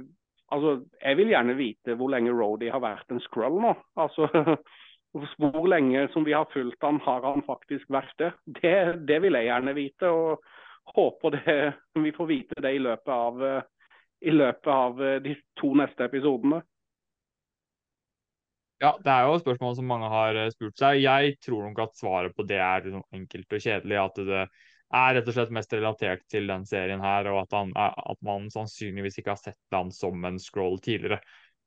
[0.52, 3.76] altså, jeg vil gjerne vite hvor lenge Rody har vært en scroll nå.
[4.00, 4.28] Altså,
[5.38, 8.34] hvor lenge som vi har fulgt han, har han faktisk vært det.
[8.60, 8.76] Det,
[9.08, 10.12] det vil jeg gjerne vite.
[10.12, 10.44] og
[10.86, 13.64] håper det, vi får vite det i løpet av, eh,
[14.22, 16.62] i løpet av eh, de to neste episodene.
[18.84, 21.00] Ja, det er jo et spørsmål som mange har eh, spurt seg.
[21.06, 24.00] Jeg tror nok at svaret på det er enkelt og kjedelig.
[24.02, 24.44] At det
[24.94, 28.46] er rett og slett mest relatert til den serien her, og at, han, at man
[28.54, 31.20] sannsynligvis ikke har sett han som en scroll tidligere.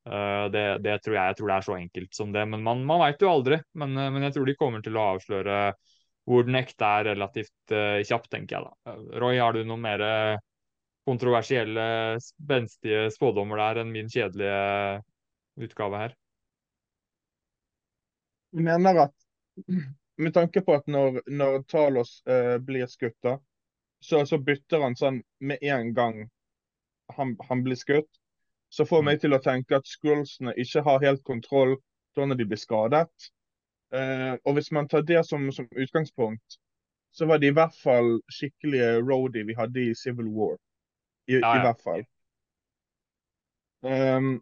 [0.06, 2.84] Eh, det, det tror jeg, jeg tror det er så enkelt som det, men man,
[2.86, 3.58] man veit jo aldri.
[3.74, 5.60] Men, eh, men, jeg tror de kommer til å avsløre
[6.26, 8.94] hvor den ekte er relativt uh, kjapt, tenker jeg da.
[9.22, 10.02] Roy, har du noen mer
[11.06, 11.84] kontroversielle,
[12.18, 15.04] spenstige spådommer der enn min kjedelige
[15.62, 16.16] utgave her?
[18.58, 19.14] Jeg mener at
[20.16, 23.36] med tanke på at når, når Talos uh, blir skutt, da,
[24.00, 26.22] så, så bytter han sånn med en gang
[27.16, 28.08] han, han blir skutt.
[28.68, 31.76] Så får meg til å tenke at Skrullsene ikke har helt kontroll
[32.16, 33.30] da når de blir skadet.
[33.94, 36.58] Uh, og hvis man tar det som, som, utgangspunkt,
[37.14, 40.56] så var det i hvert fall skikkelige roadie vi hadde i Civil War.
[41.26, 41.54] I, Ja, ja.
[41.60, 42.02] i hvert fall.
[43.86, 44.32] Um,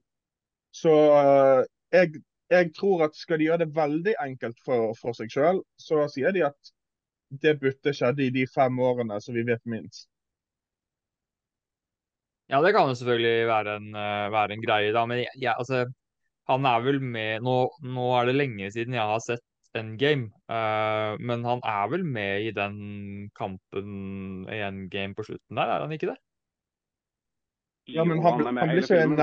[0.75, 2.23] så uh, jeg,
[2.55, 6.35] jeg tror at skal de gjøre det veldig enkelt for, for seg sjøl, så sier
[6.35, 6.75] de at
[7.43, 10.09] det byttet skjedde i de fem årene som vi vet minst.
[12.53, 15.07] Ja, det kan jo selvfølgelig være en, uh, være en greie, da.
[15.09, 15.87] Men jeg, jeg, altså,
[16.51, 17.57] han er vel med nå,
[17.97, 19.45] nå, er det lenge siden jeg har sett
[19.75, 22.77] Endgame, uh, men han er vel med i den
[23.35, 26.19] kampen i Endgame på slutten der, er han ikke det?
[27.91, 29.17] Ja, men han, han, han blir ikke en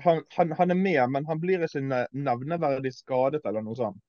[0.00, 4.00] han, han, han, er med, men han blir ikke nevneverdig skadet eller noe sånt.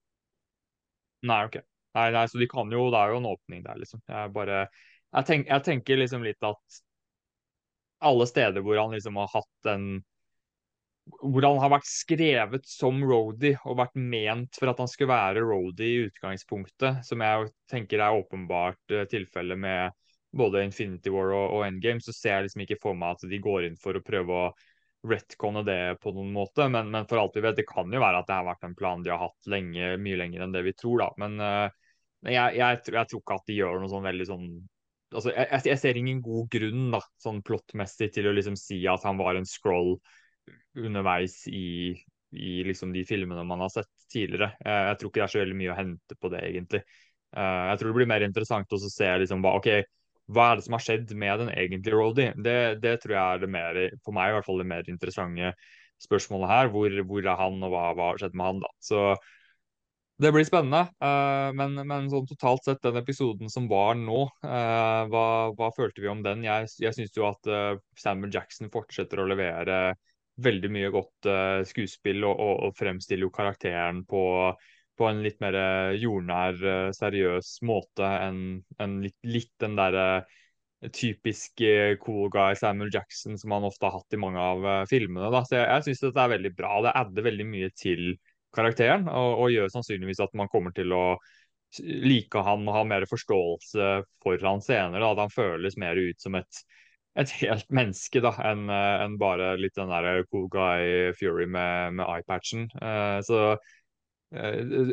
[1.27, 1.59] Nei, ok.
[1.93, 4.01] Nei, nei, så de kan jo, Det er jo en åpning der, liksom.
[4.09, 4.63] Jeg, bare,
[5.11, 6.79] jeg, tenk, jeg tenker liksom litt at
[8.03, 9.85] alle steder hvor han liksom har hatt en
[11.03, 15.43] hvor han har vært skrevet som roadie og vært ment for at han skulle være
[15.43, 19.99] roadie i utgangspunktet, som jeg tenker er åpenbart tilfelle tilfellet med
[20.33, 23.41] både Infinity War og, og, Endgame, så ser jeg liksom ikke for meg at de
[23.43, 24.47] går inn for å prøve å
[25.07, 26.67] retconne det på noen måte.
[26.71, 28.75] Men, men, for alt vi vet, det kan jo være at det har vært en
[28.77, 31.09] plan de har hatt lenge, mye lenger enn det vi tror, da.
[31.23, 31.67] Men uh,
[32.23, 34.47] jeg, jeg, jeg, tror ikke at de gjør noe sånn veldig sånn
[35.13, 39.03] altså, jeg, jeg, ser ingen god grunn da, sånn plottmessig til å liksom si at
[39.07, 39.97] han var en scroll
[40.79, 41.93] underveis i,
[42.33, 44.53] i liksom de filmene man har sett tidligere.
[44.63, 46.83] Uh, jeg tror ikke det er så veldig mye å hente på det, egentlig.
[47.33, 49.85] Uh, jeg tror det blir mer interessant å se liksom, hva, okay,
[50.31, 52.27] hva er det som har skjedd med den egentlige Roddy.
[52.45, 55.53] Det, det, tror jeg er det mer, for meg i hvert fall det mer interessante
[56.03, 56.73] spørsmålet her.
[56.73, 58.61] Hvor, hvor er han, og hva, har skjedd med han?
[58.63, 58.71] da.
[58.83, 59.03] Så
[60.23, 60.85] det blir spennende.
[61.03, 65.25] Uh, men, men sånn totalt sett, den episoden som var nå, uh, hva,
[65.57, 66.45] hva, følte vi om den?
[66.47, 69.97] Jeg, jeg syns jo at uh, Samuel Jackson fortsetter å levere
[70.43, 71.27] veldig mye godt
[71.69, 74.21] skuespill og, og, og, fremstiller jo karakteren på,
[74.99, 78.39] på en litt mer eh, jordnær, uh, seriøs måte enn
[78.83, 80.23] en litt, litt, den derre
[80.93, 81.61] typisk
[82.03, 85.29] cool guy Samuel Jackson som han ofte har hatt i mange av filmene.
[85.31, 85.39] Da.
[85.47, 86.73] Så jeg, jeg syns dette er veldig bra.
[86.83, 88.01] Det adder veldig mye til
[88.51, 91.05] karakteren, og, og gjør sannsynligvis at man kommer til å
[91.79, 93.93] like han og ha mer forståelse
[94.25, 95.07] for han senere.
[95.07, 96.65] At han føles mer ut som et
[97.19, 102.07] et helt menneske da, enn en bare litt den der cool guy Fury med, med
[102.07, 102.65] eye-patchen.
[102.81, 103.41] Uh, så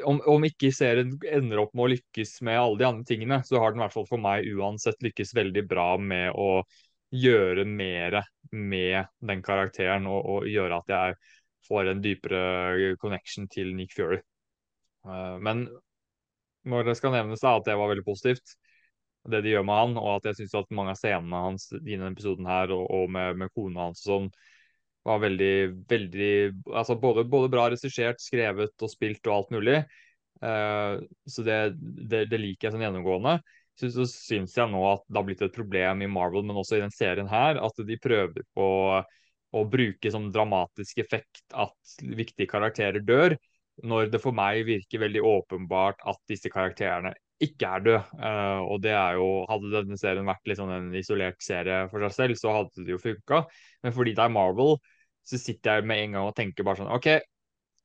[0.04, 3.60] om, om, ikke serien ender opp med å lykkes med alle de andre tingene, så
[3.62, 6.62] har den i hvert fall for meg uansett lykkes veldig bra med å
[7.10, 8.20] gjøre mer
[8.52, 11.16] med den karakteren og, og gjøre at jeg
[11.66, 14.20] får en dypere connection til Nick Fury.
[15.06, 15.66] Uh, men
[16.68, 18.56] når det skal nevnes da, at det var veldig positivt,
[19.30, 21.82] det de gjør med han, og at jeg syns at mange av scenene hans i
[21.84, 24.30] denne episoden her, og, og med, med, kona hans og sånn,
[25.06, 25.54] var veldig,
[25.88, 26.32] veldig
[26.76, 29.78] altså både, både bra regissert, skrevet og spilt og alt mulig.
[30.40, 33.38] Uh, så det, det, det, liker jeg sånn gjennomgående.
[33.80, 36.78] Så, så syns jeg nå at det har blitt et problem i Marvel, men også
[36.78, 38.68] i den serien her, at de prøver på
[39.50, 43.34] å bruke som dramatisk effekt at viktige karakterer dør,
[43.82, 48.14] når det for meg virker veldig åpenbart at disse karakterene ikke er død.
[48.20, 52.16] Uh, og det er jo Hadde denne serien vært sånn en isolert serie for seg
[52.16, 53.42] selv, så hadde det jo funka.
[53.84, 54.76] Men fordi det er Marvel,
[55.26, 57.08] så sitter jeg med en gang og tenker bare sånn OK,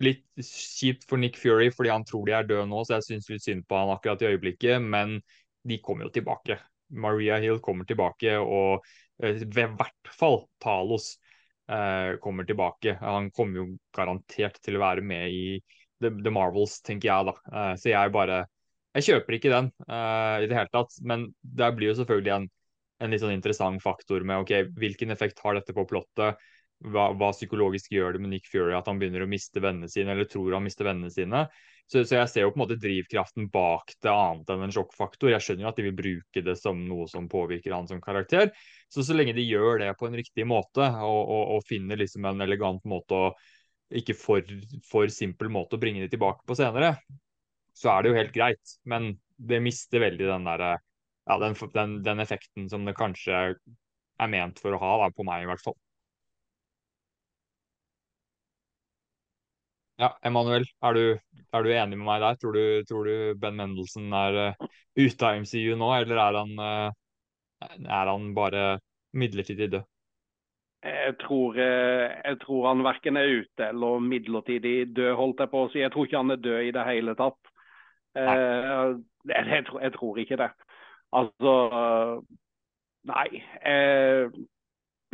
[0.04, 3.30] litt kjipt for Nick Fury fordi han tror de er døde nå, så jeg syns
[3.32, 5.20] litt synd på han akkurat i øyeblikket, men
[5.66, 6.58] de kommer jo tilbake.
[6.92, 8.84] Maria Hill kommer tilbake, og
[9.24, 11.14] uh, ved hvert fall Talos
[11.72, 12.98] uh, kommer tilbake.
[13.00, 15.46] Han kommer jo garantert til å være med i
[16.04, 17.34] The, The Marvels, tenker jeg da.
[17.80, 18.44] så jeg bare
[18.96, 22.50] jeg kjøper ikke den uh, i det hele tatt, men det blir jo selvfølgelig en,
[23.04, 26.40] en litt sånn interessant faktor med ok, hvilken effekt har dette på plottet?
[26.86, 30.12] Hva, hva, psykologisk gjør det med Nick Fury at han begynner å miste vennene sine,
[30.12, 31.46] eller tror han mister vennene sine?
[31.88, 35.30] Så, så, jeg ser jo på en måte drivkraften bak det annet enn en sjokkfaktor.
[35.32, 38.50] Jeg skjønner jo at de vil bruke det som noe som påvirker han som karakter.
[38.92, 42.26] Så så lenge de gjør det på en riktig måte, og, og, og finner liksom
[42.28, 43.30] en elegant måte å
[43.96, 44.42] ikke for,
[44.90, 46.96] for simpel måte å bringe de tilbake på senere,
[47.76, 48.76] så er det jo helt greit.
[48.88, 50.66] Men det mister veldig den der,
[51.28, 55.26] ja, den, den, den, effekten som det kanskje er ment for å ha, da, på
[55.28, 55.78] meg i hvert fall.
[60.00, 61.04] Ja, Emanuel, er du,
[61.56, 62.36] er du, enig med meg der?
[62.40, 64.66] Tror du, tror du Ben Mendelsen er uh,
[65.00, 68.66] ute av MCU nå, eller er han, uh, er han bare
[69.16, 69.86] midlertidig død?
[70.86, 75.64] Jeg tror, eh, jeg tror han verken er ute eller midlertidig død, holdt jeg på
[75.64, 75.80] å si.
[75.82, 77.55] Jeg tror ikke han er død i det hele tatt.
[78.16, 80.52] Uh, jeg, tror, jeg, tror, ikke det.
[81.12, 81.54] Altså
[83.06, 83.30] Nei.
[83.62, 84.32] Uh,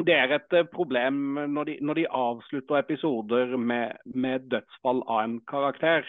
[0.01, 5.39] det er et problem når de, når de avslutter episoder med, med, dødsfall av en
[5.49, 6.07] karakter.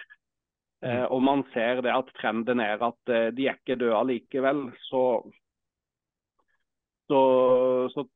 [0.84, 5.02] Uh, og man ser det at trenden er at de er ikke døde allikevel, så,
[7.10, 7.20] så,
[7.94, 8.06] så,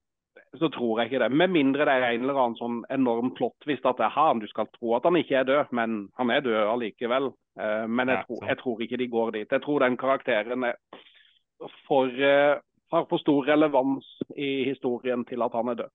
[0.58, 1.32] så tror jeg ikke det.
[1.32, 4.40] Med mindre det er en eller annen sånn enorm plott hvis at det er han.
[4.40, 7.32] Du skal tro at han ikke er død, men han er død allikevel.
[7.56, 9.52] Uh, men jeg, tror, jeg tror ikke de går dit.
[9.52, 10.76] Jeg tror den karakteren er
[11.88, 12.60] for, uh,
[12.92, 15.92] har for stor relevans i historien til at han er død.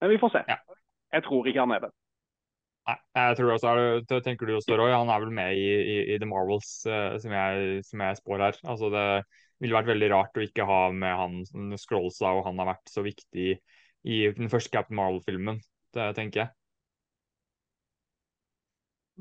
[0.00, 0.44] Men vi får se.
[0.48, 0.58] Ja.
[1.12, 1.92] Jeg tror ikke han er det.
[2.88, 3.72] Nei, jeg tror også,
[4.08, 7.14] det, tenker du også, Roy, han er vel med i, i, i The Marvels, uh,
[7.22, 8.60] som, jeg, som jeg spår her.
[8.64, 9.06] Altså det
[9.60, 13.04] ville vært veldig rart å ikke ha med han Scrollsa, og han har vært så
[13.04, 13.52] viktig
[14.08, 15.60] i den første Captain Marvel-filmen,
[15.94, 16.54] det tenker jeg.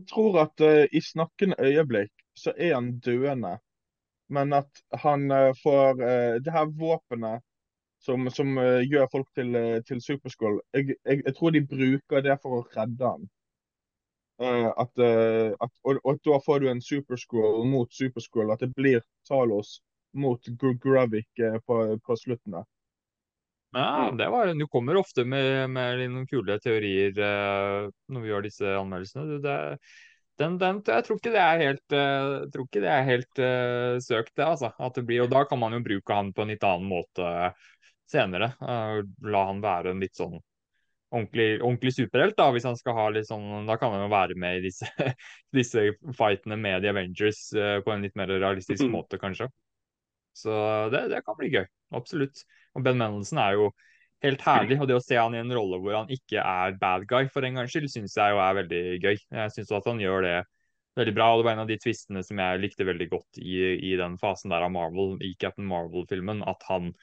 [0.08, 3.58] Tror at uh, i snakkende øyeblikk så er han døende.
[4.30, 7.42] Men at han uh, får uh, det her våpenet
[8.00, 8.56] som, som
[8.88, 9.56] gjør folk til,
[9.88, 13.26] til superskål, jeg, jeg, jeg tror de bruker det for å redde han.
[14.40, 18.54] At, at, og, og da får du en superskål mot superskål.
[18.54, 19.82] At det blir Talos
[20.16, 22.64] mot Gr Gravik på, på slutten der.
[23.72, 24.18] Ja, Mm.
[24.18, 28.66] det var, Du kommer ofte med, med noen kule teorier eh, når vi gjør disse
[28.80, 29.26] anmeldelsene.
[29.30, 29.78] Du, Det,
[30.40, 34.00] den, den, jeg tror ikke det er helt, eh, tror ikke det er helt eh,
[34.02, 34.46] søkt, det.
[34.48, 34.72] altså.
[34.80, 37.54] At det blir, og Da kan man jo bruke han på en litt annen måte
[38.10, 38.54] senere.
[38.62, 40.40] Uh, la han være en litt sånn
[41.14, 44.36] ordentlig, ordentlig superhelt, da, hvis han skal ha litt sånn Da kan han jo være
[44.38, 44.86] med i disse,
[45.58, 45.84] disse
[46.18, 48.91] fightene med The Avengers eh, på en litt mer realistisk Mhm.
[48.98, 49.50] måte, kanskje.
[50.34, 50.54] Så
[50.94, 51.66] det, det kan bli gøy.
[51.98, 52.44] Absolutt.
[52.78, 53.70] Og Ben Mendelsen er jo
[54.26, 54.80] helt herlig.
[54.82, 57.46] Og det å se han i en rolle hvor han ikke er bad guy for
[57.48, 59.16] en gangs skyld, syns jeg jo er veldig gøy.
[59.18, 60.36] Jeg syns at han gjør det
[61.00, 61.30] veldig bra.
[61.34, 63.56] Og det var en av de twistene som jeg likte veldig godt i,
[63.91, 66.44] i den fasen der av Marvel, i Captain Marvel-filmen.
[66.50, 66.94] At han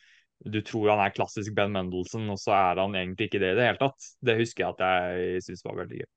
[0.44, 3.56] Du tror han er klassisk Ben Mendelsen, og så er han egentlig ikke det i
[3.60, 4.10] det hele tatt.
[4.20, 6.10] Det husker jeg at jeg syns var veldig gøy.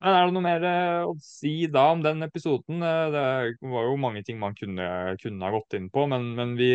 [0.00, 2.80] Men er det noe mer eh, å si da om den episoden?
[2.80, 3.24] Eh, Det
[3.74, 4.86] var jo mange ting man kunne,
[5.20, 6.70] kunne ha gått inn på, men, men vi,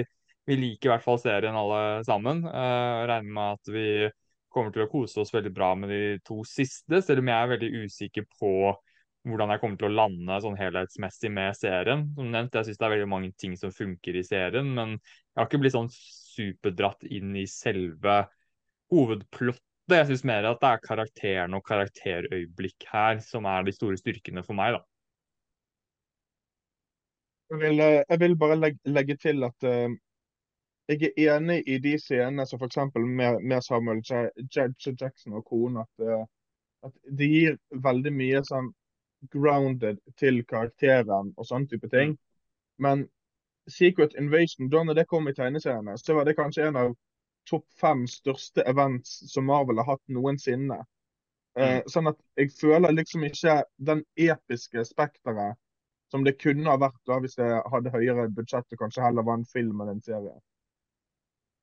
[0.45, 2.43] vi liker i hvert fall serien alle sammen.
[2.45, 3.87] Uh, regner med at vi
[4.55, 7.51] kommer til å kose oss veldig bra med de to siste, selv om jeg er
[7.55, 8.51] veldig usikker på
[9.25, 12.05] hvordan jeg kommer til å lande sånn helhetsmessig med serien.
[12.15, 15.39] Som nevnt, jeg syns det er veldig mange ting som funker i serien, men jeg
[15.41, 18.21] har ikke blitt sånn superdratt inn i selve
[18.93, 19.63] hovedplottet.
[19.91, 24.41] Jeg syns mer at det er karakteren og karakterøyeblikk her som er de store styrkene
[24.45, 24.85] for meg, da.
[27.53, 29.93] Jeg vil, eh, jeg vil bare legge, legge til at eh,
[30.87, 32.77] jeg er enig i de scenene som f.eks.
[32.95, 34.27] Med, med Samuel J.
[34.37, 34.67] J.
[34.79, 34.95] J.
[35.01, 36.25] Jackson og kona, At, eh,
[36.89, 38.71] at det gir veldig mye sånn
[39.33, 42.17] grounded til karakteren og sånne type ting.
[42.77, 43.07] Men
[43.71, 46.93] Secret Invasion, da når det kom i tegneseriene, så var det kanskje en av
[47.49, 50.83] topp fem største events som Marvel har hatt noensinne.
[51.57, 55.55] Eh, sånn at jeg føler liksom ikke den episke spekteret
[56.11, 59.39] som det kunne ha vært da hvis det hadde høyere budsjett og kanskje heller var
[59.39, 60.35] en film enn en serie.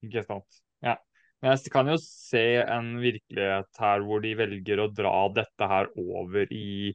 [0.02, 0.62] Ikke sant.
[0.84, 0.96] Ja.
[1.42, 5.90] Men jeg kan jo se en virkelighet her hvor de velger å dra dette her
[5.98, 6.92] over i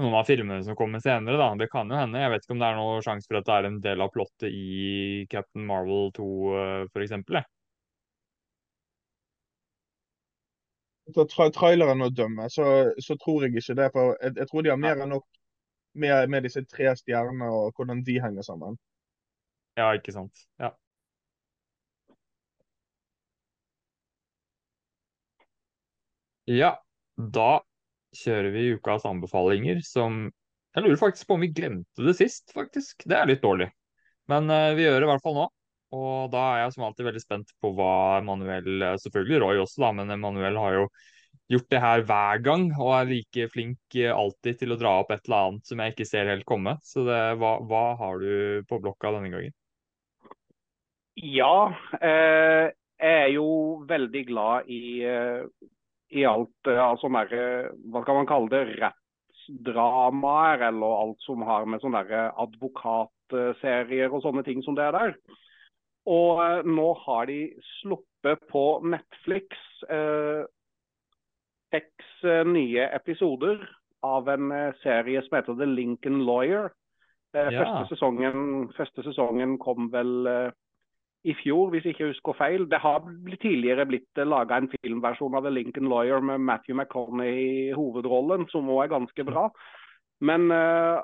[0.00, 1.50] noen av filmene som kommer senere, da.
[1.60, 2.20] Det kan jo hende.
[2.22, 4.12] Jeg vet ikke om det er noen sjanse for at det er en del av
[4.14, 6.92] plottet i Captain Marvel 2, f.eks.
[6.94, 7.40] for eksempel.
[7.42, 7.48] jeg.
[11.12, 12.64] Tra traileren å dømme, så,
[13.02, 13.88] så tror jeg ikke det.
[13.92, 15.26] For jeg, jeg tror de har mer enn nok
[16.00, 18.78] med, med disse tre stjernene og hvordan de henger sammen.
[19.76, 20.46] Ja, ikke sant.
[20.60, 20.72] Ja.
[26.52, 26.74] Ja,
[27.16, 27.62] da
[28.16, 30.26] kjører vi ukas anbefalinger, som
[30.72, 33.04] Jeg lurer faktisk på om vi glemte det sist, faktisk.
[33.08, 33.66] Det er litt dårlig.
[34.32, 35.48] Men uh, vi gjør det i hvert fall nå.
[35.92, 39.82] Og da er jeg som alltid veldig spent på hva Emanuel eh, Selvfølgelig Roy også,
[39.84, 40.86] da, men Emanuel har jo
[41.52, 45.12] gjort det her hver gang og er like flink eh, alltid til å dra opp
[45.12, 46.78] et eller annet som jeg ikke ser helt komme.
[46.86, 49.52] Så det, hva, hva har du på blokka denne gangen?
[51.20, 52.72] Ja, eh,
[53.02, 53.46] jeg er jo
[53.88, 55.44] veldig glad i, eh,
[56.12, 61.64] i alt eh, av sånne hva skal man kalle det, rettsdramaer, eller alt som har
[61.66, 65.14] med sånne advokatserier og sånne ting som det er der.
[66.10, 67.40] Og eh, nå har de
[67.80, 69.56] sluppet på Netflix
[69.88, 70.42] eh,
[71.72, 73.62] seks eh, nye episoder
[74.02, 74.50] av en
[74.82, 76.72] serie som heter The Lincoln Lawyer.
[77.32, 77.62] Eh, Ja.
[77.62, 80.50] første, sesongen, første sesongen kom vel eh,
[81.24, 82.64] i fjor, hvis jeg ikke husker feil.
[82.70, 83.04] Det har
[83.42, 88.70] tidligere blitt laga en filmversjon av The Lincoln Lawyer med Matthew McConney i hovedrollen, som
[88.70, 89.46] òg er ganske bra.
[90.22, 91.02] Men uh,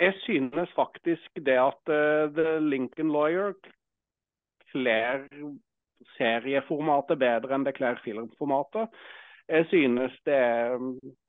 [0.00, 3.52] jeg synes faktisk det at uh, The Lincoln Lawyer
[4.72, 5.28] kler
[6.16, 8.88] serieformatet bedre enn det kler filmformatet.
[9.48, 10.40] Jeg synes det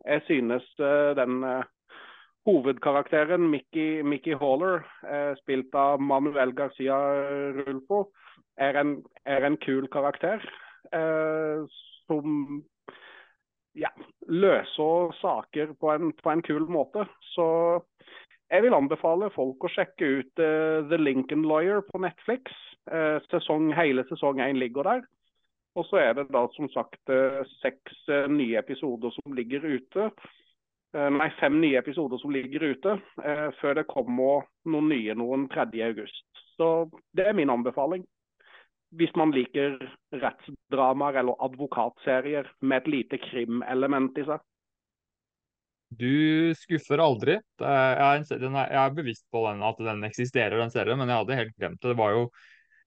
[0.06, 1.64] Jeg synes uh, den eh,
[2.46, 6.98] hovedkarakteren Mickey, Mickey Haller, eh, spilt av Manuel Garcia
[7.58, 8.12] Rulfo,
[8.58, 10.44] er en, er en kul karakter.
[10.94, 11.66] Eh,
[12.06, 12.64] som
[13.74, 13.90] ja,
[14.30, 17.08] løser saker på en, på en, kul måte.
[17.34, 17.48] Så
[18.52, 22.54] jeg vil anbefale folk å sjekke ut uh, The Lincoln Lawyer på Netflix.
[22.86, 25.02] Uh, sesong, hele sesong én ligger der.
[25.76, 27.10] Og så er det da som sagt
[27.60, 30.06] seks nye episoder som ligger ute.
[30.96, 32.94] Nei, fem nye episoder som ligger ute,
[33.60, 36.06] før det kommer noen nye noen 3.8.
[36.56, 36.70] Så
[37.12, 38.06] det er min anbefaling
[38.96, 39.78] hvis man liker
[40.16, 44.44] rettsdramaer eller advokatserier med et lite krimelement i seg.
[45.96, 47.38] Du skuffer aldri.
[47.62, 48.26] Jeg,
[48.66, 51.94] er, bevisst på den, at den eksisterer, den serien, men jeg hadde helt glemt det.
[51.94, 52.26] Det var jo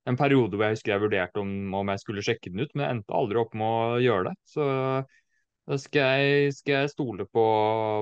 [0.08, 2.84] en periode hvor jeg husker jeg vurderte om, om jeg skulle sjekke den ut, men
[2.84, 4.34] jeg endte aldri opp med å gjøre det.
[4.48, 4.66] Så
[5.76, 7.44] skal jeg, skal jeg stole på,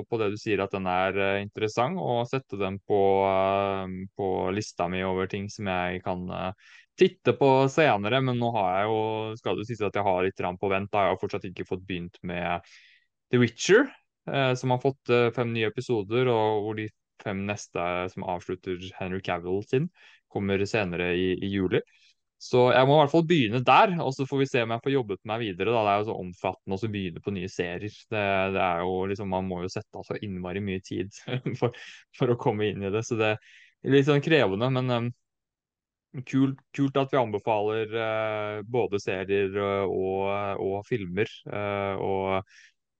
[0.06, 4.28] på, det du sier, at den er uh, interessant, og sette den på, uh, på,
[4.54, 8.20] lista mi over ting som jeg kan uh, titte på senere.
[8.22, 9.00] Men nå har jeg jo,
[9.40, 10.92] skal det sies at jeg har litt på vent.
[10.92, 12.62] Da har jeg fortsatt ikke fått begynt med
[13.32, 13.88] The Witcher,
[14.58, 16.88] som har fått fem nye episoder, og hvor de
[17.22, 19.86] fem neste som avslutter Henry Cavill sin,
[20.32, 21.82] kommer senere i, i juli.
[22.36, 24.84] Så jeg må i hvert fall begynne der, og så får vi se om jeg
[24.84, 25.72] får jobbet meg videre.
[25.72, 25.84] Da.
[25.86, 27.94] Det er jo så omfattende å begynne på nye serier.
[28.12, 28.24] Det,
[28.56, 31.16] det, er jo liksom, Man må jo sette av så innmari mye tid
[31.60, 31.72] for,
[32.18, 33.02] for, å komme inn i det.
[33.08, 34.68] Så det er litt sånn krevende.
[34.76, 35.10] Men um,
[36.28, 41.32] kult, kult, at vi anbefaler uh, både serier uh, og, og, filmer.
[41.48, 42.56] Uh, og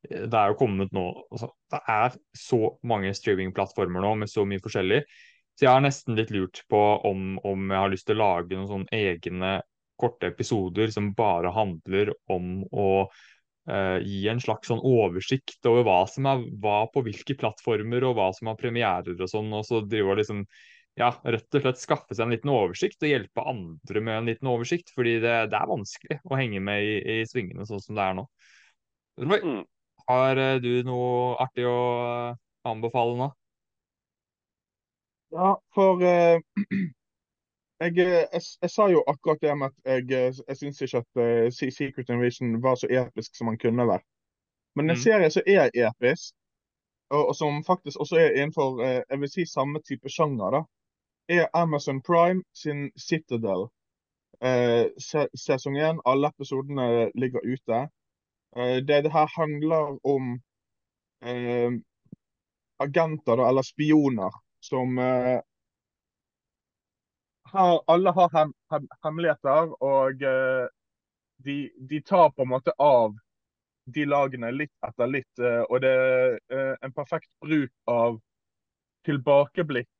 [0.06, 1.02] det er jo kommet nå
[1.34, 5.04] altså, Det er så mange streamingplattformer nå med så mye forskjellig.
[5.56, 8.56] Så jeg har nesten litt lurt på om, om jeg har lyst til å lage
[8.56, 9.54] noen sånne egne
[9.96, 16.02] korte episoder som bare handler om å uh, gi en slags sånn oversikt over hva
[16.12, 19.48] som er hva på hvilke plattformer, og hva som har premierer og sånn.
[19.56, 20.44] Og så drive og liksom
[20.96, 24.52] ja, rett og slett skaffe seg en liten oversikt og hjelpe andre med en liten
[24.52, 24.92] oversikt.
[24.96, 28.20] Fordi det, det er vanskelig å henge med i, i, svingene sånn som det er
[28.20, 28.28] nå.
[29.24, 29.60] Roy, mm.
[30.12, 32.38] har eh, du noe artig å eh,
[32.68, 33.32] anbefale nå?
[35.36, 36.40] Ja, for uh,
[37.80, 41.18] jeg, jeg, jeg, sa jo akkurat det med at jeg, eh, jeg syns ikke at
[41.20, 44.06] uh, Secret Invasion var så episk som han kunne vært.
[44.76, 45.02] Men en mm.
[45.02, 46.32] serie som er episk,
[47.10, 50.62] og, og, som faktisk også er innenfor uh, jeg vil si samme type sjanger, da,
[51.28, 53.68] er Amazon Prime sin Citadel.
[54.40, 56.00] Uh, se, sesong én.
[56.08, 57.84] Alle episodene ligger ute.
[58.88, 60.40] det det her handler om
[62.80, 64.32] agenter, da, eller spioner,
[64.66, 65.40] som uh,
[67.52, 70.66] har, Alle har hem, hem, hemmeligheter, og uh,
[71.46, 73.16] de, de, tar på en måte av
[73.94, 75.34] de lagene litt etter litt.
[75.38, 75.92] Uh, og det
[76.50, 78.18] er en perfekt bruk av
[79.06, 79.92] tilbakeblikk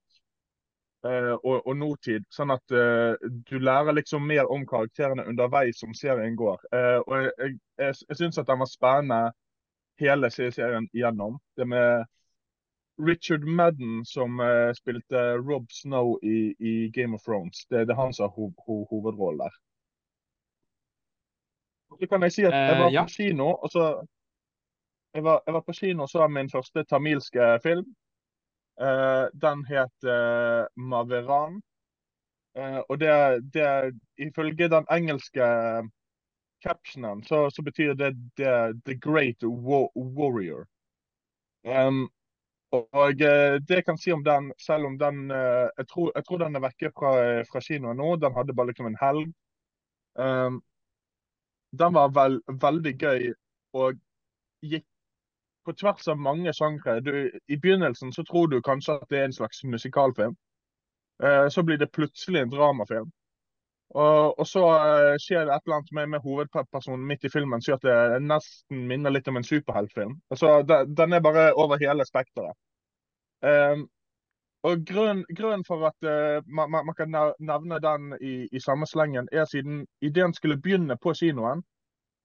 [1.06, 2.24] og, og, nåtid.
[2.34, 6.64] Sånn at du lærer liksom mer om karakterene underveis som serien går.
[7.05, 9.20] og jeg, jeg, jeg syns at den var spennende
[10.02, 11.38] hele serien igjennom.
[11.55, 12.09] Det med
[12.98, 17.66] Richard Madden som uh, spilte Rob Snow i, i, Game of Thrones.
[17.66, 19.55] Det, det er han som har ho ho hovedrollen der.
[21.89, 23.05] Så kan jeg si at jeg var uh, ja.
[23.05, 23.85] på kino, og så
[25.14, 27.94] jeg var, jeg var, på kino og så min første tamilske film.
[28.81, 30.10] Uh, den het
[30.77, 31.62] Maveran.
[32.89, 35.44] og det, det, ifølge den engelske
[36.62, 40.66] captionen så, så betyr det, det, The Great Warrior.
[41.64, 42.09] Um,
[42.93, 46.24] og eh, det jeg kan si om den, selv om den eh, Jeg tror, jeg
[46.24, 47.12] tror den er vekke fra,
[47.51, 48.16] fra, kinoen nå.
[48.16, 49.32] Den hadde bare liksom en helg.
[50.16, 50.62] Um,
[51.77, 53.32] den var vel, veldig gøy
[53.77, 53.98] og
[54.65, 54.86] gikk
[55.66, 56.97] på tvers av mange sjangre.
[57.48, 60.36] I begynnelsen så tror du kanskje at det er en slags musikalfilm.
[61.23, 63.12] Uh, så blir det plutselig en dramafilm.
[63.94, 67.62] Og, og så uh, skjer det et eller annet med, med hovedpersonen midt i filmen
[67.62, 70.16] som gjør at det nesten minner litt om en superheltfilm.
[70.30, 72.56] Altså, den er bare over hele spekteret.
[73.46, 73.86] Um,
[74.66, 79.28] og Grunnen grunnen, for at uh, man, man, kan nevne den i, i, samme slengen,
[79.32, 81.62] er siden ideen skulle begynne på kinoen,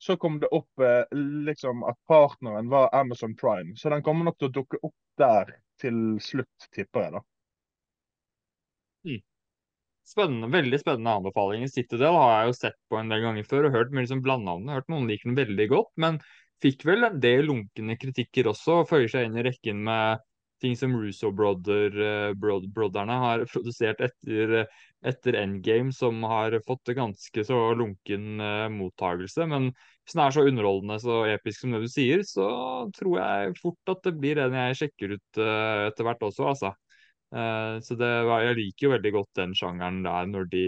[0.02, 1.06] så kom det opp uh,
[1.46, 3.78] liksom at partneren var Amazon Prime.
[3.78, 7.20] Så den kommer nok til å dukke opp der til slutt, tipper jeg.
[7.20, 7.22] da.
[10.08, 11.70] Spennende, Veldig spennende anbefalinger.
[11.72, 14.72] Citadel har jeg jo sett på en del ganger før og hørt mye liksom blandnavn.
[14.74, 16.20] Hørt noen liker den veldig godt, men
[16.62, 18.82] fikk vel en del lunkne kritikker også.
[18.82, 20.22] og Føyer seg inn i rekken med
[20.62, 20.94] ting som
[21.36, 24.68] brother, eh, har produsert etter,
[25.04, 29.48] etter, Endgame, som har fått ganske så lunken uh, mottagelse.
[29.50, 29.72] Men
[30.04, 32.48] hvis den er så underholdende så episk som det du sier, så
[32.98, 36.76] tror jeg fort at det blir en jeg sjekker ut uh, etter hvert også, altså.
[37.32, 40.66] Uh, så det, jeg liker jo veldig godt den sjangeren der når de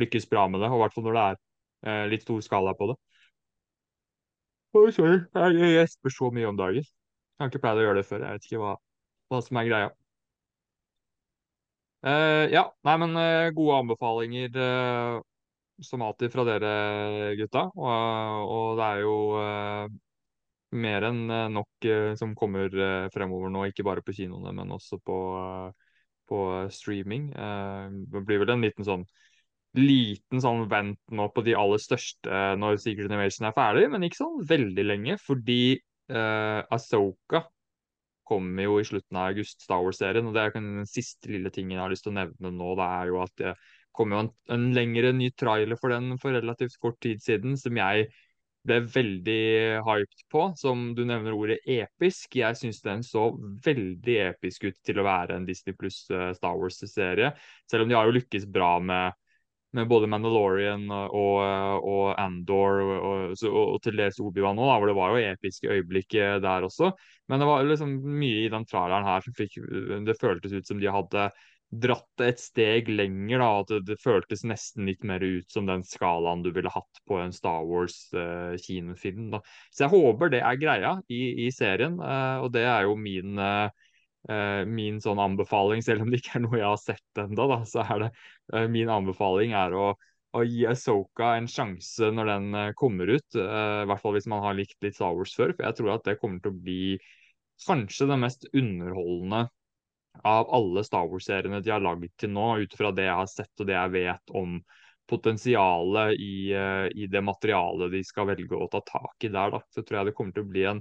[0.00, 1.36] lykkes bra med det, og i hvert fall når det er
[1.86, 2.96] uh, litt stor skala på det.
[4.74, 6.82] Oh, sorry, jeg gjesper så mye om dagen.
[6.82, 8.24] Jeg har ikke pleid å gjøre det før.
[8.26, 8.72] Jeg vet ikke hva,
[9.30, 9.92] hva som er greia.
[12.04, 15.20] Uh, ja, nei, men uh, gode anbefalinger uh,
[15.80, 16.72] som alltid fra dere
[17.38, 17.68] gutta.
[17.78, 19.14] Og, og det er jo
[20.74, 21.22] mer enn
[21.54, 21.86] nok
[22.18, 22.66] som kommer
[23.14, 25.18] fremover nå, ikke bare på kinoene, men også på,
[26.28, 26.40] på
[26.72, 27.30] streaming.
[27.32, 29.04] det blir vel en liten sånn
[29.74, 34.20] liten sånn vent nå på de aller største når Secret Innovation er ferdig, men ikke
[34.20, 35.80] sånn veldig lenge, fordi
[36.14, 37.42] uh, Asoka
[38.24, 40.28] kommer jo i slutten av august, Star Wars-serien.
[40.30, 42.70] og Det er den siste lille tingen jeg har lyst til å nevne nå.
[42.78, 43.56] Det er jo at det
[43.94, 47.76] kom jo en, en lengre ny trailer for den for relativt kort tid siden, som
[47.78, 48.08] jeg
[48.64, 49.40] ble veldig
[49.86, 50.46] hyped på.
[50.58, 52.38] Som du nevner ordet episk.
[52.40, 53.30] Jeg syns den så
[53.64, 57.34] veldig episk ut til å være en Disney pluss eh, Star Wars-serie.
[57.70, 59.12] Selv om de har jo lykkes bra med
[59.74, 61.40] med både Mandalorian og,
[61.82, 66.14] og Andor og, og, og til dels Obi-Wan òg, hvor det var jo episke øyeblikk
[66.20, 66.92] eh, der også.
[67.30, 69.58] Men det var liksom mye i den traileren her som fikk
[70.06, 71.26] Det føltes ut som de hadde
[71.80, 73.40] dratt det et steg lenger.
[73.42, 77.18] da, At det, føltes nesten litt mer ut som den skalaen du ville hatt på
[77.20, 79.34] en Star Wars-kinofilm.
[79.34, 82.96] Uh, Så jeg håper det er greia i, i serien, uh, og det er jo
[82.98, 83.68] min uh,
[84.64, 88.06] min sånn anbefaling, selv om det ikke er noe jeg har sett ennå, så er
[88.06, 89.90] det min anbefaling er å,
[90.32, 93.36] å gi Asoka en sjanse når den kommer ut.
[93.36, 96.08] I hvert fall hvis man har likt litt Star Wars før, for jeg tror at
[96.08, 96.96] det kommer til å bli
[97.66, 99.42] kanskje det mest underholdende
[100.22, 103.62] av alle Star Wars-seriene de har lagd til nå, ut fra det jeg har sett
[103.62, 104.58] og det jeg vet om
[105.10, 106.52] potensialet i,
[106.96, 109.52] i det materialet de skal velge å ta tak i der.
[109.52, 109.60] Da.
[109.68, 110.80] Så tror jeg det kommer til å bli en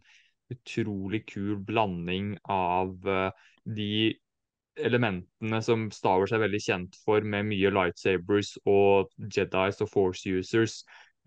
[0.53, 3.31] utrolig kul blanding av uh,
[3.63, 4.13] de
[4.79, 10.29] elementene som Star Wars er veldig kjent for, med mye lightsabers og Jedis og Force
[10.29, 10.79] users,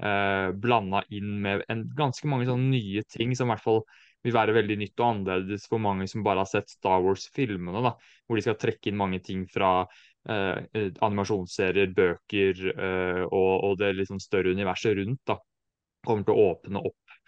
[0.02, 3.84] eh, blanda inn med en, ganske mange sånne nye ting som i hvert fall
[4.24, 7.82] vil være veldig nytt og annerledes for mange som bare har sett Star Wars-filmene.
[7.84, 7.94] da,
[8.26, 9.86] Hvor de skal trekke inn mange ting fra
[10.28, 15.22] eh, animasjonsserier, bøker eh, og, og, det liksom større universet rundt.
[15.26, 15.38] da,
[16.06, 17.18] Kommer til å åpne opp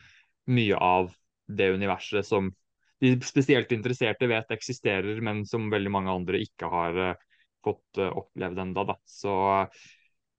[0.49, 1.13] mye av
[1.49, 2.51] det universet som
[2.99, 7.21] de spesielt interesserte vet eksisterer, men som veldig mange andre ikke har eh,
[7.65, 8.85] fått uh, opplevd ennå.
[9.07, 9.35] Så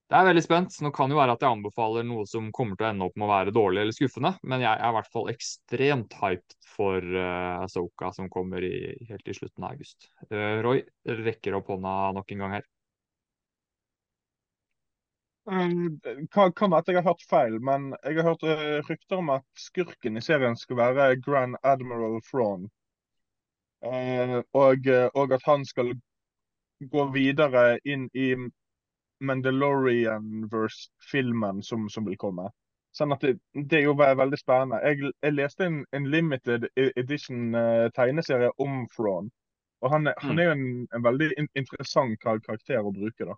[0.10, 0.78] det er veldig spent.
[0.82, 3.28] Nå kan jo være at jeg anbefaler noe som kommer til å ende opp med
[3.28, 7.62] å være dårlig eller skuffende, men jeg er i hvert fall ekstremt hyped for uh,
[7.62, 10.10] Asoka som kommer i, helt i slutten av august.
[10.66, 12.68] Roy rekker opp hånda nok en gang her.
[16.34, 19.46] Kan, kan at jeg har hørt feil, men jeg har hørt uh, rykter om at
[19.62, 22.66] skurken i serien skal være Grand Admiral Thrawn.
[23.86, 25.94] Uh, og, og, at han skal
[26.80, 28.34] gå videre inn i
[29.20, 32.50] Mandalorian-verse-filmen som, som, vil komme.
[32.96, 34.80] Sånn at det, det jo veldig spennende.
[34.86, 39.30] Jeg, jeg leste en, en limited e-, edition-tegneserie uh, om Thrawn.
[39.84, 40.14] Og han, mm.
[40.24, 43.26] han, er jo en, en veldig in interessant karakter å bruke.
[43.30, 43.36] da.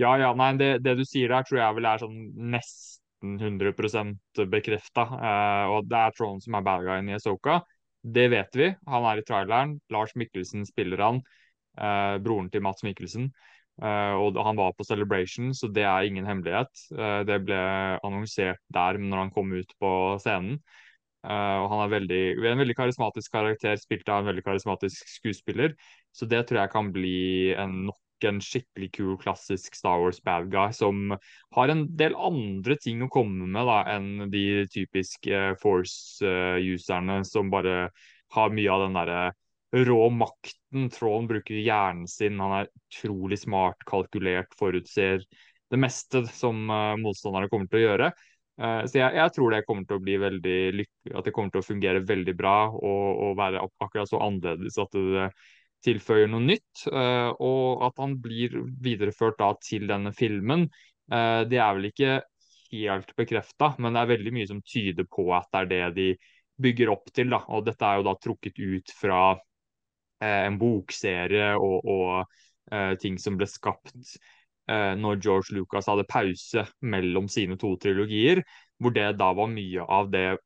[0.00, 2.18] Ja, ja, nei, det, det, du sier der, tror jeg vel er sånn
[2.54, 5.04] nesten 100 bekrefta.
[5.12, 7.60] Uh, og det er Thrawn som er bad guyen i Asoka.
[8.00, 8.70] Det vet vi.
[8.88, 9.76] Han er i traileren.
[9.92, 11.20] Lars Mikkelsen spiller han.
[11.76, 13.28] Uh, broren til Mats Mikkelsen.
[13.80, 16.84] Uh, og han var på Celebration, så det er ingen hemmelighet.
[17.26, 17.60] det ble
[18.04, 20.60] annonsert der når han kom ut på scenen.
[21.24, 25.74] og han er veldig, en veldig karismatisk karakter, spilt av en veldig karismatisk skuespiller.
[26.12, 30.50] Så det tror jeg kan bli en nok en skikkelig kul, klassisk Star Wars bad
[30.52, 31.14] guy som
[31.56, 37.90] har en del andre ting å komme med da, enn de typiske Force-userne som bare
[38.34, 39.22] har mye av den derre
[39.72, 40.88] rå makten.
[40.90, 45.24] Tråden bruker hjernen sin, han er utrolig smart, kalkulert, forutser
[45.70, 48.10] det meste som uh, motstanderne kommer til å gjøre.
[48.60, 51.54] Uh, så jeg, jeg, tror det kommer til å bli veldig lykkelig, at det kommer
[51.54, 55.30] til å fungere veldig bra og, og være akkurat så annerledes at det,
[55.80, 60.68] tilføyer noe nytt, uh, og at han blir videreført da til denne filmen.
[61.10, 62.10] Det er vel ikke
[62.70, 66.04] helt bekrefta, men det er veldig mye som tyder på at det er det de
[66.62, 67.32] bygger opp til.
[67.32, 67.40] Da.
[67.50, 69.22] Og dette er jo da trukket ut fra
[70.20, 74.18] en bokserie og, og ting som ble skapt
[74.70, 78.42] når George Lucas hadde pause mellom sine to trilogier,
[78.78, 80.36] hvor det da var mye av det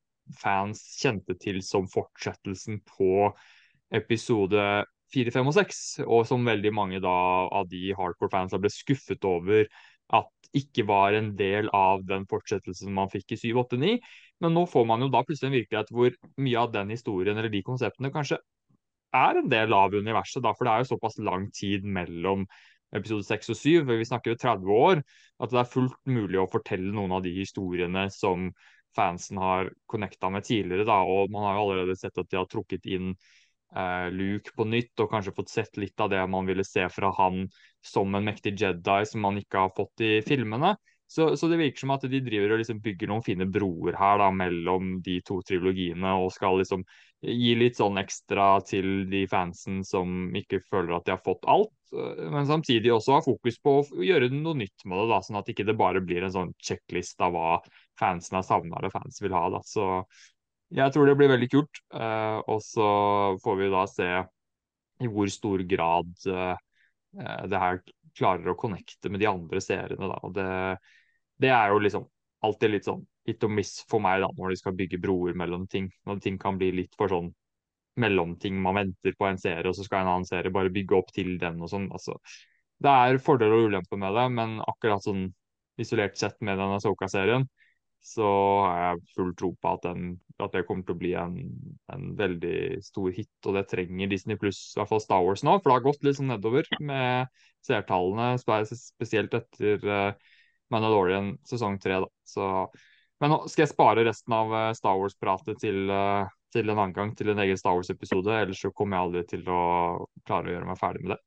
[0.40, 3.28] fans kjente til som fortsettelsen på
[3.94, 4.84] episode
[5.14, 7.14] 4, 5 og 6, og som veldig mange da,
[7.52, 9.68] av de hardcore fansa ble skuffet over
[10.14, 13.94] at ikke var en del av den fortsettelsen man fikk i 7, 8, 9.
[14.44, 17.52] Men nå får man jo da plutselig en virkelighet hvor mye av den historien eller
[17.52, 18.38] de konseptene kanskje
[19.14, 22.46] er en del av universet, da, for det er jo såpass lang tid mellom
[22.94, 25.02] episode 6 og 7, for vi snakker jo 30 år,
[25.42, 28.50] at det er fullt mulig å fortelle noen av de historiene som
[28.94, 30.86] fansen har connecta med tidligere.
[30.86, 33.14] da, og Man har jo allerede sett at de har trukket inn
[33.74, 37.10] eh, Luke på nytt, og kanskje fått sett litt av det man ville se fra
[37.18, 37.48] han
[37.82, 40.76] som en mektig Jedi som man ikke har fått i filmene.
[41.06, 44.18] Så, så, det virker som at de driver og liksom bygger noen fine broer her
[44.22, 46.82] da, mellom de to trilogiene, og skal liksom
[47.24, 51.72] gi litt sånn ekstra til de fansen som ikke føler at de har fått alt.
[51.94, 55.50] Men samtidig også ha fokus på å gjøre noe nytt med det, da, sånn at
[55.52, 57.56] ikke det bare blir en sånn checklist av hva
[58.00, 59.44] fansen har savna eller fans vil ha.
[59.54, 59.62] Da.
[59.68, 59.88] Så
[60.74, 61.82] jeg tror det blir veldig kult.
[61.94, 62.88] Uh, og så
[63.44, 64.10] får vi da se
[65.04, 66.54] i hvor stor grad uh,
[67.50, 67.80] det her
[68.14, 70.10] klarer å connecte med de andre seriene.
[70.10, 70.34] Da.
[70.34, 70.48] Det,
[71.42, 72.08] det er jo liksom
[72.44, 75.66] alltid litt sånn hit og miss for meg da, når de skal bygge broer mellom
[75.70, 75.88] ting.
[76.08, 77.30] Når ting kan bli litt for sånn
[78.00, 78.58] mellomting.
[78.62, 81.36] Man venter på en serie, og så skal en annen serie bare bygge opp til
[81.40, 81.88] den og sånn.
[81.94, 82.16] Altså,
[82.82, 85.28] det er fordeler og ulemper med det, men akkurat sånn
[85.80, 87.46] isolert sett med denne Soka-serien,
[88.04, 88.28] så
[88.66, 90.10] har jeg full tro på at, den,
[90.42, 91.38] at det kommer til å bli en,
[91.94, 93.32] en, veldig stor hit.
[93.48, 96.04] Og det trenger Disney pluss, i hvert fall Star Wars nå, for det har gått
[96.04, 97.32] litt sånn nedover med
[97.64, 98.34] seertallene,
[98.76, 100.34] spesielt etter uh,
[100.74, 102.02] Mandalorian sesong tre.
[103.22, 106.96] Men nå skal jeg spare resten av uh, Star Wars-pratet til, uh, til, en annen
[106.96, 108.34] gang, til en egen Star Wars-episode.
[108.34, 109.62] Ellers så kommer jeg aldri til å
[110.26, 111.20] klare å gjøre meg ferdig med det.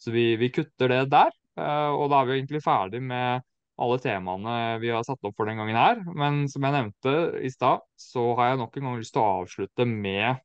[0.00, 3.40] Så vi, vi kutter det der, og da er vi egentlig ferdig med
[3.80, 6.02] alle temaene vi har satt opp for den gangen her.
[6.16, 9.42] Men som jeg nevnte i stad, så har jeg nok en gang lyst til å
[9.42, 10.40] avslutte med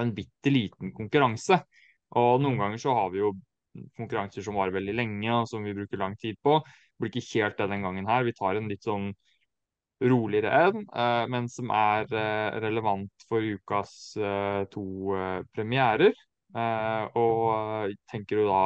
[0.00, 1.60] en bitte liten konkurranse.
[2.16, 3.34] Og noen ganger så har vi jo
[3.98, 6.58] konkurranser som varer veldig lenge, og som vi bruker lang tid på.
[6.64, 8.24] Det blir ikke helt det den gangen her.
[8.24, 9.10] Vi tar en litt sånn
[10.04, 14.84] roligere enn, eh, men som er eh, relevant for ukas eh, to
[15.54, 16.14] premierer.
[16.56, 18.60] Og tenker jo da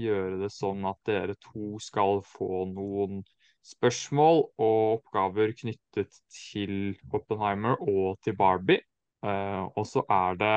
[0.00, 3.18] gjøre det sånn at dere to skal få noen
[3.66, 8.80] spørsmål og oppgaver knyttet til Oppenheimer og til Barbie.
[9.26, 10.56] Og så er det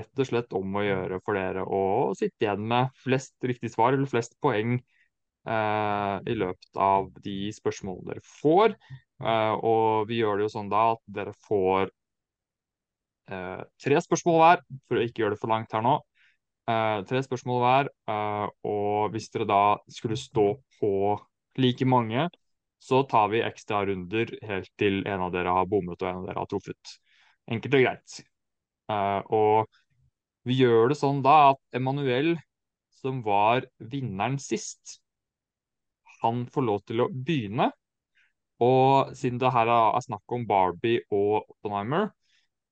[0.00, 1.84] rett og slett om å gjøre for dere å
[2.18, 4.80] sitte igjen med flest riktige svar eller flest poeng
[5.46, 8.76] eh, i løpet av de spørsmålene dere får.
[9.22, 11.88] Eh, og vi gjør det jo sånn da at dere får
[13.30, 15.98] eh, tre spørsmål hver, for å ikke gjøre det for langt her nå.
[16.66, 17.88] Uh, tre spørsmål hver.
[18.10, 19.62] Uh, og hvis dere da
[19.92, 20.48] skulle stå
[20.80, 20.92] på
[21.62, 22.26] like mange,
[22.82, 26.26] så tar vi ekstra runder helt til en av dere har bommet og en av
[26.26, 26.96] dere har truffet.
[27.46, 28.16] Enkelt og greit.
[28.90, 29.78] Uh, og
[30.46, 32.34] vi gjør det sånn da at Emanuel,
[32.98, 34.98] som var vinneren sist,
[36.22, 37.70] han får lov til å begynne.
[38.64, 42.10] Og siden det her er snakk om Barbie og Oppenheimer,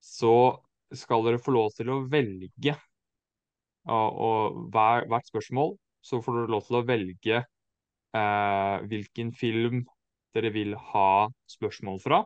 [0.01, 0.63] så
[0.95, 2.77] skal dere få lov til å velge
[3.85, 9.83] og, og hver, hvert spørsmål så får dere lov til å velge eh, hvilken film
[10.35, 12.23] dere vil ha spørsmål fra.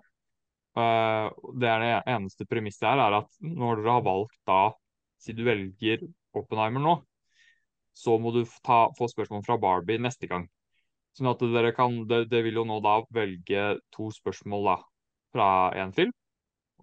[0.78, 1.26] Eh,
[1.62, 4.62] det er det eneste premisset her, er at når dere har valgt da,
[5.18, 6.02] Siden du velger
[6.38, 6.92] Oppenheimer nå,
[7.90, 10.44] så må du ta, få spørsmål fra Barbie neste gang.
[11.18, 14.74] Sånn at dere kan, det, det vil jo nå da velge to spørsmål da,
[15.34, 15.46] fra
[15.82, 16.12] én film,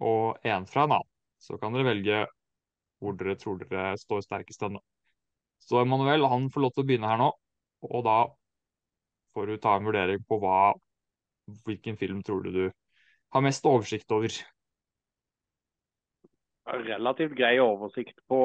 [0.04, 1.12] og én fra en annen.
[1.40, 2.18] Så kan dere velge
[3.00, 4.76] hvor dere tror dere står sterkest hen.
[5.64, 7.30] Så Emanuel han får lov til å begynne her nå,
[7.88, 8.18] og da
[9.32, 10.60] får du ta en vurdering på hva,
[11.64, 12.64] hvilken film tror du du
[13.32, 14.36] har mest oversikt over.
[16.84, 18.40] Relativt grei oversikt på,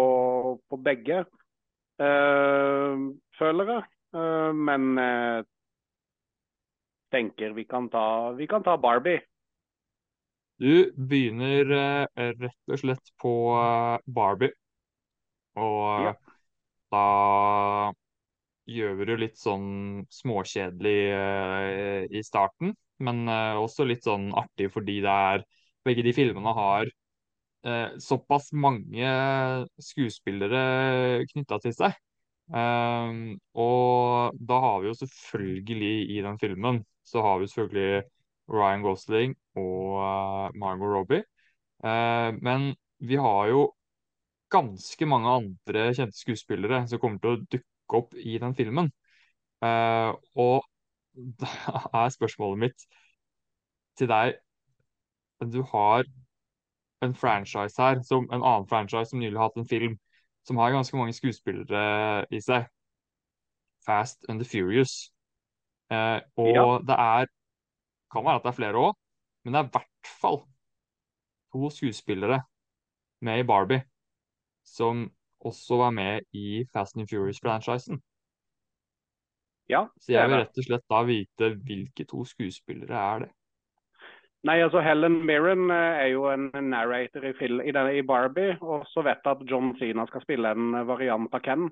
[0.72, 1.26] på begge,
[1.99, 3.91] øh, føler jeg.
[4.11, 5.39] Uh, men uh,
[7.11, 9.21] tenker vi kan, ta, vi kan ta Barbie.
[10.61, 12.05] Du begynner uh,
[12.38, 14.53] rett og slett på uh, Barbie.
[15.57, 16.11] Og ja.
[16.93, 17.05] da
[18.71, 20.99] gjør vi det litt sånn småkjedelig
[22.07, 22.71] i starten,
[23.03, 25.43] men også litt sånn artig fordi det er
[25.81, 26.91] Begge de filmene har
[27.99, 29.09] såpass mange
[29.81, 31.97] skuespillere knytta til seg.
[33.65, 38.03] og da har vi jo selvfølgelig i den filmen så har vi selvfølgelig
[38.51, 41.23] Ryan Gosling og uh, Margot Robbie.
[41.83, 43.73] Uh, men vi har jo
[44.51, 48.91] ganske mange andre kjente skuespillere som kommer til å dukke opp i den filmen.
[49.63, 50.65] Uh, og
[51.41, 51.51] da
[52.03, 52.87] er spørsmålet mitt
[53.99, 54.37] til deg
[55.51, 56.05] Du har
[57.01, 59.97] en franchise her, som en annen franchise som nylig har hatt en film
[60.45, 62.67] som har ganske mange skuespillere i seg.
[63.85, 65.11] Fast and the Furious.
[65.91, 66.77] Eh, og Ja.
[66.88, 67.27] det er
[68.11, 68.93] Kan være at det er flere òg,
[69.45, 70.41] men det er i hvert fall
[71.53, 72.41] to skuespillere
[73.22, 73.84] med i Barbie
[74.65, 75.09] som
[75.45, 78.01] også var med i Fast and Furious-franchisen.
[79.69, 83.30] Ja, Så jeg vil rett og slett da vite hvilke to skuespillere er det.
[84.43, 88.57] Nei, altså Helen Mirren eh, er jo en narrator i, film, i, denne, i Barbie,
[88.61, 91.68] og så vet jeg at John Cena skal spille en eh, variant av Ken.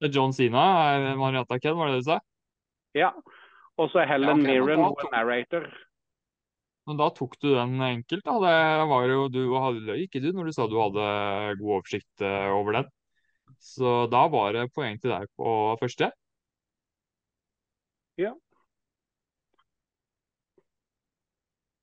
[0.00, 0.62] Det er John Cena
[0.94, 2.20] er Marietta Ken, var det det du sa?
[2.98, 3.12] Ja.
[3.80, 5.66] Og så Helen Ja, okay, Mirren hun er tok- narrator.
[6.88, 8.32] Men da tok du den enkelt, da.
[8.42, 11.04] Det var jo, du og løy ikke du når du sa du hadde
[11.60, 12.88] god oversikt eh, over den.
[13.60, 16.10] Så da var det poeng til deg på første.
[18.18, 18.32] Ja.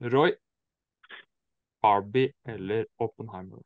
[0.02, 0.34] Roy,
[1.82, 3.64] Barbie eller Oppenheimer?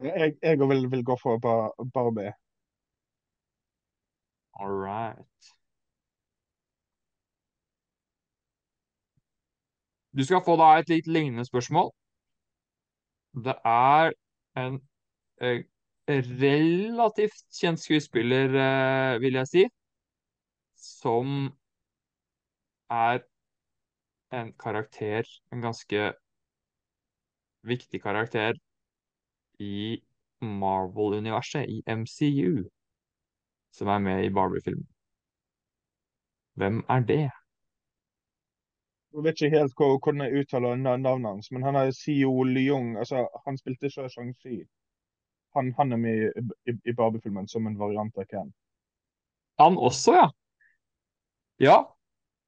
[0.00, 2.30] Jeg, òg vil, vil gå for Barbie.
[4.60, 5.50] All right.
[10.16, 11.90] Du skal få da et litt lignende spørsmål.
[13.44, 14.12] Det er
[14.58, 14.80] en
[15.40, 15.62] eh,
[16.10, 19.64] relativt kjent skuespiller, eh, vil jeg si,
[20.74, 21.52] som
[22.90, 23.22] er
[24.34, 26.12] en karakter, en ganske
[27.62, 28.58] viktig karakter
[29.58, 30.00] i
[30.40, 32.64] Marvel-universet, i MCU,
[33.72, 34.88] som er med i Barbie-filmen.
[36.54, 37.30] Hvem er det?
[39.14, 42.96] Jeg vet ikke helt hvor- hvordan jeg uttaler navnet hans, men han er CEO Leung.
[42.98, 44.60] Altså, han spilte ikke Shang-Chi.
[45.56, 48.52] Han, han er med i, i, i Barbie-filmen som en variant av Ken.
[49.58, 50.28] Han også, ja.
[51.60, 51.78] Ja.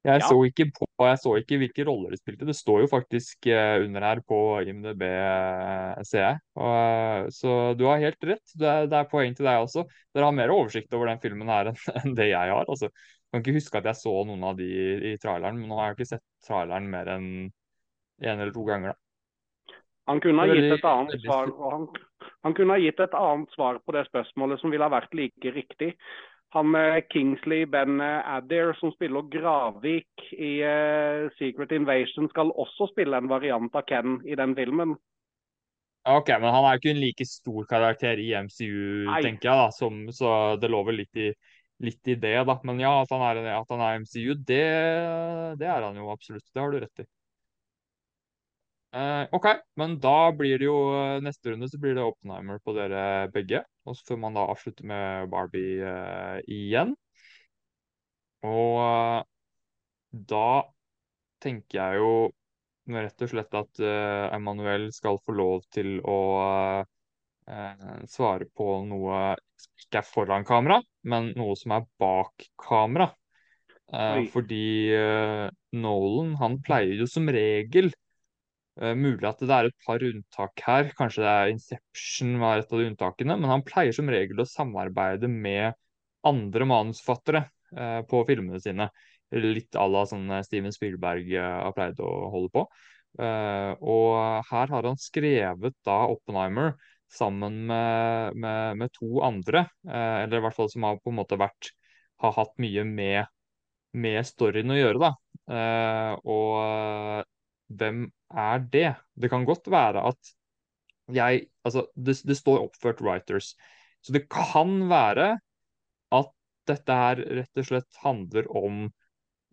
[0.04, 0.26] Jeg Ja.
[0.26, 2.46] så ikke på, jeg så ikke hvilke roller de spilte.
[2.46, 5.02] Det står jo faktisk eh, under her på IMDb,
[6.08, 6.40] ser jeg.
[6.58, 8.54] Eh, så du har helt rett.
[8.58, 9.84] Det er, det er poeng til deg også.
[10.14, 12.66] Dere har mer oversikt over den filmen her enn enn det jeg har.
[12.66, 12.90] Altså.
[13.32, 15.90] Jeg kan ikke huske at jeg så noen av de i, traileren, men nå har
[15.90, 17.28] jeg ikke sett traileren mer enn
[18.20, 18.92] én eller to ganger.
[18.92, 19.78] Da.
[20.10, 21.86] Han kunne ha gitt et annet svar, han,
[22.44, 25.54] han kunne ha gitt et annet svar på det spørsmålet som ville ha vært like
[25.54, 25.94] riktig.
[26.52, 26.76] Han
[27.08, 33.30] Kingsley Ben eh, Adair, som spiller Gravik i uh, Secret Invasion, skal også spille en
[33.30, 34.92] variant av Ken i den filmen.
[36.04, 39.22] Ok, men han er jo ikke en like stor karakter i MCU, Nei.
[39.24, 41.30] tenker jeg, da, som, så det lå vel litt i,
[41.84, 42.58] litt i det, da.
[42.68, 44.62] Men ja, at han er, at han er MCU, det,
[45.60, 46.46] det er han jo absolutt.
[46.52, 47.08] Det har du rett i.
[48.92, 49.46] Eh, ok,
[49.80, 53.62] men da blir det jo eh, neste runde så blir det Oppenheimer på dere begge.
[53.88, 56.92] Og så får man da avslutte med Barbie eh, igjen.
[58.44, 59.18] Og eh,
[60.34, 60.46] da
[61.42, 62.12] tenker jeg jo
[62.92, 66.18] rett og slett at uh, Emanuel skal få lov til å
[66.82, 69.20] eh, svare på noe
[69.62, 73.10] som ikke er foran kamera, men noe som er bak kamera.
[73.92, 77.90] Eh, fordi eh, Nolan, han pleier jo som regel
[78.80, 82.72] eh, Mulig at det er et par unntak her, kanskje det er Inception var et
[82.72, 85.76] av de unntakene, men han pleier som regel å samarbeide med
[86.24, 87.44] andre manusforfattere
[87.76, 88.88] eh, på filmene sine.
[89.32, 92.66] Litt à la sånn eh, Steven Spielberg eh, har pleid å holde på.
[93.20, 96.76] Eh, og her har han skrevet da Oppenheimer
[97.12, 101.20] sammen med, med, med to andre, eh, eller i hvert fall som har på en
[101.20, 101.72] måte vært
[102.22, 103.26] har hatt mye med,
[103.98, 105.12] med storyen å gjøre, da.
[105.52, 107.26] Eh, og
[107.78, 108.88] hvem er det?
[109.18, 110.36] Det kan godt være at
[111.12, 113.52] jeg Altså, det, det står oppført writers.
[114.02, 115.36] Så det kan være
[116.10, 116.32] at
[116.66, 118.80] dette her rett og slett handler om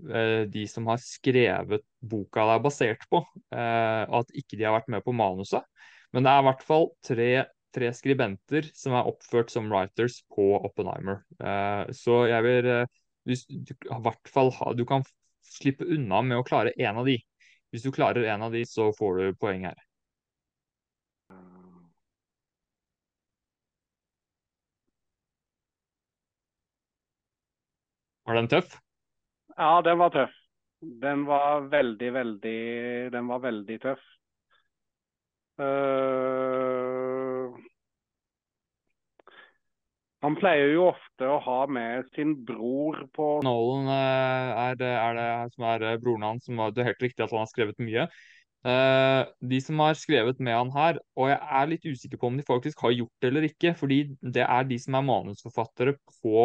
[0.10, 3.22] eh, de som har skrevet boka det er basert på.
[3.53, 5.61] Eh, at ikke de har vært med på manuset.
[6.15, 7.30] Men det er i hvert fall tre,
[7.76, 11.22] tre skribenter som er oppført som writers på Oppenheimer.
[11.38, 13.36] Eh, så jeg vil eh, du,
[14.06, 15.06] hvert fall du kan
[15.45, 17.19] slippe unna med å klare én av de.
[17.69, 19.77] Hvis du klarer en av de, så får du poeng her.
[28.30, 28.76] Var den tøff?
[29.57, 30.34] Ja, den var tøff.
[31.02, 32.60] Den var veldig, veldig
[33.11, 34.03] Den var veldig tøff.
[35.60, 37.49] Eh,
[40.23, 45.15] han pleier jo ofte å ha med sin bror på Nolan eh, er, det- er
[45.19, 48.07] det som er eh, broren hans, det er helt riktig at han har skrevet mye.
[48.60, 52.44] De som har skrevet med han her, og jeg er litt usikker på om de
[52.44, 56.41] faktisk har gjort det eller ikke, fordi det er de som er manusforfattere på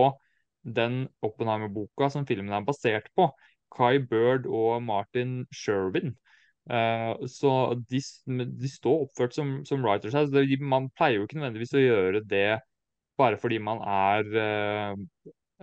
[0.62, 3.26] den Oppenheimer-boka som filmen er basert på.
[3.74, 6.14] Kai Bird og Martin Sherwin.
[6.70, 7.50] Eh, så
[7.90, 8.00] de,
[8.62, 10.28] de står oppført som, som writers her.
[10.30, 12.48] så Man pleier jo ikke nødvendigvis å gjøre det
[13.20, 14.94] bare fordi man er eh,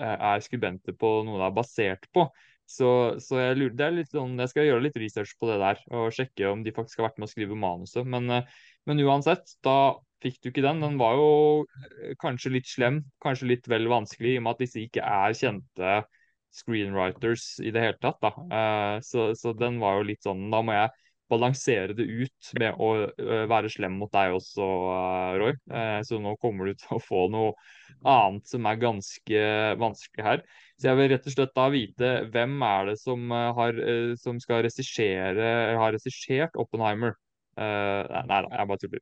[0.01, 2.29] er skribenter på noe det er basert på.
[2.71, 2.87] Så,
[3.19, 6.13] så jeg lurer, er litt sånn, jeg skal gjøre litt research på det der og
[6.15, 8.07] sjekke om de faktisk har vært med å skrive manuset.
[8.07, 8.31] Men,
[8.87, 10.79] men uansett, da fikk du ikke den.
[10.79, 14.85] Den var jo kanskje litt slem, kanskje litt vel vanskelig, i og med at disse
[14.85, 15.97] ikke er kjente
[16.55, 18.19] screenwriters i det hele tatt.
[18.23, 18.99] da.
[19.05, 20.89] Så, så den var jo litt sånn Da må jeg
[21.31, 25.53] balansere det ut med å uh, være slem mot deg også, uh, Roy.
[25.71, 27.51] Uh, så nå kommer du til å få noe
[28.01, 29.39] annet som er ganske
[29.81, 30.39] vanskelig her.
[30.79, 33.71] Så jeg vil rett og slett da vite hvem er det som, har,
[34.17, 35.47] som skal regissere,
[35.77, 37.11] har regissert Oppenheimer?
[37.53, 39.01] nei, nei, jeg bare tuller.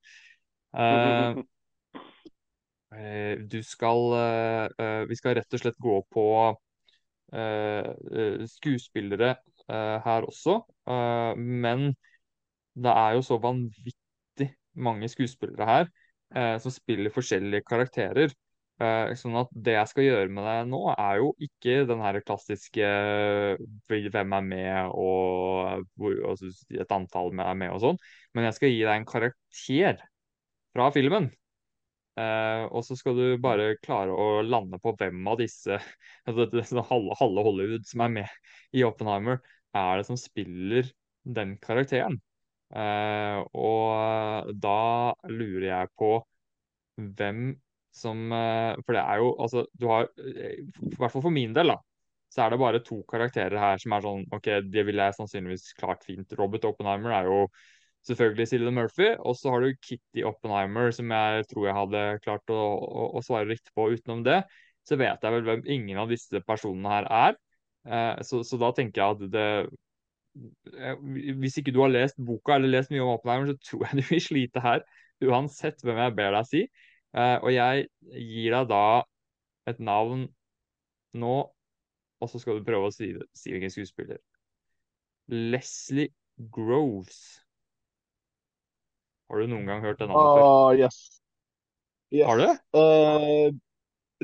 [3.54, 4.00] du skal
[5.08, 6.24] Vi skal rett og slett gå på
[8.50, 9.36] skuespillere
[9.70, 10.56] her også,
[11.38, 11.92] men
[12.84, 15.90] det er jo så vanvittig mange skuespillere her
[16.36, 18.34] eh, som spiller forskjellige karakterer.
[18.80, 22.22] Eh, sånn at det jeg skal gjøre med deg nå, er jo ikke den her
[22.24, 28.00] klassiske eh, hvem er med og altså, et antall er med og sånn,
[28.34, 30.00] men jeg skal gi deg en karakter
[30.72, 31.28] fra filmen.
[32.20, 35.78] Uh, og så skal du bare klare å lande på hvem av disse
[36.28, 39.40] altså, halve, Hollywood som er med i Oppenheimer,
[39.78, 40.90] er det som spiller
[41.24, 42.20] den karakteren.
[42.76, 46.12] Uh, og da lurer jeg på
[47.18, 47.54] hvem
[47.96, 51.72] som uh, For det er jo altså Du har I hvert fall for min del,
[51.74, 51.80] da.
[52.30, 55.72] Så er det bare to karakterer her som er sånn OK, det ville jeg sannsynligvis
[55.80, 56.36] klart fint.
[56.38, 57.40] Robert Oppenheimer er jo
[58.08, 59.12] selvfølgelig Cillian Murphy.
[59.20, 63.24] Og så har du Kitty Oppenheimer, som jeg tror jeg hadde klart å, å, å,
[63.26, 63.90] svare riktig på.
[63.96, 64.42] Utenom det
[64.88, 67.38] så vet jeg vel hvem ingen av disse personene her er.
[67.90, 69.50] Eh, så, så da tenker jeg at det
[71.40, 74.10] hvis ikke du har lest boka eller lest mye om Oppenheimer, så tror jeg du
[74.12, 74.84] vil slite her.
[75.26, 76.66] Uansett hvem jeg ber deg si.
[77.18, 78.84] Eh, og jeg gir deg da
[79.70, 80.28] et navn
[81.18, 81.36] nå,
[82.20, 84.22] og så skal du prøve å si, si hvilken skuespiller.
[85.30, 86.14] Leslie
[86.54, 87.42] Groves.
[89.30, 90.46] Har du noen gang hørt den navnet før?
[90.50, 91.00] Uh, yes.
[92.12, 92.26] yes.
[92.26, 92.48] Har du?
[92.74, 93.50] Uh,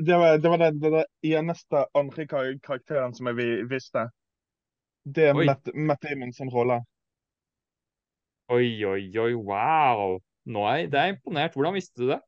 [0.06, 4.08] det var, det var den, den eneste andre karakteren som jeg visste.
[5.06, 6.80] Det er Matt, Matt Damon sin rolle.
[8.50, 10.18] Oi, oi, oi, wow.
[10.46, 11.54] Nå er jeg, det er imponert.
[11.54, 12.20] Hvordan visste du det?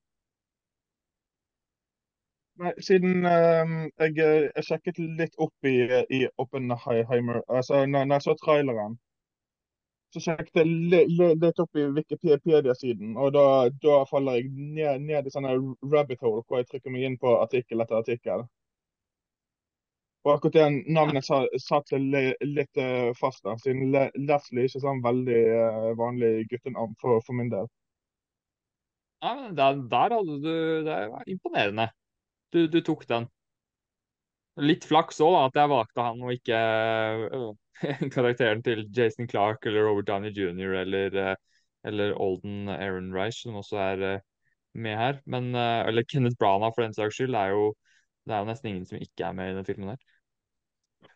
[2.58, 5.76] Nei, siden um, jeg, jeg, sjekket litt opp i,
[6.10, 8.96] i Oppenheimer altså når, når, jeg så traileren,
[10.14, 13.16] så sjekket jeg litt, opp i Wikipedia-siden.
[13.20, 13.44] Og da,
[13.82, 15.56] da, faller jeg ned, ned i sånne
[15.92, 18.46] rabbit hole hvor jeg trykker meg inn på artikkel etter artikkel.
[20.26, 25.04] Og akkurat det navnet satt litt uh, fast der, siden Le Leslie ikke er sånn
[25.04, 27.68] veldig uh, vanlig guttenavn for, for, min del.
[29.22, 30.52] Ja, men der, der hadde du
[30.86, 31.88] Det var imponerende.
[32.52, 33.28] Du, du tok den.
[34.58, 36.60] Litt flaks òg, at jeg valgte han og ikke
[37.30, 37.50] uh,
[38.14, 40.74] karakteren til Jason Clark eller Robert Downey jr.
[40.82, 41.36] eller,
[41.84, 44.20] eller Olden Aaron Reich, som også er
[44.74, 45.20] med her.
[45.26, 47.34] Men, eller Kenneth Branagh, for den saks skyld.
[47.34, 47.74] er jo
[48.28, 50.00] det er jo nesten ingen som ikke er med i den filmen her.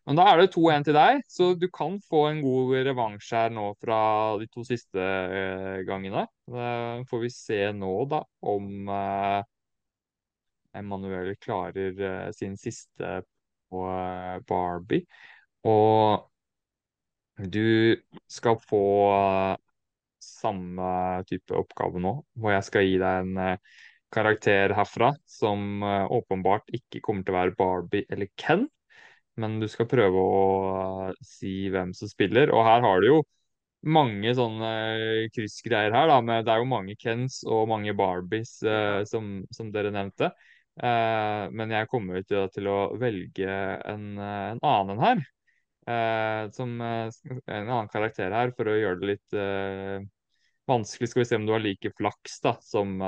[0.07, 3.53] Men da er det 2-1 til deg, så du kan få en god revansj her
[3.55, 3.99] nå fra
[4.41, 6.25] de to siste eh, gangene.
[6.51, 6.67] Da
[7.11, 8.23] får vi se nå, da,
[8.53, 9.43] om uh,
[10.79, 13.21] Emanuel klarer eh, sin siste
[13.71, 15.07] på eh, Barbie.
[15.69, 16.32] Og
[17.37, 17.97] du
[18.29, 19.57] skal få eh,
[20.23, 23.81] samme type oppgave nå, hvor jeg skal gi deg en eh,
[24.13, 28.67] karakter herfra som uh, åpenbart ikke kommer til å være Barbie eller Ken.
[29.41, 32.53] Men du skal prøve å si hvem som spiller.
[32.53, 33.23] Og her har du jo
[33.89, 34.69] mange sånne
[35.33, 36.19] kryssgreier her, da.
[36.21, 38.59] Med, det er jo mange Kens og mange Barbies
[39.09, 40.29] som, som, dere nevnte.
[41.57, 45.25] men jeg kommer til, til å velge en, en annen her.
[45.83, 49.37] Som en annen karakter her, for å gjøre det litt
[50.71, 51.09] vanskelig.
[51.11, 53.01] Skal vi se om du har like flaks da, som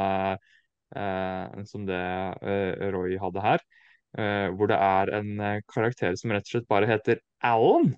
[0.95, 2.01] eh, som det
[2.43, 3.65] eh, Roy hadde her.
[4.19, 7.95] Eh, hvor det er en eh, karakter som rett og slett bare heter Alan.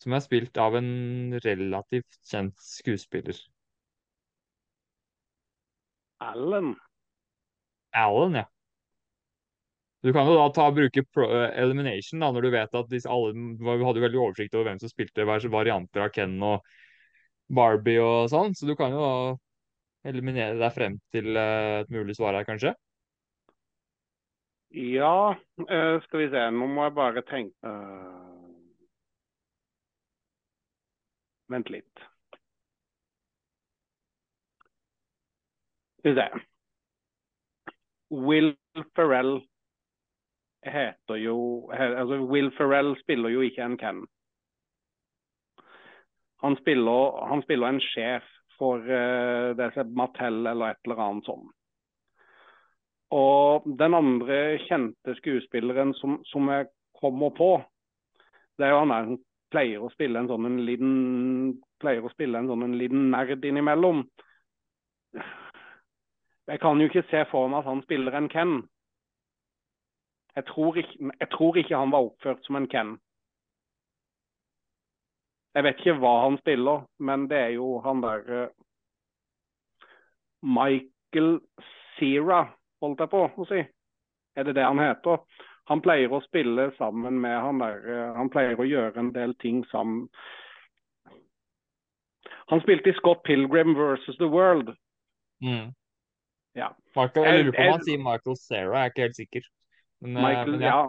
[0.00, 3.36] Som er spilt av en relativt kjent skuespiller.
[6.20, 6.74] Alan?
[7.92, 8.44] Alan, ja.
[10.04, 11.24] Du kan jo da ta bruke pro,
[11.56, 16.04] elimination da, når du vet at alle hadde veldig oversikt over hvem som spilte varianter
[16.04, 16.66] av Ken og
[17.48, 22.18] Barbie og sånn, så du kan jo da eliminere deg frem til eh, et mulig
[22.18, 22.74] svar her, kanskje?
[24.74, 26.44] Ja, uh, skal vi se.
[26.52, 27.74] Nå må jeg bare tenke
[31.52, 32.04] Vent litt.
[36.00, 36.28] Skal vi se.
[38.10, 38.54] Will
[38.96, 39.38] Ferrell
[40.64, 41.36] heter jo
[41.72, 44.04] altså Will Ferrell spiller jo ikke en Ken.
[46.44, 48.24] Han spiller, han spiller en sjef
[48.58, 51.52] for uh, Mattel eller et eller annet sånt.
[53.14, 56.66] Og den andre kjente skuespilleren som, som jeg
[57.00, 57.50] kommer på,
[58.58, 59.22] det er jo han der som
[59.54, 60.94] pleier å spille en sånn en liten
[61.82, 64.02] pleier å spille en sånn en liten nerd innimellom.
[66.50, 68.56] Jeg kan jo ikke se for meg at han spiller en Ken.
[70.36, 72.96] Jeg tror, ikke, jeg tror ikke han var oppført som en Ken.
[75.54, 78.48] Jeg vet ikke hva han spiller, men det er jo han der uh,
[80.42, 81.38] Michael
[81.94, 82.40] Cera,
[82.82, 83.62] holdt jeg på å si.
[84.34, 85.22] Er det det han heter?
[85.70, 89.36] Han pleier å spille sammen med han der uh, Han pleier å gjøre en del
[89.40, 90.08] ting sammen.
[92.50, 94.74] Han spilte i Scott Pilgrim versus The World.
[95.40, 95.70] Mm.
[96.58, 96.74] Ja.
[96.96, 99.46] Michael, jeg lurer på om han sier Michael Cera, jeg er ikke helt sikker.
[100.04, 100.80] Men, eh, Michael, men ja.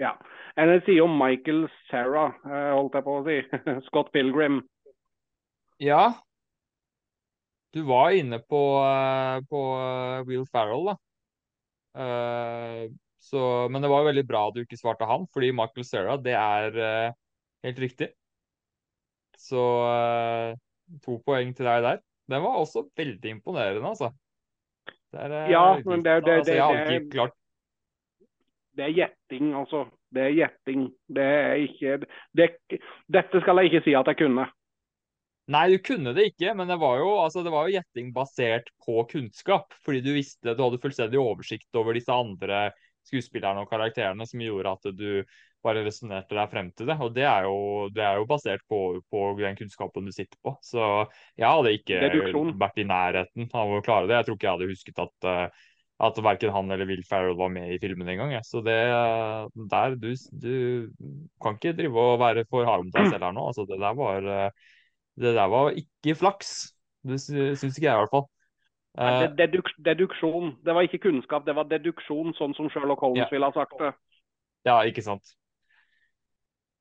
[0.00, 0.14] ja.
[0.58, 3.36] Jeg sier jo Michael Cera, eh, holdt jeg på å si.
[3.88, 4.62] Scott Pilgrim.
[5.82, 6.16] Ja.
[7.76, 9.60] Du var inne på, eh, på
[10.30, 10.96] Will Farrell, da.
[13.28, 13.40] Så,
[13.74, 16.76] men det var veldig bra du ikke svarte han, fordi Michael Sarah, det er
[17.66, 18.12] helt riktig.
[19.36, 19.64] Så
[21.02, 21.98] to poeng til deg der.
[22.30, 24.12] Den var også veldig imponerende, altså.
[25.12, 27.34] Det er, ja, men det, det, altså, det, ikke klart...
[28.78, 29.88] det er gjetting, altså.
[30.14, 30.86] Det er gjetting.
[31.10, 31.98] Det er ikke
[33.10, 34.46] Dette skal jeg ikke si at jeg kunne.
[35.48, 38.68] Nei, du kunne det ikke, men det var jo, altså, det var jo gjetting basert
[38.84, 39.72] på kunnskap.
[39.84, 42.68] Fordi du visste, du hadde fullstendig oversikt over disse andre
[43.08, 45.08] skuespillerne og karakterene som gjorde at du
[45.64, 46.98] bare resonnerte deg frem til det.
[47.02, 50.54] Og det er jo, det er jo basert på, på, den kunnskapen du sitter på.
[50.64, 50.84] Så
[51.38, 52.02] jeg hadde ikke
[52.60, 54.20] vært i nærheten av å klare det.
[54.20, 55.66] Jeg tror ikke jeg hadde husket at, uh,
[55.98, 58.36] at verken han eller Will Ferrell var med i filmen engang.
[58.46, 58.78] Så det
[59.70, 60.54] der du, du,
[61.42, 63.46] kan ikke drive og være for hard mot deg selv her nå.
[63.50, 64.74] Altså, det der var, uh,
[65.18, 66.52] det der var ikke flaks.
[67.02, 68.28] Det syns ikke jeg i hvert fall.
[68.98, 70.54] Uh, deduk deduksjon.
[70.66, 73.28] Det var ikke kunnskap, det var deduksjon, sånn som Sherlock Holmes ja.
[73.34, 73.92] ville ha sagt det.
[74.66, 75.34] Ja, ikke sant.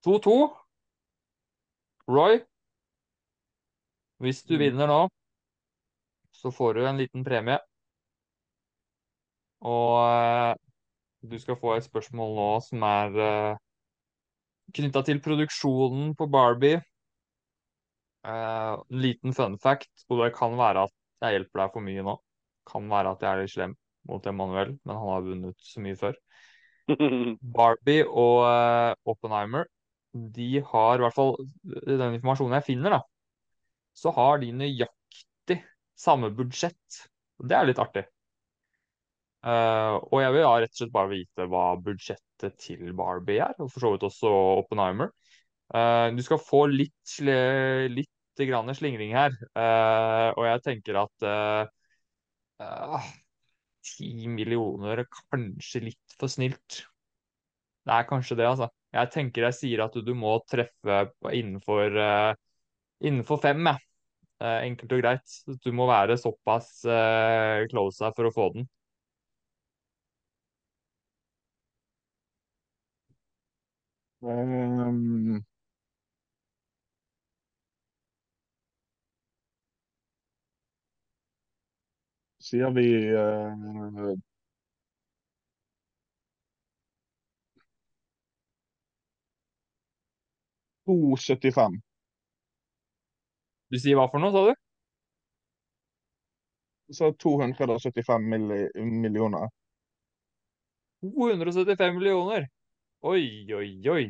[0.05, 0.37] 2-2.
[2.07, 2.37] Roy,
[4.23, 4.61] hvis du mm.
[4.61, 5.01] vinner nå,
[6.31, 7.57] så får du en liten premie.
[9.65, 10.53] Og uh,
[11.25, 13.57] du skal få et spørsmål nå som er uh,
[14.77, 16.81] knytta til produksjonen på Barbie.
[18.27, 22.05] Uh, en liten fun fact, og det kan være at jeg hjelper deg for mye
[22.05, 22.17] nå.
[22.67, 23.77] Kan være at jeg er litt slem
[24.07, 26.17] mot Emanuel, men han har vunnet så mye før.
[27.57, 29.67] Barbie og uh, Oppenheimer
[30.17, 31.35] de har, i hvert fall
[31.67, 33.01] den informasjonen jeg finner, da,
[33.97, 35.59] så har de nøyaktig
[35.97, 37.01] samme budsjett.
[37.37, 38.07] Det er litt artig.
[39.45, 43.53] Uh, og jeg vil ja, rett og slett bare vite hva budsjettet til Barbie er,
[43.61, 44.31] og for så vidt også
[44.63, 45.11] Oppenheimer.
[45.69, 51.27] Uh, du skal få litt, litt grann slingring her, uh, og jeg tenker at
[53.85, 56.81] ti millioner er kanskje litt for snilt.
[57.87, 58.71] Det er kanskje det, altså.
[58.97, 61.93] Jeg tenker jeg sier at du må treffe innenfor,
[63.05, 63.83] innenfor fem, jeg.
[64.41, 65.37] Enkelt og greit.
[65.63, 66.81] Du må være såpass
[67.69, 68.67] close her for å få den.
[74.21, 75.43] Um,
[82.39, 82.85] sier vi
[83.15, 84.17] uh,
[90.87, 91.81] 2,75.
[93.71, 94.53] Du sier hva for noe, sa du?
[96.97, 98.59] Så 275 milli
[99.03, 99.49] millioner.
[101.01, 102.47] 275 millioner?
[103.05, 104.05] Oi, oi, oi.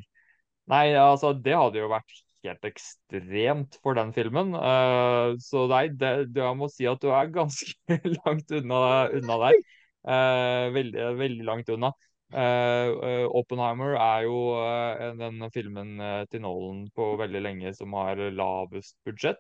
[0.72, 4.56] Nei, altså, det hadde jo vært helt ekstremt for den filmen.
[4.56, 8.82] Uh, så nei, det, det, jeg må si at du er ganske langt unna,
[9.18, 9.64] unna der.
[10.08, 11.94] Uh, veldig, veldig langt unna.
[12.28, 14.40] Uh, Oppenheimer er jo
[15.16, 15.94] den filmen
[16.28, 19.40] til Nolan på veldig lenge som har lavest budsjett.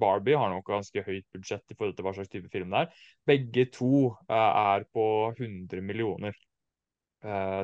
[0.00, 3.04] Barbie har nok ganske høyt budsjett i forhold til hva slags type film det er.
[3.28, 5.06] Begge to er på
[5.36, 6.32] 100 millioner.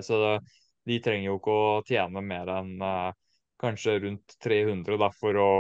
[0.05, 0.21] så
[0.89, 2.73] de trenger jo ikke å tjene mer enn
[3.59, 5.51] kanskje rundt 300 da, for å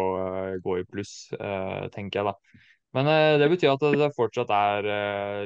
[0.64, 1.14] gå i pluss,
[1.94, 2.34] tenker jeg da.
[2.96, 3.09] Men
[3.42, 4.86] det betyr at det fortsatt er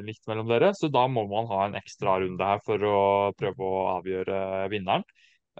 [0.06, 2.98] likt mellom dere, så da må man ha en ekstra runde her for å
[3.38, 5.02] prøve å avgjøre vinneren.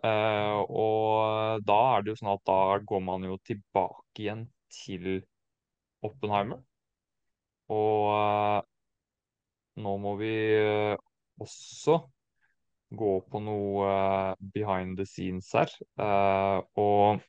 [0.02, 2.60] Og da er det jo sånn at da
[2.92, 5.24] går man jo tilbake igjen til
[6.06, 6.62] Oppenheimer.
[7.72, 8.62] Og
[9.82, 10.32] nå må vi
[11.40, 11.98] også
[12.98, 15.70] gå på noe uh, behind the scenes her.
[16.00, 17.22] Uh, og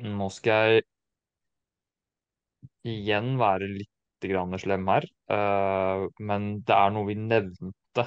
[0.00, 0.86] nå skal jeg
[2.90, 8.06] igjen være litt grann slem her, uh, men det er noe vi nevnte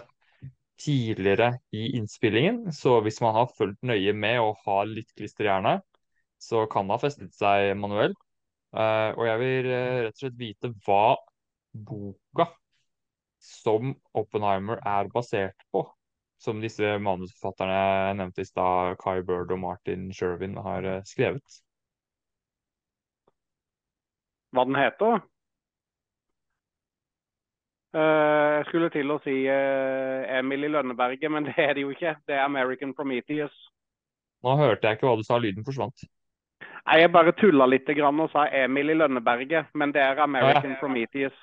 [0.83, 2.67] tidligere i innspillingen.
[2.75, 5.83] Så hvis man har fulgt nøye med og har litt klister i hjernen,
[6.41, 8.17] så kan det ha festet seg manuelt.
[8.73, 11.15] og jeg vil rett og slett vite hva
[11.71, 12.47] boka
[13.43, 15.85] som Oppenheimer er basert på,
[16.43, 21.61] som disse manusforfatterne jeg nevnte i stad, Kai Bird og Martin Sherwin, har skrevet
[24.53, 25.21] hva den heter.
[27.93, 31.93] Uh, jeg skulle til å si uh, Emil i Lønneberget, men det er det jo
[31.93, 32.15] ikke.
[32.27, 33.53] Det er American Prometheus.
[34.43, 36.05] Nå hørte jeg ikke hva du sa, lyden forsvant.
[36.83, 40.75] Nei, Jeg bare tulla litt og sa Emil i Lønneberget, men det er American ja,
[40.75, 40.79] ja.
[40.81, 41.37] Prometheus.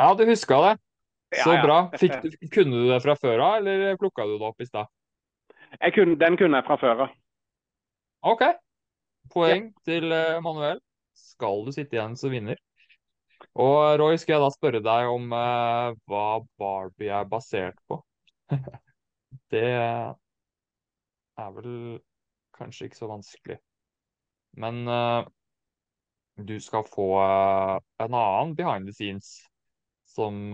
[0.00, 0.76] Ja, du huska det.
[1.32, 1.78] Så ja, bra.
[1.96, 4.90] Fikk, kunne du det fra før av, eller plukka du det opp i stad?
[5.80, 7.14] Den kunne jeg fra før av.
[8.28, 8.44] OK.
[9.32, 10.82] Poeng til uh, Manuel
[11.16, 12.60] skal du sitte igjen som vinner.
[13.58, 16.26] Og Roy, skal jeg da spørre deg om uh, hva
[16.60, 17.98] Barbie er basert på?
[19.54, 22.00] det er vel
[22.56, 23.58] kanskje ikke så vanskelig.
[24.60, 25.24] Men uh,
[26.36, 29.38] du skal få uh, en annen behind the scenes
[30.12, 30.52] som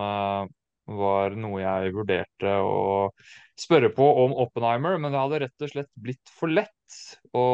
[0.88, 3.10] var noe jeg vurderte å
[3.58, 7.00] spørre på om Oppenheimer, men det hadde rett og slett blitt for lett
[7.36, 7.44] å,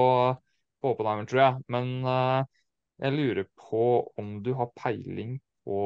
[0.81, 1.65] på Oppenheimer, tror jeg.
[1.74, 1.90] Men
[3.02, 3.85] jeg lurer på
[4.20, 5.81] om du har peiling på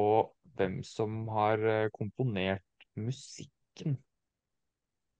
[0.58, 2.64] hvem som har eh, komponert
[2.98, 3.96] musikken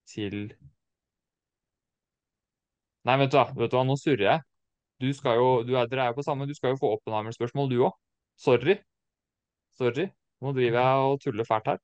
[0.09, 0.53] til
[3.07, 4.41] Nei, vet du hva, vet du hva, nå surrer jeg.
[5.01, 7.71] Du skal jo, du er, dere er jo på samme, du skal jo få Oppenheimer-spørsmål,
[7.71, 7.95] du òg.
[8.37, 8.75] Sorry.
[9.79, 10.09] Sorry.
[10.45, 11.79] Nå driver jeg og tuller fælt her.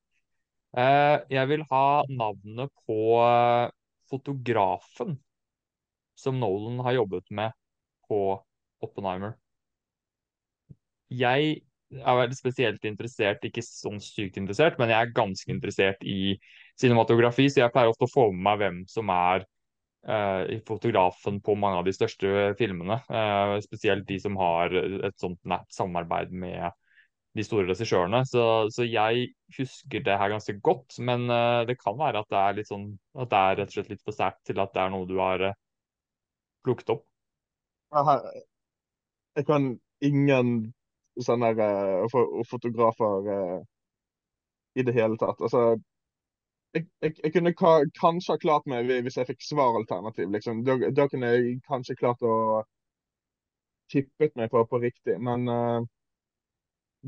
[0.75, 3.69] Eh, jeg vil ha navnet på eh,
[4.11, 5.17] fotografen
[6.19, 7.55] som Nolan har jobbet med
[8.09, 8.21] på
[8.85, 9.37] Oppenheimer
[11.13, 11.55] jeg
[11.95, 16.37] er veldig spesielt interessert, ikke sånn sykt interessert, men jeg er ganske interessert i
[16.81, 19.45] cinematografi, så jeg pleier ofte å få med meg hvem som er
[20.09, 22.99] uh, fotografen på mange av de største filmene.
[23.65, 26.67] Spesielt de som har et sånt nært samarbeid med
[27.35, 28.23] de store regissørene.
[28.29, 28.45] Så,
[28.75, 29.29] så, jeg
[29.59, 32.89] husker det her ganske godt, men uh, det kan være at det er litt sånn
[33.19, 35.17] at det er rett og slett litt for sterkt til at det er noe du
[35.19, 35.49] har
[36.65, 37.07] plukket opp.
[39.35, 39.75] Jeg kan
[40.05, 40.55] ingen
[41.23, 43.59] sånne uh, fotografer uh,
[44.75, 45.43] i det hele tatt.
[45.43, 45.77] Altså,
[46.75, 50.31] jeg, jeg, jeg kunne ka kanskje ha klart meg hvis jeg fikk svaralternativ.
[50.35, 50.65] Liksom.
[50.67, 52.63] Da, da, kunne jeg kanskje klart å
[53.93, 55.19] tippet meg på, på riktig.
[55.23, 55.87] Men uh,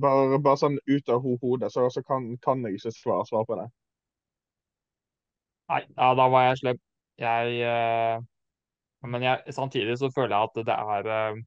[0.03, 3.49] bare, bare, sånn ut av ho hodet, så, så kan, kan, jeg ikke svare, svare
[3.49, 3.67] på det.
[5.73, 6.81] Nei, ja, da var jeg slem.
[7.17, 8.23] Jeg uh,
[9.09, 11.39] Men jeg, samtidig så føler jeg at det er uh,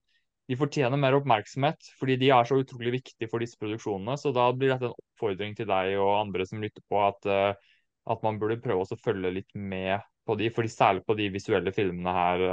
[0.49, 4.15] de fortjener mer oppmerksomhet, fordi de er så utrolig viktige for disse produksjonene.
[4.17, 7.75] Så da blir dette en oppfordring til deg og andre som lytter på, at, uh,
[8.09, 11.73] at man burde prøve å følge litt med på de, fordi særlig på de visuelle
[11.75, 12.47] filmene her.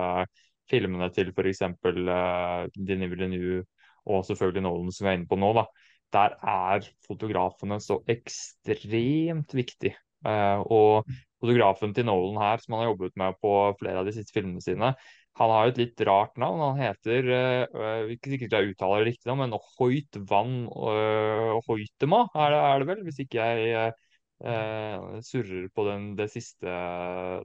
[0.67, 1.63] Filmene til f.eks.
[1.63, 3.65] Uh, Denis Villeneuve
[4.07, 5.53] og selvfølgelig Nolan som vi er inne på nå.
[5.57, 5.67] da,
[6.15, 9.97] Der er fotografene så ekstremt viktig.
[10.27, 11.11] Uh, og
[11.43, 14.65] fotografen til Nolan her, som han har jobbet med på flere av de siste filmene
[14.65, 14.95] sine,
[15.37, 16.63] han har et litt rart navn.
[16.65, 22.55] Han heter øh, Ikke sikkert jeg uttaler det riktig, men Hoit Van øh, Hoitema er
[22.55, 23.03] det, er det, vel?
[23.05, 23.93] Hvis ikke jeg
[24.41, 26.79] øh, surrer på den, det siste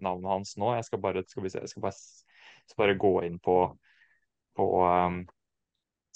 [0.07, 0.71] navnet hans nå.
[0.77, 1.99] Jeg skal bare, skal se, jeg skal bare,
[2.71, 3.57] skal bare gå inn på,
[4.55, 5.21] på um,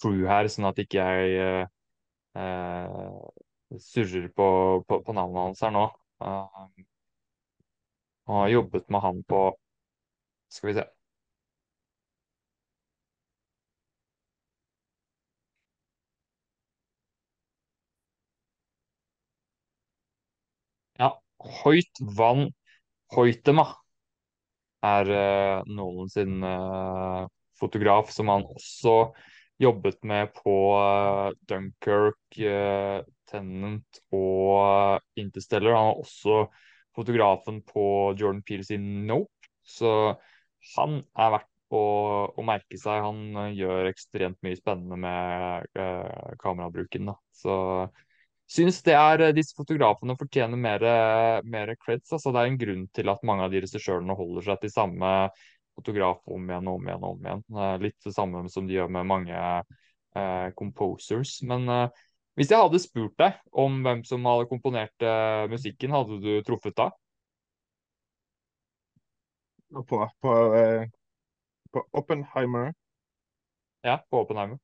[0.01, 1.67] True her, sånn at ikke jeg
[2.35, 3.19] uh,
[3.79, 4.47] surrer på,
[4.87, 5.85] på, på, navnet hans her nå.
[6.23, 6.85] Uh,
[8.27, 9.41] og har jobbet med han på
[10.49, 10.85] Skal vi se.
[20.99, 21.09] Ja,
[21.63, 22.47] Hoit van
[23.15, 23.65] Hoitema
[24.85, 27.25] er uh, Nolan sin uh,
[27.59, 28.95] fotograf, som han også
[29.61, 35.77] jobbet med på uh, Dunkerque, uh, Tennant og Interstellar.
[35.77, 36.45] Han er også
[36.95, 40.15] fotografen på Jordan Peele sin Nope, så
[40.75, 41.85] han er verdt å,
[42.35, 43.03] å merke seg.
[43.03, 47.09] Han gjør ekstremt mye spennende med kamerabruken.
[47.11, 47.17] Da.
[47.35, 47.55] Så
[48.51, 50.85] syns det er eh, disse fotografene fortjener mer,
[51.43, 52.13] mer creds.
[52.13, 55.11] Altså, det er en grunn til at mange av de regissørene holder seg til samme
[55.75, 57.03] fotograf om igjen og om igjen.
[57.03, 57.45] og om igjen.
[57.83, 61.37] Litt det samme som de gjør med mange eh, composers.
[61.47, 62.03] Men eh,
[62.39, 66.77] hvis jeg hadde spurt deg om hvem som hadde komponert eh, musikken, hadde du truffet
[66.79, 66.91] da?
[69.83, 70.89] på, på, eh,
[71.71, 72.73] på Oppenheimer.
[73.83, 74.57] Ja, på Oppenheimer.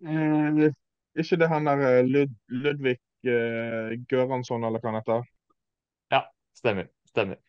[0.00, 0.72] Eh,
[1.16, 5.22] ikke det han der eh, Lud Ludvig eh, Göransson, eller hva han heter?
[6.12, 6.22] Ja,
[6.54, 6.88] stemmer.
[7.08, 7.40] Stemmer.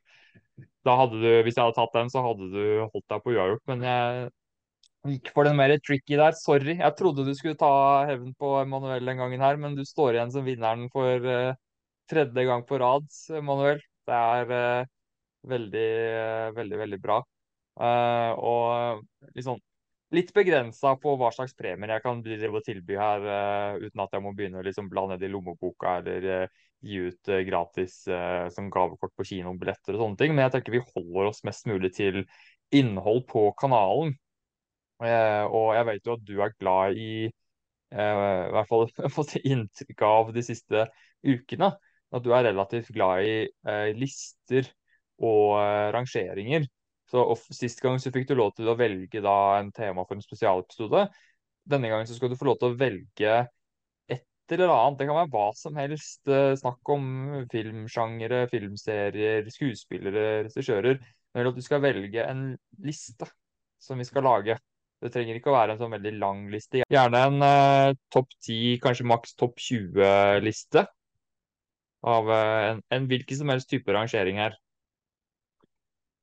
[0.88, 3.64] Da hadde du, Hvis jeg hadde tatt den, så hadde du holdt deg på uavgjort.
[3.72, 4.28] Men jeg
[5.08, 6.36] gikk for den mer tricky der.
[6.40, 6.78] Sorry.
[6.80, 7.72] Jeg trodde du skulle ta
[8.10, 11.56] hevn på Emanuel den gangen her, men du står igjen som vinneren for uh,
[12.12, 13.82] tredje gang på rad, Emanuel.
[14.08, 14.92] Det er uh,
[15.48, 15.88] veldig,
[16.18, 17.24] uh, veldig, veldig bra.
[17.78, 19.04] og
[19.38, 19.60] liksom
[20.16, 23.28] litt begrensa på hva slags premier jeg kan tilby her,
[23.78, 26.48] uten at jeg må begynne å liksom bla ned i lommeboka eller
[26.86, 28.00] gi ut uh, gratis
[28.54, 30.36] som gavekort på kinobilletter og sånne ting.
[30.36, 32.24] Men jeg tenker vi holder oss mest mulig til
[32.76, 34.16] innhold på kanalen.
[35.00, 37.12] og jeg vet jo at du er glad i
[37.88, 40.82] i hvert fall fått inntrykk av de siste
[41.24, 41.70] ukene,
[42.12, 44.68] at du er relativt glad i lister
[45.24, 45.56] og
[45.96, 46.68] rangeringer.
[47.12, 47.24] Så
[47.56, 51.06] Sist gang så fikk du lov til å velge da en tema for en spesialepisode.
[51.68, 53.38] Denne gangen så skal du få lov til å velge
[54.56, 55.00] eller annet.
[55.00, 56.22] Det kan være hva som helst.
[56.32, 57.10] Eh, snakk om
[57.52, 61.04] filmsjangere, filmserier, skuespillere, regissører.
[61.36, 62.48] Men at du skal velge en
[62.84, 63.28] liste
[63.84, 64.58] som vi skal lage.
[64.98, 66.82] Det trenger ikke å være en sånn veldig lang liste.
[66.90, 70.88] Gjerne en eh, topp 10, kanskje maks topp 20-liste.
[72.08, 74.58] Av eh, en, en hvilken som helst type rangering her.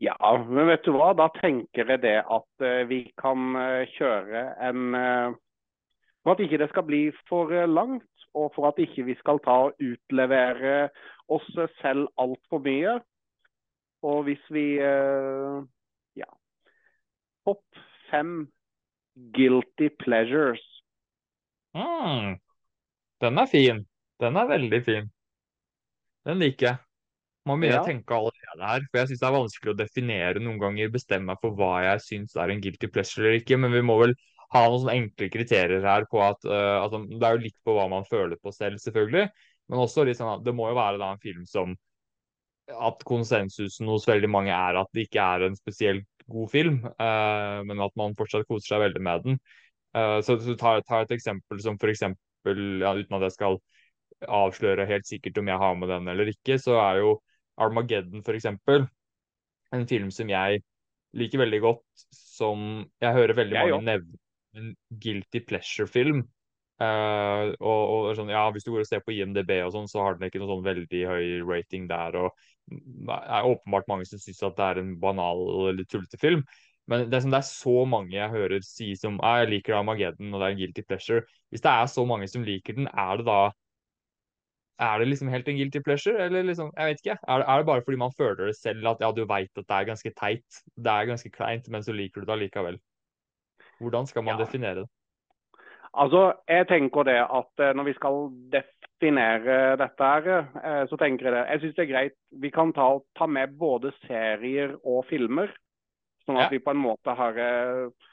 [0.02, 0.16] Ja,
[0.48, 1.12] men vet du hva?
[1.16, 4.98] Da tenker jeg det at eh, vi kan uh, kjøre en
[6.24, 9.56] For at ikke det skal bli for langt, og for at ikke vi skal ta
[9.68, 10.88] og utlevere
[11.32, 11.46] oss
[11.80, 12.98] selv altfor mye.
[14.04, 14.66] Og hvis vi
[16.16, 16.30] Ja.
[17.46, 17.64] Topp
[18.10, 18.48] fem
[19.14, 20.62] guilty pleasures.
[21.74, 22.38] Mm.
[23.20, 23.86] Den er fin.
[24.20, 25.10] Den er veldig fin.
[26.26, 26.76] Den liker jeg.
[27.44, 27.82] Man begynner ja.
[27.82, 28.84] å tenke allerede her.
[28.88, 32.04] For jeg syns det er vanskelig å definere noen ganger, bestemme meg for hva jeg
[32.06, 33.58] syns er en guilty pleasure eller ikke.
[33.60, 34.14] Men vi må vel
[34.54, 37.74] ha noen sånne enkle kriterier her på at uh, altså, Det er jo litt på
[37.76, 39.26] hva man føler på selv, selvfølgelig.
[39.70, 41.74] Men også litt sånn at det må jo være da en film som
[42.68, 47.60] At konsensusen hos veldig mange er at det ikke er en spesielt god film, uh,
[47.68, 49.40] men at man fortsatt koser seg veldig med den.
[49.92, 53.58] Uh, så, så ta, ta, et eksempel som for eksempel, ja, uten at jeg skal
[54.24, 57.18] avsløre helt sikkert om jeg har med den eller ikke, så er jo
[57.60, 58.48] Armageddon, f.eks.
[59.74, 60.62] En film som jeg
[61.14, 64.23] liker veldig godt, som jeg hører veldig jeg mange nevne
[64.58, 66.24] en guilty pleasure-film.
[66.82, 70.02] Uh, og, og, sånn, ja, Hvis du går og ser på IMDb, og sånn, så
[70.02, 72.18] har den ikke noen sånn veldig høy rating der.
[72.18, 72.34] og
[72.66, 76.42] Det er åpenbart mange som syns at det er en banal eller tullete film.
[76.90, 80.42] Men det er, det er, så mange jeg hører si som jeg liker Armageddon og
[80.42, 81.22] det er en guilty pleasure.
[81.48, 83.38] Hvis det er så mange som liker den, er det da
[84.82, 87.18] er det liksom helt en guilty pleasure, eller liksom, jeg vet ikke.
[87.28, 89.68] Er det, er det bare fordi man føler det selv, at ja, du veit at
[89.68, 92.80] det er ganske teit, det er ganske kleint, men så liker du det allikevel?
[93.84, 94.44] Hvordan skal man ja.
[94.44, 94.88] definere det?
[95.94, 98.16] Altså, jeg tenker det at eh, når vi skal
[98.54, 101.44] definere dette her, eh, så tenker jeg det.
[101.50, 102.16] Jeg syns det er greit.
[102.42, 102.88] Vi kan ta,
[103.18, 105.52] ta, med både serier og filmer.
[106.26, 106.56] Sånn at ja.
[106.56, 108.10] vi på en måte har eh,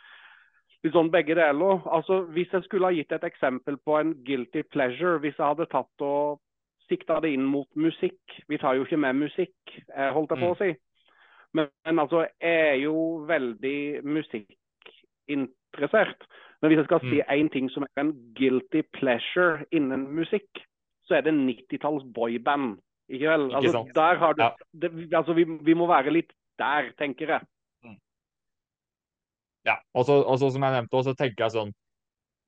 [0.85, 1.81] litt sånn begge deler.
[1.89, 5.69] Altså, Hvis jeg skulle ha gitt et eksempel på en guilty pleasure, hvis jeg hadde
[5.71, 6.41] tatt og
[6.91, 8.19] sikta det inn mot musikk.
[8.51, 9.55] Vi tar jo ikke med musikk,
[9.95, 10.59] holdt jeg på å mm.
[10.59, 10.73] si.
[11.55, 12.95] Men, men altså, jeg er jo
[13.29, 13.77] veldig
[15.71, 16.27] musikkinteressert.
[16.61, 17.49] Men hvis jeg skal si én mm.
[17.49, 20.49] ting som er en guilty pleasure innen musikk,
[21.07, 22.79] så er det 90-talls boyband.
[23.09, 23.55] Ikke vel?
[23.55, 24.43] Altså, der har du,
[24.81, 27.41] det, altså, vi, vi, må være litt der, tenker jeg.
[27.83, 27.97] Mm.
[29.65, 31.73] Ja, og så som jeg nevnte, så tenker jeg sånn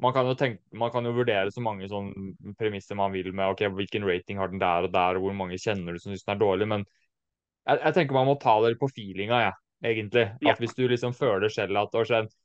[0.02, 2.10] man kan, jo tenke, man kan jo vurdere så mange sånn
[2.58, 5.60] premisser man vil med ok, hvilken rating har den der og der, og hvor mange
[5.62, 6.68] kjenner du som syns den er dårlig.
[6.68, 10.26] Men jeg, jeg, tenker man må ta det på feelinga, jeg, ja, egentlig.
[10.50, 11.96] At Hvis du liksom føler selv at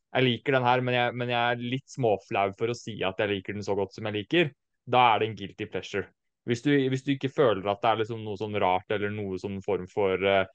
[0.09, 3.19] jeg liker den her, men jeg, men jeg, er litt småflau for å si at
[3.21, 4.53] jeg liker den så godt som jeg liker,
[4.89, 6.09] da er det en guilty pleasure.
[6.49, 9.37] Hvis du, hvis du ikke føler at det er liksom noe sånn rart eller noe
[9.41, 10.47] sånn form for uh,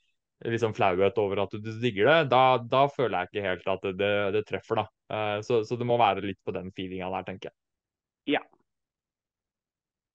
[0.50, 3.94] liksom flauhet over at du digger det, da, da, føler jeg ikke helt at det,
[4.02, 4.88] det, det treffer, da.
[5.14, 7.58] Uh, så, så, det må være litt på den feelinga der, tenker jeg.
[8.40, 8.44] Ja.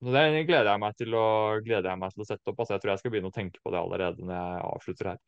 [0.02, 1.28] Så det gleder jeg meg til å,
[1.62, 2.58] gleder jeg meg til å sette opp.
[2.58, 5.22] altså Jeg tror jeg skal begynne å tenke på det allerede når jeg avslutter her.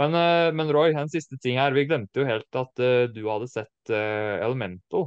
[0.00, 1.74] Men, uh, men Roy, en siste ting her.
[1.76, 5.06] Vi glemte jo helt at uh, du hadde sett Elemento.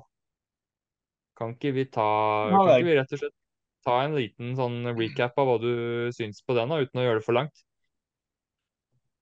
[1.37, 2.07] Kan ikke vi ta
[2.53, 3.35] Kan ikke vi rett og slett
[3.87, 5.73] ta en liten sånn recap av hva du
[6.15, 7.63] syns på den, da, uten å gjøre det for langt?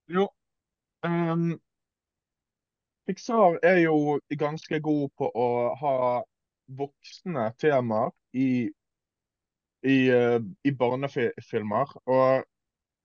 [0.09, 0.25] Jo.
[1.05, 1.57] Um,
[3.05, 5.49] Pixar er jo ganske god på å
[5.81, 5.97] ha
[6.79, 8.49] voksne temaer i,
[9.85, 11.93] i, uh, i barnefilmer.
[12.09, 12.45] Og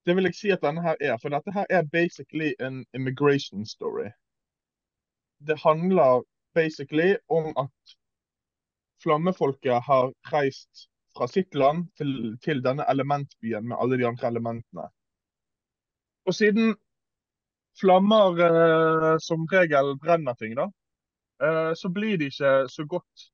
[0.06, 1.16] Det vil jeg si at denne her er.
[1.20, 4.10] For dette her er basically en immigration story.
[5.47, 6.22] Det handler
[6.55, 7.97] basically om at
[9.02, 14.89] flammefolket har reist fra sitt land til, til denne elementbyen med alle de andre elementene.
[16.27, 16.74] Og siden
[17.81, 20.68] flammer eh, som regel brenner ting, da,
[21.43, 23.31] eh, så blir de ikke så godt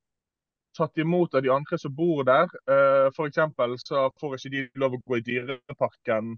[0.77, 2.51] tatt imot av de andre som bor der.
[2.69, 3.39] Eh, F.eks.
[3.83, 6.35] så får ikke de lov å gå i dyreparken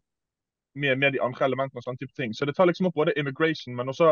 [0.76, 2.34] med, med, de andre elementene og sånne type ting.
[2.34, 4.08] Så det tar liksom opp både immigration, men også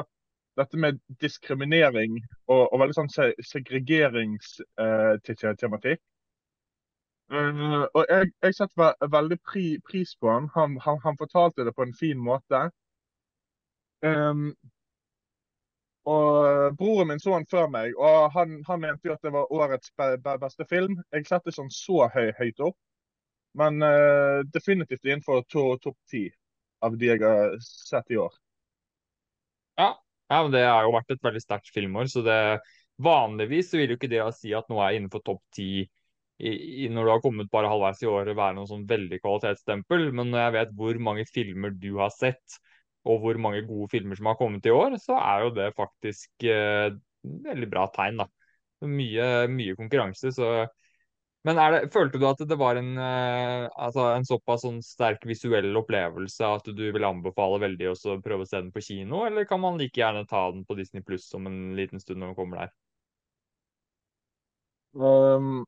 [0.57, 2.17] dette med diskriminering
[2.47, 3.13] og, og veldig sånn
[3.51, 6.01] segregeringstematikk.
[7.27, 10.47] Uh, og jeg, jeg setter veldig pri, pris på han.
[10.55, 10.97] Han, han.
[11.03, 12.71] han, fortalte det på en fin måte.
[14.05, 14.55] Um,
[16.07, 19.51] og Broren min så han før meg, og han, han mente jo at det var
[19.51, 20.95] årets be, be, beste film.
[21.11, 22.77] Jeg setter ikke sånn så høy, høyt opp,
[23.59, 26.31] men uh, definitivt innenfor topp to, ti
[26.83, 28.33] av de jeg har sett i år.
[29.77, 29.89] Ja,
[30.29, 32.09] ja, men Det har jo vært et veldig sterkt filmår.
[32.11, 32.39] så det
[32.97, 35.85] Vanligvis vil jo ikke det å si at noe er innenfor topp ti
[36.39, 40.11] når du har kommet bare halvveis i året, være noe sånn veldig kvalitetsstempel.
[40.13, 42.57] Men når jeg vet hvor mange filmer du har sett,
[43.07, 46.45] og hvor mange gode filmer som har kommet i år, så er jo det faktisk
[46.45, 46.91] eh,
[47.47, 48.21] veldig bra tegn.
[48.21, 48.27] da.
[48.85, 50.29] Mye, mye konkurranse.
[50.35, 50.51] så
[51.47, 55.69] men det, følte du at det var en, uh, altså en såpass sånn sterk visuell
[55.79, 59.63] opplevelse at du vil anbefale veldig å prøve å se den på kino, eller kan
[59.63, 62.65] man like gjerne ta den på Disney Pluss om en liten stund når den kommer
[62.65, 62.75] der?
[64.97, 65.63] Um,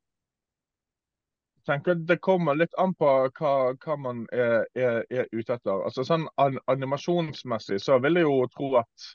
[1.70, 5.80] tenker Det kommer litt an på hva, hva man er, er, er, ute etter.
[5.86, 9.10] Altså sånn an, Animasjonsmessig så vil jeg jo tro at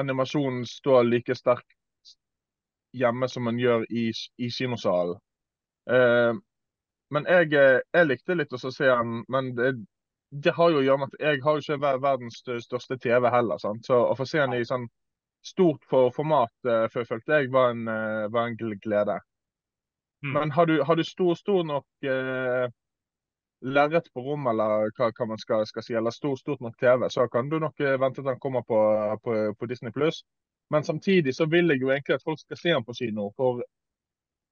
[0.00, 1.76] animasjonen står like sterkt
[2.96, 5.18] hjemme som man gjør i, i kinosalen.
[5.90, 6.32] Eh,
[7.10, 9.72] men jeg, eh, jeg, likte litt å se den, men det,
[10.30, 13.58] det, har jo å gjøre med at jeg har ikke verdens største TV heller.
[13.62, 13.86] Sant?
[13.86, 14.86] Så å få se den i sånn
[15.46, 17.86] stort for format uh, følte jeg var en,
[18.28, 19.16] var en glede.
[20.20, 20.34] Mm.
[20.34, 22.66] Men har du, har du, stor, stor nok eh,
[23.64, 27.06] lerret på rommet, eller hva, hva man skal, skal, si, eller stor, stort nok TV,
[27.08, 28.80] så kan du nok vente til den kommer på,
[29.24, 30.20] på, på Disney pluss.
[30.70, 33.30] Men samtidig så vil jeg jo egentlig at folk skal se den på kino.
[33.36, 33.64] For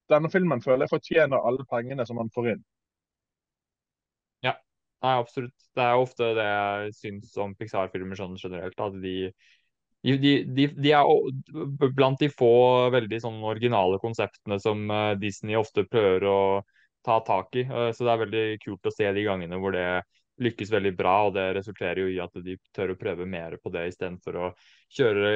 [0.09, 2.65] denne filmen føler jeg fortjener alle pengene som man får inn.
[4.45, 4.55] Ja,
[5.05, 5.55] Nei, absolutt.
[5.77, 8.79] Det er ofte det jeg syns om Pixar-filmer sånn generelt.
[8.83, 9.15] At de,
[10.03, 12.53] de, de, de, er blant de få
[12.93, 16.39] veldig sånn originale konseptene som eh, Disney ofte prøver å
[17.05, 17.65] ta tak i.
[17.67, 19.87] Eh, så det er veldig kult å se de gangene hvor det
[20.39, 23.71] lykkes veldig bra, og det resulterer jo i at de tør å prøve mer på
[23.73, 24.51] det istedenfor å
[24.95, 25.31] kjøre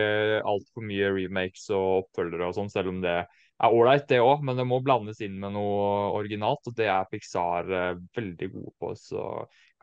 [0.47, 3.17] altfor mye remakes og oppfølgere og sånn, selv om det
[3.63, 6.65] er ålreit, det òg, men det må blandes inn med noe originalt.
[6.67, 8.91] Og det er Pixar eh, veldig gode på.
[8.99, 9.23] Så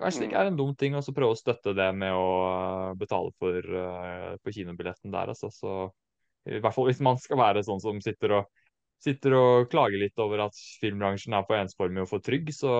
[0.00, 2.90] kanskje det ikke er en dum ting å prøve å støtte det med å eh,
[3.00, 5.52] betale for uh, på kinobilletten der, altså.
[5.54, 5.78] Så
[6.48, 8.52] i hvert fall hvis man skal være sånn som sitter og,
[9.00, 12.74] sitter og klager litt over at filmbransjen er for ensformig og for trygg, så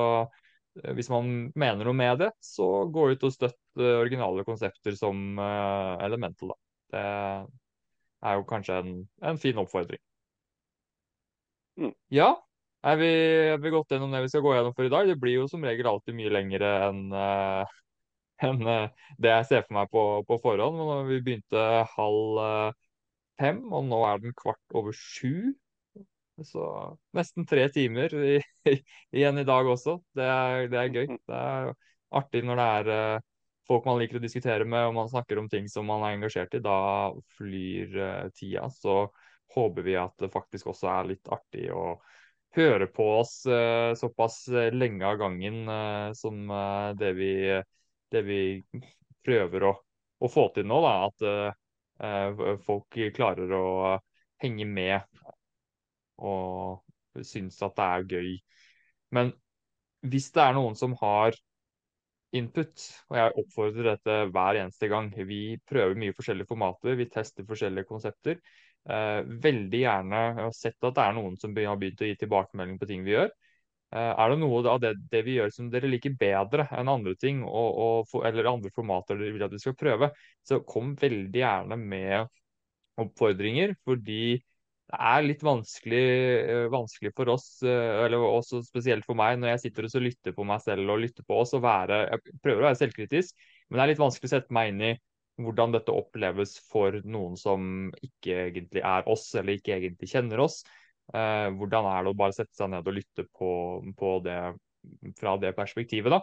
[0.97, 6.55] hvis man mener noe med det, så gå ut og støtt originale konsepter som Elemental,
[6.55, 6.61] da.
[6.91, 7.03] Det
[8.31, 8.95] er jo kanskje en,
[9.33, 10.01] en fin oppfordring.
[11.79, 11.93] Mm.
[12.11, 12.31] Ja,
[12.81, 13.09] er vi,
[13.53, 15.09] er vi gått gjennom det vi skal gå gjennom for i dag?
[15.09, 17.75] Det blir jo som regel alltid mye lengre enn uh,
[18.47, 20.81] en, uh, det jeg ser for meg på, på forhånd.
[20.81, 21.65] Men vi begynte
[21.95, 22.79] halv uh,
[23.41, 25.53] fem, og nå er den kvart over sju.
[26.41, 26.65] Så
[27.13, 28.39] nesten tre timer i,
[29.17, 29.99] igjen i dag også.
[30.17, 31.19] Det er, det er, gøy.
[31.29, 31.75] Det er
[32.17, 33.27] artig når det er
[33.69, 36.57] folk man liker å diskutere med, og man snakker om ting som man er engasjert
[36.57, 36.65] i.
[36.65, 36.79] Da
[37.37, 38.71] flyr tida.
[38.73, 39.05] Så
[39.55, 41.95] håper vi at det faktisk også er litt artig å
[42.57, 44.43] høre på oss uh, såpass
[44.75, 47.33] lenge av gangen uh, som uh, det, vi,
[48.11, 48.41] det, vi,
[49.25, 49.75] prøver å,
[50.19, 50.81] å, få til nå.
[50.83, 50.95] Da.
[51.11, 53.67] At folk klarer å
[54.41, 55.05] henge med
[56.25, 58.31] og synes at det er gøy.
[59.13, 59.33] Men
[60.09, 61.37] hvis det er noen som har
[62.37, 67.47] input, og jeg oppfordrer dette hver eneste gang Vi prøver mye forskjellige formater, vi tester
[67.49, 68.39] forskjellige konsepter.
[68.89, 72.17] Uh, veldig gjerne jeg har sett at det er noen som har begynt å gi
[72.23, 73.29] tilbakemelding på ting vi gjør.
[73.93, 77.13] Uh, er det noe av det, det, vi gjør som dere liker bedre enn andre
[77.21, 80.11] ting, og, og, eller andre formater dere vil at vi skal prøve,
[80.47, 82.31] så kom veldig gjerne med
[83.01, 83.77] oppfordringer.
[83.85, 86.07] Fordi det er litt vanskelig,
[86.49, 90.49] uh, vanskelig for oss, eller også spesielt for meg, når jeg sitter og lytter på
[90.49, 93.85] meg selv og lytter på oss, og være, jeg prøver å være selvkritisk, men det
[93.85, 94.97] er litt vanskelig å sette meg inn i
[95.45, 100.61] hvordan dette oppleves for noen som ikke egentlig er oss, eller ikke egentlig kjenner oss.
[101.15, 103.53] Eh, hvordan er det å bare sette seg ned og lytte på,
[103.99, 104.41] på det
[105.19, 106.21] fra det perspektivet, da.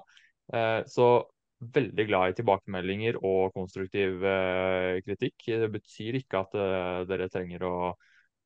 [0.54, 1.10] Eh, så
[1.58, 5.48] veldig glad i tilbakemeldinger og konstruktiv eh, kritikk.
[5.64, 7.78] Det betyr ikke at uh, dere trenger å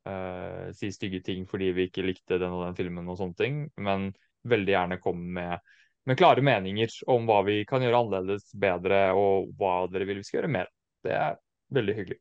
[0.08, 3.62] uh, si stygge ting fordi vi ikke likte den og den filmen og sånne ting,
[3.84, 4.12] men
[4.48, 5.74] veldig gjerne komme med,
[6.10, 10.26] med klare meninger om hva vi kan gjøre annerledes, bedre, og hva dere vil vi
[10.28, 10.72] skal gjøre mer.
[11.06, 11.38] Det er
[11.74, 12.20] veldig hyggelig.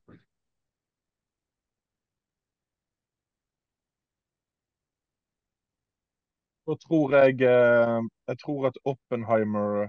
[6.67, 9.89] Så tror jeg uh, Jeg tror at Oppenheimer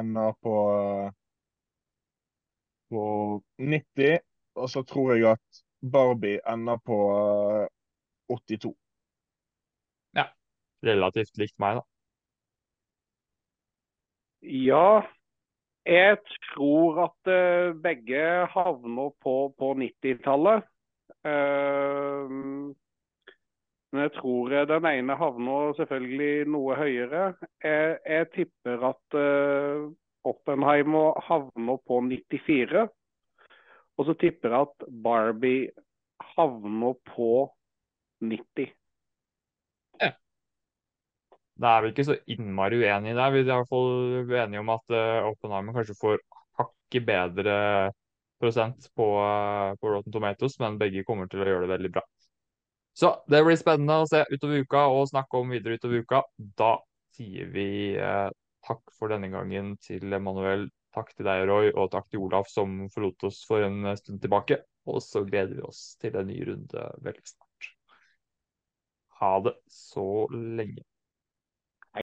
[0.00, 0.56] ender på
[2.88, 3.02] på
[3.58, 4.18] 90.
[4.54, 5.62] Og så tror jeg at
[5.92, 6.98] Barbie ender på
[8.28, 8.68] 82.
[8.70, 8.74] Eh,
[10.16, 10.24] ja.
[10.82, 11.95] Relativt likt meg, da.
[14.42, 15.02] Ja.
[15.86, 16.18] Jeg
[16.52, 20.66] tror at uh, begge havner på, på 90-tallet.
[21.26, 22.32] Uh, eh,
[23.92, 27.22] men jeg tror den ene havner selvfølgelig noe høyere.
[27.62, 29.18] Jeg, jeg tipper at
[30.26, 32.88] Oppenheimer havner på 94.
[33.96, 35.70] Og så tipper jeg at Barbie
[36.34, 37.30] havner på
[38.20, 38.74] 90.
[41.56, 43.32] Da er vi ikke så innmari uenige der.
[43.32, 46.20] Vi er i hvert fall enige om at uh, Oppenheimer kanskje får
[46.60, 47.56] hakket bedre
[48.40, 52.04] prosent på, uh, på Rotten Tomatoes, men begge kommer til å gjøre det veldig bra.
[52.96, 56.22] Så det blir spennende å se utover uka og snakke om videre utover uka.
[56.60, 56.74] Da
[57.16, 58.28] sier vi uh,
[58.66, 62.86] takk for denne gangen til Emanuel Takk til deg, Roy, og takk til Olaf som
[62.88, 64.62] forlot oss for en stund tilbake.
[64.88, 67.68] Og så gleder vi oss til en ny runde veldig snart.
[69.20, 70.86] Ha det så lenge.